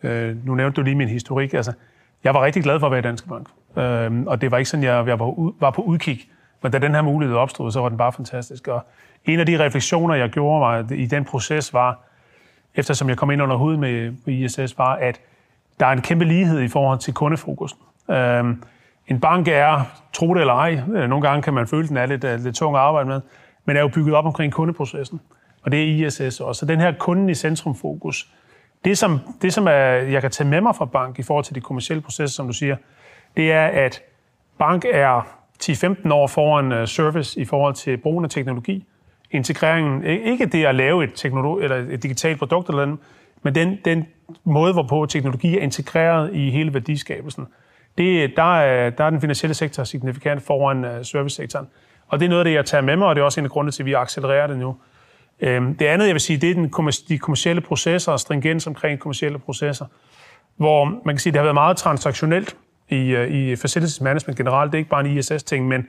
øh, 0.02 0.46
nu 0.46 0.54
nævnte 0.54 0.76
du 0.76 0.82
lige 0.82 0.94
min 0.94 1.08
historik, 1.08 1.54
altså 1.54 1.72
jeg 2.24 2.34
var 2.34 2.44
rigtig 2.44 2.62
glad 2.62 2.80
for 2.80 2.86
at 2.86 2.90
være 2.90 2.98
i 2.98 3.02
Danske 3.02 3.28
Bank. 3.28 3.48
Øh, 3.76 4.26
og 4.26 4.40
det 4.40 4.50
var 4.50 4.58
ikke 4.58 4.70
sådan, 4.70 4.84
jeg, 4.84 5.06
jeg 5.06 5.18
var, 5.18 5.52
var 5.60 5.70
på 5.70 5.82
udkig. 5.82 6.20
Men 6.62 6.72
da 6.72 6.78
den 6.78 6.94
her 6.94 7.02
mulighed 7.02 7.36
opstod, 7.36 7.72
så 7.72 7.80
var 7.80 7.88
den 7.88 7.98
bare 7.98 8.12
fantastisk. 8.12 8.68
Og 8.68 8.86
en 9.24 9.40
af 9.40 9.46
de 9.46 9.64
refleksioner, 9.64 10.14
jeg 10.14 10.28
gjorde 10.28 10.60
mig 10.60 10.98
i 10.98 11.06
den 11.06 11.24
proces, 11.24 11.74
var, 11.74 11.98
eftersom 12.74 13.08
jeg 13.08 13.16
kom 13.16 13.30
ind 13.30 13.42
under 13.42 13.56
huden 13.56 13.80
med, 13.80 14.12
ISS, 14.26 14.78
var, 14.78 14.94
at 14.94 15.20
der 15.80 15.86
er 15.86 15.92
en 15.92 16.00
kæmpe 16.00 16.24
lighed 16.24 16.60
i 16.60 16.68
forhold 16.68 16.98
til 16.98 17.14
kundefokusen. 17.14 17.78
Øh, 18.10 18.44
en 19.08 19.20
bank 19.20 19.48
er, 19.48 19.82
tro 20.12 20.34
det 20.34 20.40
eller 20.40 20.54
ej, 20.54 20.80
øh, 20.94 21.08
nogle 21.08 21.28
gange 21.28 21.42
kan 21.42 21.54
man 21.54 21.66
føle, 21.66 21.82
at 21.82 21.88
den 21.88 21.96
er 21.96 22.06
lidt, 22.06 22.24
øh, 22.24 22.40
lidt 22.40 22.56
tung 22.56 22.76
at 22.76 22.82
arbejde 22.82 23.08
med, 23.08 23.20
men 23.64 23.76
er 23.76 23.80
jo 23.80 23.88
bygget 23.88 24.14
op 24.14 24.26
omkring 24.26 24.52
kundeprocessen. 24.52 25.20
Og 25.62 25.72
det 25.72 25.82
er 25.82 26.06
ISS 26.06 26.40
også. 26.40 26.60
Så 26.60 26.66
den 26.66 26.80
her 26.80 26.92
kunden 26.98 27.28
i 27.28 27.34
centrum 27.34 27.74
fokus, 27.74 28.30
det 28.84 28.98
som, 28.98 29.20
det 29.42 29.52
som 29.52 29.66
er, 29.66 29.90
jeg 29.90 30.20
kan 30.20 30.30
tage 30.30 30.48
med 30.48 30.60
mig 30.60 30.76
fra 30.76 30.84
bank 30.84 31.18
i 31.18 31.22
forhold 31.22 31.44
til 31.44 31.54
de 31.54 31.60
kommersielle 31.60 32.00
processer, 32.00 32.34
som 32.34 32.46
du 32.46 32.52
siger, 32.52 32.76
det 33.36 33.52
er, 33.52 33.66
at 33.66 34.02
bank 34.58 34.84
er 34.92 35.38
10-15 35.62 36.12
år 36.12 36.26
foran 36.26 36.72
øh, 36.72 36.88
service 36.88 37.40
i 37.40 37.44
forhold 37.44 37.74
til 37.74 37.96
brugen 37.96 38.24
af 38.24 38.30
teknologi 38.30 38.86
integreringen, 39.34 40.04
ikke 40.04 40.46
det 40.46 40.64
at 40.64 40.74
lave 40.74 41.04
et, 41.04 41.10
teknologi, 41.14 41.64
eller 41.64 41.76
et 41.76 42.02
digitalt 42.02 42.38
produkt 42.38 42.68
eller 42.68 42.82
andet, 42.82 42.98
men 43.42 43.54
den, 43.54 43.78
den 43.84 44.06
måde, 44.44 44.72
hvorpå 44.72 45.06
teknologi 45.06 45.58
er 45.58 45.62
integreret 45.62 46.34
i 46.34 46.50
hele 46.50 46.74
værdiskabelsen. 46.74 47.46
Det, 47.98 48.32
der, 48.36 48.58
er, 48.58 48.90
der 48.90 49.04
er 49.04 49.10
den 49.10 49.20
finansielle 49.20 49.54
sektor 49.54 49.84
signifikant 49.84 50.42
foran 50.42 50.84
øh, 50.84 51.04
servicesektoren. 51.04 51.66
Og 52.08 52.20
det 52.20 52.24
er 52.24 52.28
noget 52.28 52.40
af 52.40 52.44
det, 52.44 52.52
jeg 52.52 52.64
tager 52.64 52.82
med 52.82 52.96
mig, 52.96 53.08
og 53.08 53.14
det 53.14 53.20
er 53.20 53.24
også 53.24 53.40
en 53.40 53.44
af 53.44 53.50
grundene 53.50 53.72
til, 53.72 53.82
at 53.82 53.86
vi 53.86 53.92
accelererer 53.92 54.46
det 54.46 54.58
nu. 54.58 54.76
Øhm, 55.40 55.74
det 55.74 55.86
andet, 55.86 56.06
jeg 56.06 56.14
vil 56.14 56.20
sige, 56.20 56.36
det 56.36 56.50
er 56.50 56.54
den, 56.54 56.64
de 57.08 57.18
kommersielle 57.18 57.60
processer 57.60 58.12
og 58.12 58.20
stringens 58.20 58.66
omkring 58.66 59.00
kommersielle 59.00 59.38
processer, 59.38 59.86
hvor 60.56 60.84
man 60.84 61.14
kan 61.14 61.18
sige, 61.18 61.32
det 61.32 61.38
har 61.38 61.44
været 61.44 61.54
meget 61.54 61.76
transaktionelt 61.76 62.56
i, 62.88 63.10
øh, 63.10 63.30
i 63.30 63.56
facilities 63.56 64.00
management 64.00 64.36
generelt. 64.36 64.72
Det 64.72 64.76
er 64.76 64.80
ikke 64.80 64.90
bare 64.90 65.06
en 65.06 65.18
ISS-ting, 65.18 65.68
men 65.68 65.86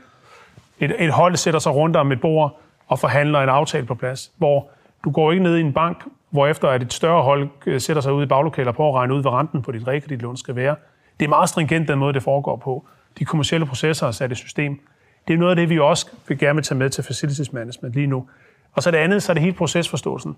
et, 0.80 0.95
et 0.99 1.12
hold 1.12 1.36
sætter 1.36 1.60
sig 1.60 1.75
rundt 1.75 1.95
om 1.95 2.12
et 2.12 2.21
bord, 2.21 2.60
og 2.88 2.99
forhandler 2.99 3.39
en 3.39 3.49
aftale 3.49 3.86
på 3.86 3.95
plads, 3.95 4.32
hvor 4.38 4.69
du 5.04 5.12
går 5.12 5.32
ikke 5.32 5.43
ned 5.43 5.58
i 5.58 5.62
en 5.62 5.73
bank, 5.73 6.04
hvor 6.30 6.47
efter 6.47 6.67
at 6.67 6.82
et 6.82 6.93
større 6.93 7.23
hold 7.23 7.49
øh, 7.65 7.82
sætter 7.82 8.01
sig 8.01 8.13
ud 8.13 8.23
i 8.23 8.25
baglokaler 8.25 8.71
på 8.71 8.89
at 8.89 8.95
regne 8.95 9.13
ud, 9.13 9.21
hvad 9.21 9.32
renten 9.32 9.62
på 9.62 9.71
dit 9.71 9.88
realkreditlån 9.88 10.38
skal 10.38 10.56
være. 10.56 10.75
Det 11.19 11.25
er 11.25 11.30
meget 11.30 11.49
stringent, 11.49 11.88
den 11.88 11.99
måde, 11.99 12.13
det 12.13 12.23
foregår 12.23 12.56
på. 12.56 12.86
De 13.19 13.25
kommersielle 13.25 13.65
processer 13.65 14.08
er 14.08 14.12
sat 14.12 14.32
i 14.32 14.36
system. 14.36 14.80
Det 15.28 15.34
er 15.34 15.38
noget 15.38 15.50
af 15.50 15.56
det, 15.56 15.70
vi 15.70 15.80
også 15.80 16.08
vil 16.28 16.38
gerne 16.38 16.62
tage 16.62 16.78
med 16.78 16.90
til 16.90 17.04
facilities 17.04 17.54
management 17.54 17.96
lige 17.96 18.08
nu. 18.08 18.28
Og 18.74 18.84
så 18.84 18.92
det 18.92 18.98
andet, 18.98 19.24
så 19.24 19.32
er 19.32 19.34
det 19.34 19.44
hele 19.44 19.56
procesforståelsen. 19.56 20.38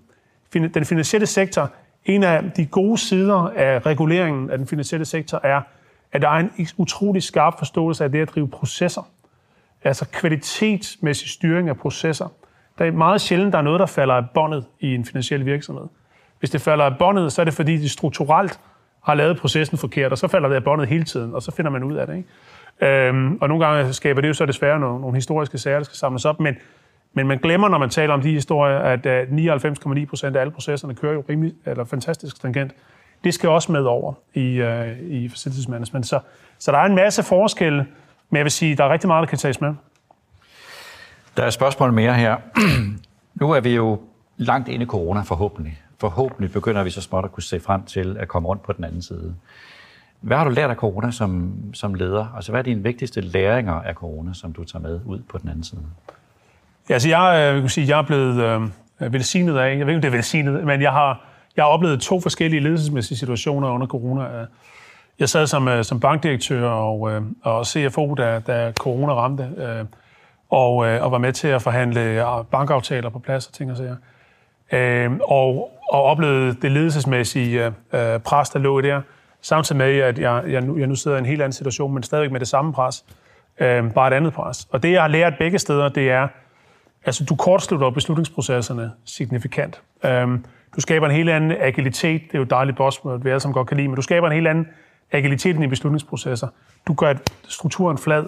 Den 0.52 0.84
finansielle 0.84 1.26
sektor, 1.26 1.70
en 2.04 2.22
af 2.22 2.50
de 2.56 2.66
gode 2.66 2.98
sider 2.98 3.52
af 3.56 3.86
reguleringen 3.86 4.50
af 4.50 4.58
den 4.58 4.66
finansielle 4.66 5.04
sektor 5.04 5.40
er, 5.42 5.60
at 6.12 6.22
der 6.22 6.28
er 6.28 6.38
en 6.38 6.68
utrolig 6.76 7.22
skarp 7.22 7.58
forståelse 7.58 8.04
af 8.04 8.12
det 8.12 8.18
at 8.18 8.28
drive 8.28 8.48
processer 8.48 9.02
altså 9.84 10.04
kvalitetsmæssig 10.12 11.28
styring 11.28 11.68
af 11.68 11.76
processer. 11.76 12.28
Der 12.78 12.84
er 12.84 12.90
meget 12.90 13.20
sjældent, 13.20 13.52
der 13.52 13.58
er 13.58 13.62
noget, 13.62 13.80
der 13.80 13.86
falder 13.86 14.14
af 14.14 14.30
båndet 14.34 14.64
i 14.80 14.94
en 14.94 15.04
finansiel 15.04 15.46
virksomhed. 15.46 15.84
Hvis 16.38 16.50
det 16.50 16.60
falder 16.60 16.84
af 16.84 16.98
båndet, 16.98 17.32
så 17.32 17.42
er 17.42 17.44
det 17.44 17.54
fordi, 17.54 17.76
de 17.76 17.88
strukturelt 17.88 18.60
har 19.04 19.14
lavet 19.14 19.38
processen 19.38 19.78
forkert, 19.78 20.12
og 20.12 20.18
så 20.18 20.28
falder 20.28 20.48
det 20.48 20.56
af 20.56 20.64
båndet 20.64 20.88
hele 20.88 21.04
tiden, 21.04 21.34
og 21.34 21.42
så 21.42 21.50
finder 21.50 21.70
man 21.70 21.84
ud 21.84 21.96
af 21.96 22.06
det. 22.06 22.16
Ikke? 22.16 22.28
Øhm, 22.80 23.38
og 23.40 23.48
nogle 23.48 23.66
gange 23.66 23.92
skaber 23.92 24.20
det 24.20 24.28
jo 24.28 24.34
så 24.34 24.46
desværre 24.46 24.80
nogle, 24.80 25.00
nogle 25.00 25.14
historiske 25.14 25.58
sager, 25.58 25.76
der 25.76 25.84
skal 25.84 25.96
samles 25.96 26.24
op, 26.24 26.40
men, 26.40 26.56
men 27.12 27.26
man 27.26 27.38
glemmer, 27.38 27.68
når 27.68 27.78
man 27.78 27.90
taler 27.90 28.14
om 28.14 28.22
de 28.22 28.32
historier, 28.32 28.78
at 28.78 29.06
øh, 29.06 29.22
99,9 29.22 30.04
procent 30.06 30.36
af 30.36 30.40
alle 30.40 30.50
processerne 30.50 30.94
kører 30.94 31.12
jo 31.12 31.24
rimelig, 31.28 31.54
eller 31.66 31.84
fantastisk 31.84 32.36
stringent. 32.36 32.72
Det 33.24 33.34
skal 33.34 33.48
også 33.48 33.72
med 33.72 33.84
over 33.84 34.14
i, 34.34 34.60
øh, 34.60 34.98
i 35.00 35.28
facilities 35.28 35.68
management. 35.68 36.06
Så, 36.06 36.20
så 36.58 36.72
der 36.72 36.78
er 36.78 36.84
en 36.84 36.94
masse 36.94 37.22
forskelle, 37.22 37.86
men 38.30 38.36
jeg 38.36 38.44
vil 38.44 38.52
sige, 38.52 38.76
der 38.76 38.84
er 38.84 38.92
rigtig 38.92 39.08
meget, 39.08 39.22
der 39.22 39.28
kan 39.28 39.38
tages 39.38 39.60
med. 39.60 39.74
Der 41.36 41.42
er 41.42 41.46
et 41.46 41.52
spørgsmål 41.52 41.92
mere 41.92 42.14
her. 42.14 42.36
nu 43.40 43.50
er 43.50 43.60
vi 43.60 43.74
jo 43.74 44.00
langt 44.36 44.68
inde 44.68 44.82
i 44.82 44.86
corona, 44.86 45.20
forhåbentlig. 45.20 45.82
Forhåbentlig 46.00 46.52
begynder 46.52 46.82
vi 46.82 46.90
så 46.90 47.00
småt 47.00 47.24
at 47.24 47.32
kunne 47.32 47.42
se 47.42 47.60
frem 47.60 47.82
til 47.84 48.16
at 48.20 48.28
komme 48.28 48.48
rundt 48.48 48.62
på 48.62 48.72
den 48.72 48.84
anden 48.84 49.02
side. 49.02 49.34
Hvad 50.20 50.36
har 50.36 50.44
du 50.44 50.50
lært 50.50 50.70
af 50.70 50.76
corona 50.76 51.10
som, 51.10 51.52
som 51.74 51.94
leder? 51.94 52.26
Altså, 52.36 52.52
hvad 52.52 52.60
er 52.60 52.62
dine 52.62 52.82
vigtigste 52.82 53.20
læringer 53.20 53.74
af 53.74 53.94
corona, 53.94 54.34
som 54.34 54.52
du 54.52 54.64
tager 54.64 54.82
med 54.82 55.00
ud 55.04 55.18
på 55.30 55.38
den 55.38 55.48
anden 55.48 55.64
side? 55.64 55.80
Ja, 56.88 56.94
altså, 56.94 57.08
jeg, 57.08 57.34
øh, 57.36 57.54
jeg 57.54 57.60
kan 57.60 57.68
sige, 57.68 57.88
jeg 57.88 57.98
er 57.98 58.06
blevet 58.06 58.42
øh, 59.00 59.12
velsignet 59.12 59.58
af, 59.58 59.78
jeg 59.78 59.86
ved 59.86 59.94
ikke, 59.94 59.94
om 59.94 60.00
det 60.00 60.08
er 60.08 60.12
velsignet, 60.12 60.64
men 60.64 60.82
jeg 60.82 60.92
har, 60.92 61.24
jeg 61.56 61.64
har 61.64 61.70
oplevet 61.70 62.00
to 62.00 62.20
forskellige 62.20 62.60
ledelsesmæssige 62.60 63.18
situationer 63.18 63.68
under 63.68 63.86
corona. 63.86 64.40
Øh, 64.40 64.46
jeg 65.18 65.28
sad 65.28 65.46
som, 65.46 65.68
øh, 65.68 65.84
som 65.84 66.00
bankdirektør 66.00 66.68
og, 66.68 67.10
øh, 67.10 67.22
og 67.42 67.66
CFO, 67.66 68.14
da, 68.14 68.38
da 68.38 68.72
corona 68.72 69.12
ramte, 69.12 69.50
øh, 69.56 69.84
og, 70.50 70.86
øh, 70.86 71.04
og 71.04 71.12
var 71.12 71.18
med 71.18 71.32
til 71.32 71.48
at 71.48 71.62
forhandle 71.62 72.24
bankaftaler 72.50 73.10
på 73.10 73.18
plads 73.18 73.46
og 73.46 73.52
ting 73.52 73.70
og 73.70 73.76
sager. 73.76 73.96
Og, 75.22 75.70
og 75.92 76.02
oplevede 76.02 76.54
det 76.62 76.72
ledelsesmæssige 76.72 77.72
pres, 78.24 78.50
der 78.50 78.58
lå 78.58 78.80
der, 78.80 79.00
samtidig 79.42 79.78
med, 79.78 79.98
at 79.98 80.18
jeg, 80.18 80.42
jeg, 80.48 80.60
nu, 80.60 80.78
jeg 80.78 80.86
nu 80.86 80.94
sidder 80.94 81.16
i 81.16 81.20
en 81.20 81.26
helt 81.26 81.42
anden 81.42 81.52
situation, 81.52 81.94
men 81.94 82.02
stadigvæk 82.02 82.32
med 82.32 82.40
det 82.40 82.48
samme 82.48 82.72
pres, 82.72 83.04
øhm, 83.60 83.90
bare 83.90 84.08
et 84.08 84.14
andet 84.14 84.32
pres. 84.32 84.68
Og 84.70 84.82
det, 84.82 84.92
jeg 84.92 85.00
har 85.00 85.08
lært 85.08 85.32
begge 85.38 85.58
steder, 85.58 85.88
det 85.88 86.10
er, 86.10 86.28
altså 87.04 87.24
du 87.24 87.36
kortslutter 87.36 87.90
beslutningsprocesserne 87.90 88.92
signifikant. 89.04 89.82
Øhm, 90.04 90.44
du 90.76 90.80
skaber 90.80 91.06
en 91.06 91.12
helt 91.12 91.30
anden 91.30 91.52
agilitet. 91.60 92.22
Det 92.22 92.34
er 92.34 92.38
jo 92.38 92.42
et 92.42 92.50
dejligt 92.50 92.76
buzzword, 92.76 93.22
vi 93.22 93.30
alle 93.30 93.40
sammen 93.40 93.54
godt 93.54 93.68
kan 93.68 93.76
lide, 93.76 93.88
men 93.88 93.96
du 93.96 94.02
skaber 94.02 94.26
en 94.26 94.32
helt 94.32 94.48
anden 94.48 94.68
agiliteten 95.12 95.62
i 95.62 95.66
beslutningsprocesser. 95.66 96.48
Du 96.86 96.94
gør 96.94 97.14
strukturen 97.48 97.98
flad. 97.98 98.26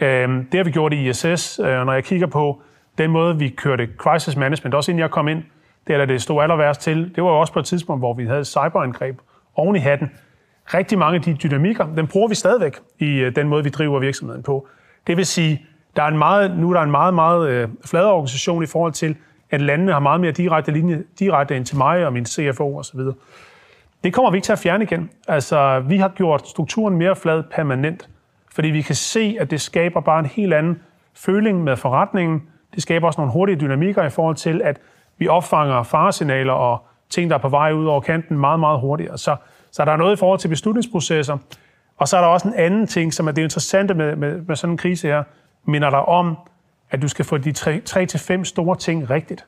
Øh, 0.00 0.28
det 0.28 0.54
har 0.54 0.64
vi 0.64 0.70
gjort 0.70 0.92
i 0.92 1.08
ISS, 1.08 1.58
øh, 1.58 1.66
og 1.66 1.72
øh, 1.72 1.86
når 1.86 1.92
jeg 1.92 2.04
kigger 2.04 2.26
på 2.26 2.62
den 2.98 3.10
måde, 3.10 3.38
vi 3.38 3.48
kørte 3.48 3.88
crisis 3.96 4.36
management, 4.36 4.74
også 4.74 4.90
inden 4.90 5.00
jeg 5.00 5.10
kom 5.10 5.28
ind, 5.28 5.42
det 5.86 5.96
er 5.96 6.06
det 6.06 6.22
stod 6.22 6.42
aller 6.42 6.56
værst 6.56 6.80
til. 6.80 7.12
Det 7.14 7.24
var 7.24 7.30
jo 7.30 7.40
også 7.40 7.52
på 7.52 7.58
et 7.58 7.64
tidspunkt, 7.64 8.00
hvor 8.00 8.14
vi 8.14 8.26
havde 8.26 8.44
cyberangreb 8.44 9.18
oven 9.54 9.76
i 9.76 9.78
hatten. 9.78 10.10
Rigtig 10.64 10.98
mange 10.98 11.16
af 11.16 11.22
de 11.22 11.34
dynamikker, 11.34 11.86
den 11.96 12.06
bruger 12.06 12.28
vi 12.28 12.34
stadigvæk 12.34 12.78
i 12.98 13.18
øh, 13.18 13.36
den 13.36 13.48
måde, 13.48 13.64
vi 13.64 13.70
driver 13.70 13.98
virksomheden 14.00 14.42
på. 14.42 14.68
Det 15.06 15.16
vil 15.16 15.26
sige, 15.26 15.66
der 15.96 16.02
er 16.02 16.08
en 16.08 16.18
meget, 16.18 16.58
nu 16.58 16.70
er 16.70 16.74
der 16.74 16.82
en 16.82 16.90
meget, 16.90 17.14
meget 17.14 17.48
øh, 17.48 17.68
flad 17.84 18.04
organisation 18.04 18.62
i 18.62 18.66
forhold 18.66 18.92
til, 18.92 19.16
at 19.50 19.60
landene 19.60 19.92
har 19.92 20.00
meget 20.00 20.20
mere 20.20 20.32
direkte 20.32 20.72
linje, 20.72 21.02
direkte 21.18 21.56
ind 21.56 21.64
til 21.64 21.76
mig 21.76 22.06
og 22.06 22.12
min 22.12 22.26
CFO 22.26 22.76
osv. 22.76 23.00
Det 24.04 24.14
kommer 24.14 24.30
vi 24.30 24.36
ikke 24.36 24.44
til 24.44 24.52
at 24.52 24.58
fjerne 24.58 24.84
igen. 24.84 25.10
Altså, 25.28 25.80
vi 25.80 25.96
har 25.96 26.08
gjort 26.08 26.48
strukturen 26.48 26.96
mere 26.96 27.16
flad 27.16 27.42
permanent, 27.42 28.08
fordi 28.54 28.68
vi 28.68 28.82
kan 28.82 28.94
se, 28.94 29.36
at 29.40 29.50
det 29.50 29.60
skaber 29.60 30.00
bare 30.00 30.18
en 30.18 30.26
helt 30.26 30.54
anden 30.54 30.80
føling 31.14 31.64
med 31.64 31.76
forretningen. 31.76 32.42
Det 32.74 32.82
skaber 32.82 33.06
også 33.06 33.20
nogle 33.20 33.32
hurtige 33.32 33.56
dynamikker 33.56 34.02
i 34.04 34.10
forhold 34.10 34.36
til, 34.36 34.62
at 34.64 34.80
vi 35.18 35.28
opfanger 35.28 35.82
faresignaler 35.82 36.52
og 36.52 36.86
ting, 37.10 37.30
der 37.30 37.36
er 37.36 37.40
på 37.40 37.48
vej 37.48 37.72
ud 37.72 37.86
over 37.86 38.00
kanten 38.00 38.38
meget, 38.38 38.60
meget 38.60 38.80
hurtigere. 38.80 39.18
Så, 39.18 39.36
så 39.72 39.84
der 39.84 39.92
er 39.92 39.96
noget 39.96 40.16
i 40.16 40.18
forhold 40.18 40.38
til 40.38 40.48
beslutningsprocesser. 40.48 41.38
Og 41.96 42.08
så 42.08 42.16
er 42.16 42.20
der 42.20 42.28
også 42.28 42.48
en 42.48 42.54
anden 42.54 42.86
ting, 42.86 43.14
som 43.14 43.28
er 43.28 43.32
det 43.32 43.42
interessante 43.42 43.94
med, 43.94 44.16
med, 44.16 44.40
med 44.40 44.56
sådan 44.56 44.72
en 44.74 44.76
krise 44.76 45.08
her, 45.08 45.22
minder 45.64 45.90
dig 45.90 46.00
om, 46.00 46.36
at 46.90 47.02
du 47.02 47.08
skal 47.08 47.24
få 47.24 47.38
de 47.38 47.50
3-5 47.50 48.44
store 48.44 48.76
ting 48.76 49.10
rigtigt. 49.10 49.44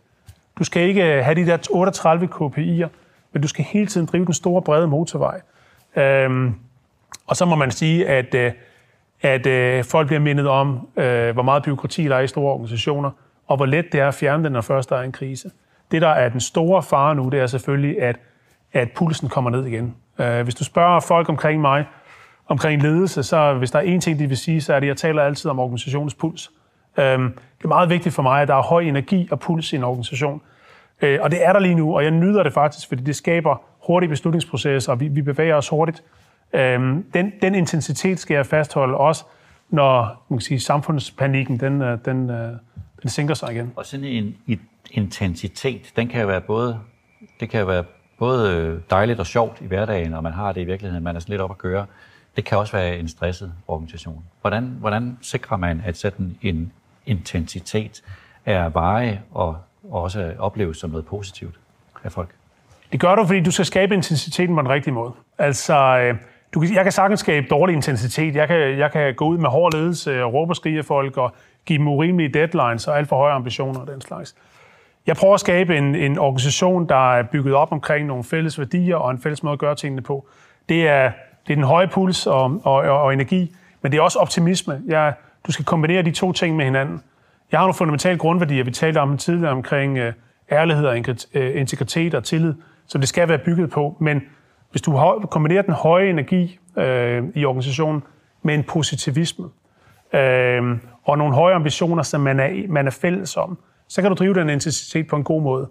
Du 0.58 0.64
skal 0.64 0.88
ikke 0.88 1.02
have 1.02 1.34
de 1.34 1.46
der 1.46 1.58
38 1.70 2.28
KPI'er 2.34 2.88
men 3.34 3.42
du 3.42 3.48
skal 3.48 3.64
hele 3.64 3.86
tiden 3.86 4.06
drive 4.06 4.24
den 4.24 4.34
store, 4.34 4.62
brede 4.62 4.86
motorvej. 4.86 5.40
Øhm, 5.96 6.54
og 7.26 7.36
så 7.36 7.44
må 7.44 7.54
man 7.54 7.70
sige, 7.70 8.08
at, 8.08 8.34
øh, 8.34 8.52
at, 9.22 9.46
at 9.46 9.86
folk 9.86 10.06
bliver 10.06 10.20
mindet 10.20 10.48
om, 10.48 10.88
øh, 10.96 11.32
hvor 11.32 11.42
meget 11.42 11.62
byråkrati 11.62 12.04
der 12.04 12.16
er 12.16 12.20
i 12.20 12.26
store 12.26 12.52
organisationer, 12.52 13.10
og 13.46 13.56
hvor 13.56 13.66
let 13.66 13.92
det 13.92 14.00
er 14.00 14.08
at 14.08 14.14
fjerne 14.14 14.44
den, 14.44 14.52
når 14.52 14.60
først 14.60 14.90
der 14.90 14.96
er 14.96 15.02
en 15.02 15.12
krise. 15.12 15.50
Det, 15.90 16.02
der 16.02 16.08
er 16.08 16.28
den 16.28 16.40
store 16.40 16.82
fare 16.82 17.14
nu, 17.14 17.28
det 17.28 17.40
er 17.40 17.46
selvfølgelig, 17.46 18.02
at, 18.02 18.16
at 18.72 18.88
pulsen 18.92 19.28
kommer 19.28 19.50
ned 19.50 19.66
igen. 19.66 19.94
Øh, 20.18 20.42
hvis 20.42 20.54
du 20.54 20.64
spørger 20.64 21.00
folk 21.00 21.28
omkring 21.28 21.60
mig, 21.60 21.84
omkring 22.48 22.82
ledelse, 22.82 23.22
så 23.22 23.54
hvis 23.54 23.70
der 23.70 23.78
er 23.78 23.96
én 23.96 24.00
ting, 24.00 24.18
de 24.18 24.26
vil 24.26 24.36
sige, 24.36 24.60
så 24.60 24.74
er 24.74 24.80
det, 24.80 24.86
at 24.86 24.88
jeg 24.88 24.96
taler 24.96 25.22
altid 25.22 25.50
om 25.50 25.58
organisationens 25.58 26.14
puls. 26.14 26.50
Øhm, 26.98 27.32
det 27.58 27.64
er 27.64 27.68
meget 27.68 27.88
vigtigt 27.88 28.14
for 28.14 28.22
mig, 28.22 28.42
at 28.42 28.48
der 28.48 28.54
er 28.54 28.62
høj 28.62 28.82
energi 28.82 29.28
og 29.30 29.40
puls 29.40 29.72
i 29.72 29.76
en 29.76 29.84
organisation. 29.84 30.40
Øh, 31.02 31.18
og 31.22 31.30
det 31.30 31.46
er 31.46 31.52
der 31.52 31.60
lige 31.60 31.74
nu, 31.74 31.96
og 31.96 32.02
jeg 32.02 32.10
nyder 32.10 32.42
det 32.42 32.52
faktisk, 32.52 32.88
fordi 32.88 33.02
det 33.02 33.16
skaber 33.16 33.62
hurtige 33.86 34.08
beslutningsprocesser, 34.08 34.92
og 34.92 35.00
vi, 35.00 35.08
vi 35.08 35.22
bevæger 35.22 35.56
os 35.56 35.68
hurtigt. 35.68 36.02
Øhm, 36.52 37.04
den, 37.14 37.32
den 37.42 37.54
intensitet 37.54 38.18
skal 38.18 38.34
jeg 38.34 38.46
fastholde 38.46 38.96
også, 38.96 39.24
når 39.70 40.24
man 40.28 40.38
kan 40.38 40.40
sige, 40.40 40.60
samfundspanikken 40.60 41.60
den, 41.60 41.82
øh, 41.82 41.98
den, 42.04 42.30
øh, 42.30 42.52
den 43.02 43.10
sænker 43.10 43.34
sig 43.34 43.52
igen. 43.52 43.72
Og 43.76 43.86
sådan 43.86 44.06
en, 44.06 44.36
en 44.46 44.60
intensitet, 44.90 45.92
den 45.96 46.08
kan 46.08 46.20
jo 46.20 46.26
være 46.26 46.40
både, 46.40 46.78
det 47.40 47.50
kan 47.50 47.66
være 47.66 47.84
både 48.18 48.56
øh, 48.56 48.80
dejligt 48.90 49.20
og 49.20 49.26
sjovt 49.26 49.60
i 49.60 49.66
hverdagen, 49.66 50.10
når 50.10 50.20
man 50.20 50.32
har 50.32 50.52
det 50.52 50.60
i 50.60 50.64
virkeligheden, 50.64 51.04
man 51.04 51.16
er 51.16 51.20
sådan 51.20 51.32
lidt 51.32 51.42
op 51.42 51.50
at 51.50 51.58
køre. 51.58 51.86
Det 52.36 52.44
kan 52.44 52.58
også 52.58 52.72
være 52.76 52.98
en 52.98 53.08
stresset 53.08 53.52
organisation. 53.68 54.24
Hvordan, 54.40 54.76
hvordan 54.80 55.18
sikrer 55.22 55.56
man, 55.56 55.82
at 55.86 55.96
sådan 55.96 56.36
en 56.42 56.72
intensitet 57.06 58.02
er 58.46 58.68
veje 58.68 59.22
og 59.30 59.56
og 59.90 60.02
også 60.02 60.32
opleves 60.38 60.76
som 60.76 60.90
noget 60.90 61.06
positivt 61.06 61.54
af 62.04 62.12
folk? 62.12 62.28
Det 62.92 63.00
gør 63.00 63.14
du, 63.14 63.26
fordi 63.26 63.40
du 63.40 63.50
skal 63.50 63.64
skabe 63.64 63.94
intensiteten 63.94 64.56
på 64.56 64.62
den 64.62 64.70
rigtige 64.70 64.94
måde. 64.94 65.12
Altså, 65.38 65.74
øh, 65.74 66.16
du 66.54 66.60
du, 66.60 66.66
jeg 66.74 66.82
kan 66.82 66.92
sagtens 66.92 67.20
skabe 67.20 67.46
dårlig 67.50 67.74
intensitet. 67.74 68.34
Jeg 68.34 68.48
kan, 68.48 68.78
jeg 68.78 68.92
kan 68.92 69.14
gå 69.14 69.24
ud 69.24 69.38
med 69.38 69.50
hård 69.50 69.74
ledelse 69.74 70.24
og 70.24 70.32
råbe 70.32 70.52
og 70.52 70.56
skrige 70.56 70.82
folk 70.82 71.16
og 71.16 71.32
give 71.66 71.78
dem 71.78 71.88
urimelige 71.88 72.28
deadlines 72.28 72.88
og 72.88 72.98
alt 72.98 73.08
for 73.08 73.16
høje 73.16 73.32
ambitioner 73.32 73.80
og 73.80 73.86
den 73.86 74.00
slags. 74.00 74.34
Jeg 75.06 75.16
prøver 75.16 75.34
at 75.34 75.40
skabe 75.40 75.78
en, 75.78 75.94
en 75.94 76.18
organisation, 76.18 76.88
der 76.88 77.14
er 77.14 77.22
bygget 77.22 77.54
op 77.54 77.72
omkring 77.72 78.06
nogle 78.06 78.24
fælles 78.24 78.58
værdier 78.58 78.96
og 78.96 79.10
en 79.10 79.18
fælles 79.18 79.42
måde 79.42 79.52
at 79.52 79.58
gøre 79.58 79.74
tingene 79.74 80.02
på. 80.02 80.28
Det 80.68 80.88
er, 80.88 81.12
det 81.46 81.52
er 81.52 81.54
den 81.54 81.64
høje 81.64 81.88
puls 81.88 82.26
og, 82.26 82.60
og, 82.64 82.74
og, 82.74 83.02
og 83.02 83.12
energi, 83.12 83.54
men 83.82 83.92
det 83.92 83.98
er 83.98 84.02
også 84.02 84.18
optimisme. 84.18 84.82
Jeg, 84.86 85.14
du 85.46 85.52
skal 85.52 85.64
kombinere 85.64 86.02
de 86.02 86.10
to 86.10 86.32
ting 86.32 86.56
med 86.56 86.64
hinanden. 86.64 87.02
Jeg 87.52 87.60
har 87.60 87.64
nogle 87.64 87.74
fundamentale 87.74 88.18
grundværdier, 88.18 88.64
vi 88.64 88.70
talte 88.70 88.98
om 88.98 89.18
tidligere 89.18 89.52
omkring 89.52 89.98
øh, 89.98 90.12
ærlighed 90.52 90.86
og 90.86 90.98
øh, 91.34 91.60
integritet 91.60 92.14
og 92.14 92.24
tillid, 92.24 92.54
som 92.86 93.00
det 93.00 93.08
skal 93.08 93.28
være 93.28 93.38
bygget 93.38 93.70
på. 93.70 93.96
Men 94.00 94.22
hvis 94.70 94.82
du 94.82 95.20
kombinerer 95.30 95.62
den 95.62 95.74
høje 95.74 96.10
energi 96.10 96.58
øh, 96.76 97.24
i 97.34 97.44
organisationen 97.44 98.02
med 98.42 98.54
en 98.54 98.62
positivisme 98.62 99.48
øh, 100.12 100.78
og 101.04 101.18
nogle 101.18 101.34
høje 101.34 101.54
ambitioner, 101.54 102.02
som 102.02 102.20
man 102.20 102.40
er, 102.40 102.68
man 102.68 102.86
er 102.86 102.90
fælles 102.90 103.36
om, 103.36 103.58
så 103.94 104.02
kan 104.02 104.10
du 104.10 104.14
drive 104.14 104.34
den 104.34 104.48
intensitet 104.48 105.06
på 105.06 105.16
en 105.16 105.24
god 105.24 105.42
måde. 105.42 105.68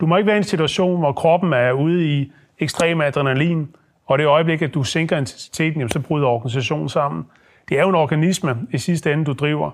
Du 0.00 0.06
må 0.06 0.16
ikke 0.16 0.26
være 0.26 0.36
i 0.36 0.38
en 0.38 0.44
situation, 0.44 0.98
hvor 0.98 1.12
kroppen 1.12 1.52
er 1.52 1.72
ude 1.72 2.06
i 2.06 2.32
ekstrem 2.58 3.00
adrenalin, 3.00 3.68
og 4.06 4.18
det 4.18 4.26
øjeblik, 4.26 4.62
at 4.62 4.74
du 4.74 4.84
sænker 4.84 5.16
intensiteten, 5.16 5.80
jamen, 5.80 5.90
så 5.90 6.00
bryder 6.00 6.26
organisationen 6.26 6.88
sammen. 6.88 7.26
Det 7.68 7.78
er 7.78 7.82
jo 7.82 7.88
en 7.88 7.94
organisme 7.94 8.56
i 8.70 8.78
sidste 8.78 9.12
ende, 9.12 9.24
du 9.24 9.32
driver. 9.32 9.70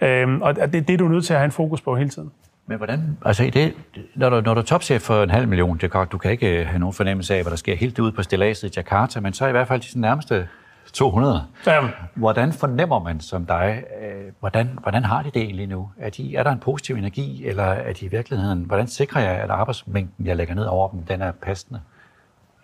Øhm, 0.00 0.42
og 0.42 0.56
det, 0.56 0.72
det 0.72 0.90
er 0.90 0.96
du 0.96 1.08
nødt 1.08 1.24
til 1.24 1.32
at 1.32 1.38
have 1.38 1.44
en 1.44 1.50
fokus 1.50 1.80
på 1.80 1.96
hele 1.96 2.10
tiden. 2.10 2.30
Men 2.66 2.76
hvordan, 2.76 3.18
altså 3.24 3.50
det, 3.54 3.74
når, 4.14 4.30
du, 4.30 4.40
når 4.40 4.54
du 4.54 4.60
er 4.60 4.64
topchef 4.64 5.02
for 5.02 5.22
en 5.22 5.30
halv 5.30 5.48
million, 5.48 5.76
det 5.76 5.84
er 5.84 5.88
godt, 5.88 6.12
du 6.12 6.18
kan 6.18 6.30
ikke 6.30 6.60
øh, 6.60 6.66
have 6.66 6.78
nogen 6.78 6.94
fornemmelse 6.94 7.34
af, 7.34 7.42
hvad 7.42 7.50
der 7.50 7.56
sker 7.56 7.76
helt 7.76 7.98
ude 7.98 8.12
på 8.12 8.22
stilladset 8.22 8.68
i 8.68 8.72
Jakarta, 8.76 9.20
men 9.20 9.32
så 9.32 9.46
i 9.46 9.50
hvert 9.50 9.68
fald 9.68 9.94
de 9.94 10.00
nærmeste 10.00 10.48
200. 10.92 11.46
Ja. 11.66 11.80
Hvordan 12.14 12.52
fornemmer 12.52 12.98
man 12.98 13.20
som 13.20 13.46
dig, 13.46 13.82
øh, 14.02 14.32
hvordan, 14.40 14.78
hvordan 14.82 15.04
har 15.04 15.22
de 15.22 15.30
det 15.34 15.42
egentlig 15.42 15.66
nu? 15.66 15.90
Er, 15.98 16.10
de, 16.10 16.36
er 16.36 16.42
der 16.42 16.50
en 16.50 16.58
positiv 16.58 16.96
energi, 16.96 17.46
eller 17.46 17.64
er 17.64 17.92
de 17.92 18.04
i 18.04 18.08
virkeligheden, 18.08 18.64
hvordan 18.64 18.86
sikrer 18.86 19.22
jeg, 19.22 19.32
at 19.32 19.50
arbejdsmængden, 19.50 20.26
jeg 20.26 20.36
lægger 20.36 20.54
ned 20.54 20.64
over 20.64 20.88
dem, 20.88 21.02
den 21.02 21.22
er 21.22 21.32
passende? 21.32 21.80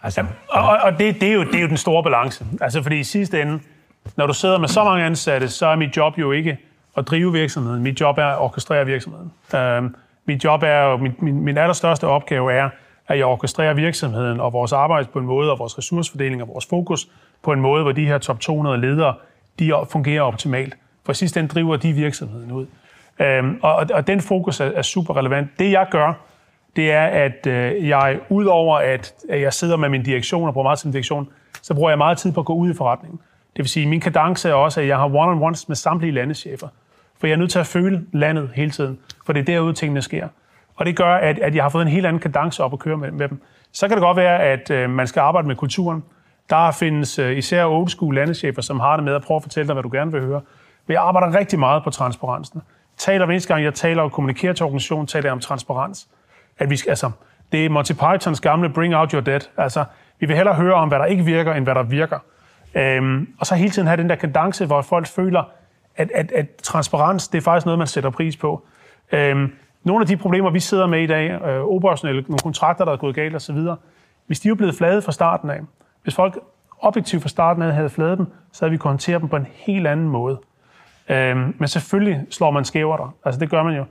Altså, 0.03 0.21
ja, 0.55 0.61
og, 0.61 0.79
og 0.83 0.99
det, 0.99 1.21
det, 1.21 1.29
er 1.29 1.33
jo, 1.33 1.45
det 1.45 1.55
er 1.55 1.61
jo 1.61 1.69
den 1.69 1.77
store 1.77 2.03
balance. 2.03 2.47
Altså 2.61 2.83
fordi 2.83 2.99
i 2.99 3.05
sidste 3.05 3.43
ende, 3.43 3.61
når 4.17 4.27
du 4.27 4.33
sidder 4.33 4.59
med 4.59 4.69
så 4.69 4.85
mange 4.85 5.05
ansatte, 5.05 5.49
så 5.49 5.67
er 5.67 5.77
mit 5.77 5.97
job 5.97 6.19
jo 6.19 6.33
ikke 6.33 6.59
at 6.97 7.07
drive 7.07 7.33
virksomheden. 7.33 7.83
Mit 7.83 8.01
job 8.01 8.19
er 8.19 8.27
at 8.27 8.39
orkestrere 8.39 8.87
virksomheden. 8.87 9.33
Uh, 9.55 9.91
mit 10.25 10.45
job 10.45 10.63
er 10.63 10.83
jo, 10.83 10.97
min, 10.97 11.15
min, 11.19 11.41
min 11.41 11.59
allerstørste 11.59 12.07
opgave 12.07 12.53
er, 12.53 12.69
at 13.09 13.19
jeg 13.19 13.27
orkestrerer 13.27 13.75
virksomheden 13.75 14.41
og 14.41 14.53
vores 14.53 14.73
arbejde 14.73 15.09
på 15.13 15.19
en 15.19 15.27
måde, 15.27 15.51
og 15.51 15.59
vores 15.59 15.79
ressourcefordeling 15.79 16.43
og 16.43 16.49
vores 16.49 16.67
fokus 16.67 17.09
på 17.43 17.53
en 17.53 17.61
måde, 17.61 17.83
hvor 17.83 17.93
de 17.93 18.07
her 18.07 18.19
top 18.19 18.41
200 18.41 18.81
ledere, 18.81 19.15
de 19.59 19.73
fungerer 19.91 20.23
optimalt. 20.23 20.77
For 21.07 21.13
sidst 21.13 21.35
den 21.35 21.47
driver 21.47 21.77
de 21.77 21.93
virksomheden 21.93 22.53
ud. 22.53 22.67
Øhm, 23.21 23.59
og, 23.63 23.87
og 23.95 24.07
den 24.07 24.21
fokus 24.21 24.61
er, 24.61 24.65
er 24.65 24.83
super 24.83 25.17
relevant. 25.17 25.49
Det 25.59 25.71
jeg 25.71 25.87
gør, 25.91 26.13
det 26.77 26.93
er, 26.93 27.05
at 27.05 27.47
øh, 27.47 27.89
jeg, 27.89 28.19
udover 28.29 28.79
at, 28.79 29.15
at 29.29 29.41
jeg 29.41 29.53
sidder 29.53 29.77
med 29.77 29.89
min 29.89 30.03
direktion 30.03 30.49
og 30.49 30.55
bruger 30.55 30.65
meget 30.65 30.79
tid 30.79 30.93
direktion, 30.93 31.29
så 31.63 31.75
bruger 31.75 31.91
jeg 31.91 31.99
meget 31.99 32.19
tid 32.19 32.33
på 32.33 32.41
at 32.41 32.47
gå 32.47 32.55
ud 32.55 32.71
i 32.71 32.75
forretningen. 32.75 33.21
Det 33.57 33.63
vil 33.63 33.69
sige, 33.69 33.85
at 33.85 33.91
min 33.91 34.01
kadence 34.01 34.49
er 34.49 34.55
også, 34.55 34.81
at 34.81 34.89
jeg 34.89 34.97
har 34.97 35.09
one-on-ones 35.09 35.65
med 35.69 35.77
samtlige 35.77 36.13
landechefer. 36.13 36.69
For 37.19 37.27
jeg 37.27 37.35
er 37.35 37.39
nødt 37.39 37.51
til 37.51 37.59
at 37.59 37.67
føle 37.67 38.07
landet 38.13 38.51
hele 38.55 38.71
tiden, 38.71 38.99
for 39.27 39.33
det 39.33 39.41
er 39.41 39.45
derude, 39.45 39.73
tingene 39.73 40.03
sker. 40.03 40.29
Og 40.77 40.87
det 40.87 40.97
gør, 40.97 41.15
at, 41.15 41.39
at 41.39 41.55
jeg 41.55 41.65
har 41.65 41.69
fået 41.69 41.83
en 41.83 41.89
helt 41.89 42.07
anden 42.07 42.21
kadence 42.21 42.65
op 42.65 42.73
at 42.73 42.79
køre 42.79 42.97
med, 42.97 43.11
med 43.11 43.29
dem. 43.29 43.43
Så 43.73 43.89
kan 43.89 43.97
det 43.97 44.03
godt 44.03 44.17
være, 44.17 44.43
at 44.43 44.71
øh, 44.71 44.91
man 44.91 45.07
skal 45.07 45.21
arbejde 45.21 45.49
med 45.49 45.57
kulturen. 45.57 46.05
Der 46.51 46.71
findes 46.71 47.19
øh, 47.19 47.39
især 47.39 47.65
old 47.65 47.89
school 47.89 48.15
landeschefer, 48.15 48.63
som 48.63 48.81
har 48.81 48.97
det 48.97 49.05
med 49.05 49.15
at 49.15 49.23
prøve 49.23 49.37
at 49.37 49.43
fortælle 49.43 49.67
dig, 49.67 49.75
hvad 49.75 49.83
du 49.83 49.91
gerne 49.93 50.13
vil 50.13 50.21
høre. 50.21 50.41
Vi 50.87 50.95
arbejder 50.95 51.39
rigtig 51.39 51.59
meget 51.59 51.85
på 51.85 51.91
transparensen. 51.91 52.63
Taler 52.97 53.27
hver 53.27 53.47
gang, 53.49 53.65
jeg 53.65 53.75
taler 53.75 54.03
og 54.03 54.13
kommunikerer 54.13 54.53
til 54.53 54.65
organisationen, 54.65 55.07
taler 55.07 55.27
jeg 55.27 55.33
om 55.33 55.41
transparens. 55.41 56.09
At 56.59 56.71
vi 56.71 56.77
skal, 56.77 56.91
altså, 56.91 57.11
det 57.53 57.65
er 57.67 57.71
Monty 57.71 57.93
Pythons 57.93 58.41
gamle 58.41 58.69
Bring 58.69 58.97
Out 58.97 59.13
Your 59.13 59.21
Dead. 59.21 59.41
Altså, 59.57 59.85
vi 60.21 60.27
vil 60.27 60.37
hellere 60.37 60.55
høre 60.55 60.75
om, 60.75 60.89
hvad 60.89 60.99
der 60.99 61.05
ikke 61.05 61.25
virker, 61.25 61.55
end 61.55 61.65
hvad 61.65 61.75
der 61.75 61.83
virker. 61.83 62.19
Øhm, 62.75 63.29
og 63.39 63.47
så 63.47 63.55
hele 63.55 63.71
tiden 63.71 63.89
have 63.89 63.97
den 63.97 64.09
der 64.09 64.17
kadence, 64.17 64.67
hvor 64.67 64.83
folk 64.83 65.07
føler, 65.07 65.43
at, 65.97 66.11
at, 66.15 66.33
at 66.33 66.47
transparens, 66.63 67.29
det 67.29 67.39
er 67.39 67.43
faktisk 67.43 67.67
noget, 67.67 67.79
man 67.79 67.87
sætter 67.87 68.11
pris 68.11 68.37
på. 68.37 68.67
Øhm, 69.13 69.53
nogle 69.85 70.03
af 70.03 70.07
de 70.07 70.17
problemer, 70.17 70.51
vi 70.51 70.61
sidder 70.61 70.87
med 70.87 71.03
i 71.03 71.07
dag, 71.07 71.31
øh, 71.31 71.65
operationelle, 71.65 72.23
nogle 72.23 72.39
kontrakter, 72.39 72.85
der 72.85 72.93
er 72.93 72.97
gået 72.97 73.15
galt 73.15 73.37
osv., 73.37 73.59
hvis 74.27 74.41
de 74.41 74.49
er 74.49 74.55
blevet 74.55 74.75
flade 74.75 75.03
fra 75.03 75.13
starten 75.13 75.51
af, 75.51 75.61
hvis 76.07 76.15
folk 76.15 76.39
objektivt 76.81 77.23
fra 77.23 77.29
starten 77.29 77.63
af 77.63 77.75
havde 77.75 77.91
fladet 77.91 78.19
dem, 78.19 78.27
så 78.53 78.65
havde 78.65 78.71
vi 78.71 78.77
kunnet 78.77 78.93
håndtere 78.93 79.19
dem 79.19 79.29
på 79.29 79.37
en 79.37 79.47
helt 79.53 79.87
anden 79.87 80.09
måde. 80.09 80.41
Øhm, 81.09 81.55
men 81.59 81.69
selvfølgelig 81.69 82.27
slår 82.31 82.51
man 82.51 82.65
skæver 82.65 82.97
der. 82.97 83.15
Altså 83.25 83.41
det 83.41 83.51
gør 83.51 83.63
man 83.63 83.77
jo. 83.77 83.85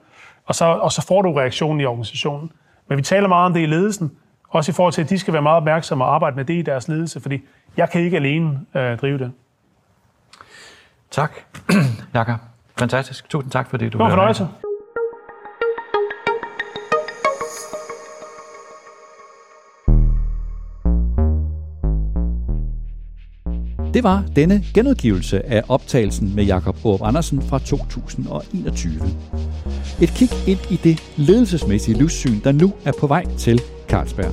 Og 0.45 0.55
så, 0.55 0.65
og 0.65 0.91
så 0.91 1.05
får 1.07 1.21
du 1.21 1.33
reaktionen 1.33 1.81
i 1.81 1.85
organisationen. 1.85 2.51
Men 2.87 2.97
vi 2.97 3.03
taler 3.03 3.27
meget 3.27 3.45
om 3.45 3.53
det 3.53 3.61
i 3.61 3.65
ledelsen, 3.65 4.11
også 4.49 4.71
i 4.71 4.73
forhold 4.73 4.93
til, 4.93 5.01
at 5.01 5.09
de 5.09 5.19
skal 5.19 5.33
være 5.33 5.41
meget 5.41 5.57
opmærksomme 5.57 6.05
og 6.05 6.15
arbejde 6.15 6.35
med 6.35 6.45
det 6.45 6.53
i 6.53 6.61
deres 6.61 6.87
ledelse, 6.87 7.19
fordi 7.21 7.41
jeg 7.77 7.89
kan 7.89 8.01
ikke 8.01 8.17
alene 8.17 8.59
øh, 8.75 8.97
drive 8.97 9.17
det. 9.17 9.31
Tak, 11.11 11.31
Jakob. 12.13 12.35
Fantastisk. 12.79 13.29
Tusind 13.29 13.51
tak 13.51 13.69
for 13.69 13.77
det, 13.77 13.93
du 13.93 13.97
Det 13.97 13.99
var 13.99 14.05
en 14.05 14.11
fornøjelse. 14.11 14.47
Det 23.95 24.03
var 24.03 24.23
denne 24.35 24.63
genudgivelse 24.73 25.45
af 25.45 25.63
optagelsen 25.67 26.35
med 26.35 26.43
Jakob 26.43 26.77
Aarup 26.85 27.01
Andersen 27.03 27.41
fra 27.41 27.59
2021. 27.59 28.93
Et 30.01 30.09
kig 30.09 30.29
ind 30.47 30.59
i 30.69 30.75
det 30.83 31.03
ledelsesmæssige 31.17 31.97
livssyn, 31.97 32.39
der 32.43 32.51
nu 32.51 32.73
er 32.85 32.91
på 32.99 33.07
vej 33.07 33.25
til 33.37 33.61
Carlsberg. 33.87 34.31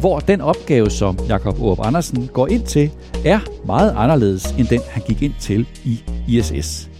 Hvor 0.00 0.20
den 0.20 0.40
opgave, 0.40 0.90
som 0.90 1.18
Jakob 1.28 1.54
Aarup 1.54 1.78
Andersen 1.86 2.26
går 2.32 2.46
ind 2.46 2.62
til, 2.62 2.90
er 3.24 3.40
meget 3.66 3.94
anderledes 3.96 4.44
end 4.58 4.66
den, 4.66 4.80
han 4.90 5.02
gik 5.06 5.22
ind 5.22 5.34
til 5.40 5.66
i 5.84 6.02
ISS. 6.28 6.90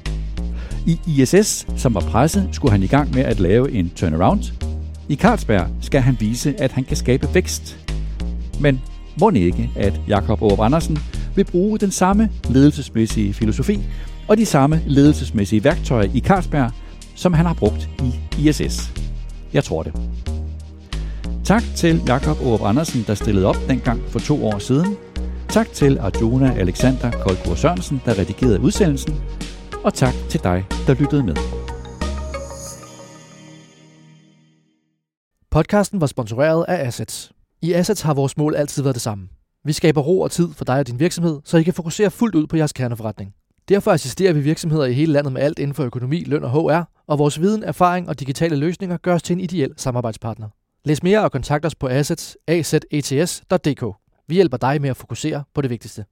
I 0.86 0.98
ISS, 1.06 1.66
som 1.76 1.94
var 1.94 2.00
presset, 2.00 2.48
skulle 2.52 2.72
han 2.72 2.82
i 2.82 2.86
gang 2.86 3.14
med 3.14 3.22
at 3.22 3.40
lave 3.40 3.72
en 3.72 3.90
turnaround. 3.96 4.52
I 5.08 5.16
Carlsberg 5.16 5.66
skal 5.80 6.00
han 6.00 6.16
vise, 6.20 6.54
at 6.60 6.72
han 6.72 6.84
kan 6.84 6.96
skabe 6.96 7.28
vækst. 7.34 7.78
Men 8.60 8.80
må 9.20 9.30
ikke, 9.30 9.70
at 9.76 10.00
Jakob 10.08 10.42
Aarup 10.42 10.60
Andersen 10.60 10.98
vil 11.40 11.50
bruge 11.50 11.78
den 11.78 11.90
samme 11.90 12.30
ledelsesmæssige 12.50 13.34
filosofi 13.34 13.78
og 14.28 14.36
de 14.36 14.46
samme 14.46 14.82
ledelsesmæssige 14.86 15.64
værktøjer 15.64 16.08
i 16.14 16.20
Carlsberg, 16.20 16.70
som 17.14 17.32
han 17.32 17.46
har 17.46 17.54
brugt 17.54 17.88
i 18.02 18.48
ISS. 18.48 18.92
Jeg 19.52 19.64
tror 19.64 19.82
det. 19.82 19.92
Tak 21.44 21.62
til 21.76 22.02
Jakob 22.06 22.36
Aarup 22.40 22.62
Andersen, 22.62 23.04
der 23.06 23.14
stillede 23.14 23.46
op 23.46 23.56
dengang 23.68 24.02
for 24.08 24.18
to 24.18 24.46
år 24.46 24.58
siden. 24.58 24.96
Tak 25.48 25.72
til 25.72 25.98
Arjuna 25.98 26.54
Alexander 26.54 27.10
Koldgaard 27.10 27.56
Sørensen, 27.56 28.00
der 28.04 28.18
redigerede 28.18 28.60
udsendelsen. 28.60 29.14
Og 29.84 29.94
tak 29.94 30.14
til 30.28 30.40
dig, 30.42 30.66
der 30.86 30.94
lyttede 30.94 31.22
med. 31.22 31.36
Podcasten 35.50 36.00
var 36.00 36.06
sponsoreret 36.06 36.64
af 36.68 36.86
Assets. 36.86 37.32
I 37.62 37.72
Assets 37.72 38.02
har 38.02 38.14
vores 38.14 38.36
mål 38.36 38.54
altid 38.54 38.82
været 38.82 38.94
det 38.94 39.02
samme. 39.02 39.28
Vi 39.64 39.72
skaber 39.72 40.00
ro 40.00 40.20
og 40.20 40.30
tid 40.30 40.48
for 40.52 40.64
dig 40.64 40.78
og 40.78 40.86
din 40.86 41.00
virksomhed, 41.00 41.40
så 41.44 41.58
I 41.58 41.62
kan 41.62 41.74
fokusere 41.74 42.10
fuldt 42.10 42.34
ud 42.34 42.46
på 42.46 42.56
jeres 42.56 42.72
kerneforretning. 42.72 43.34
Derfor 43.68 43.92
assisterer 43.92 44.32
vi 44.32 44.40
virksomheder 44.40 44.84
i 44.84 44.92
hele 44.92 45.12
landet 45.12 45.32
med 45.32 45.42
alt 45.42 45.58
inden 45.58 45.74
for 45.74 45.84
økonomi, 45.84 46.24
løn 46.24 46.44
og 46.44 46.50
HR, 46.50 46.82
og 47.06 47.18
vores 47.18 47.40
viden, 47.40 47.62
erfaring 47.62 48.08
og 48.08 48.20
digitale 48.20 48.56
løsninger 48.56 48.96
gør 48.96 49.14
os 49.14 49.22
til 49.22 49.34
en 49.34 49.40
ideel 49.40 49.72
samarbejdspartner. 49.76 50.48
Læs 50.84 51.02
mere 51.02 51.24
og 51.24 51.32
kontakt 51.32 51.66
os 51.66 51.74
på 51.74 51.88
assets, 51.88 52.36
Vi 54.28 54.34
hjælper 54.34 54.56
dig 54.56 54.80
med 54.80 54.90
at 54.90 54.96
fokusere 54.96 55.44
på 55.54 55.62
det 55.62 55.70
vigtigste. 55.70 56.04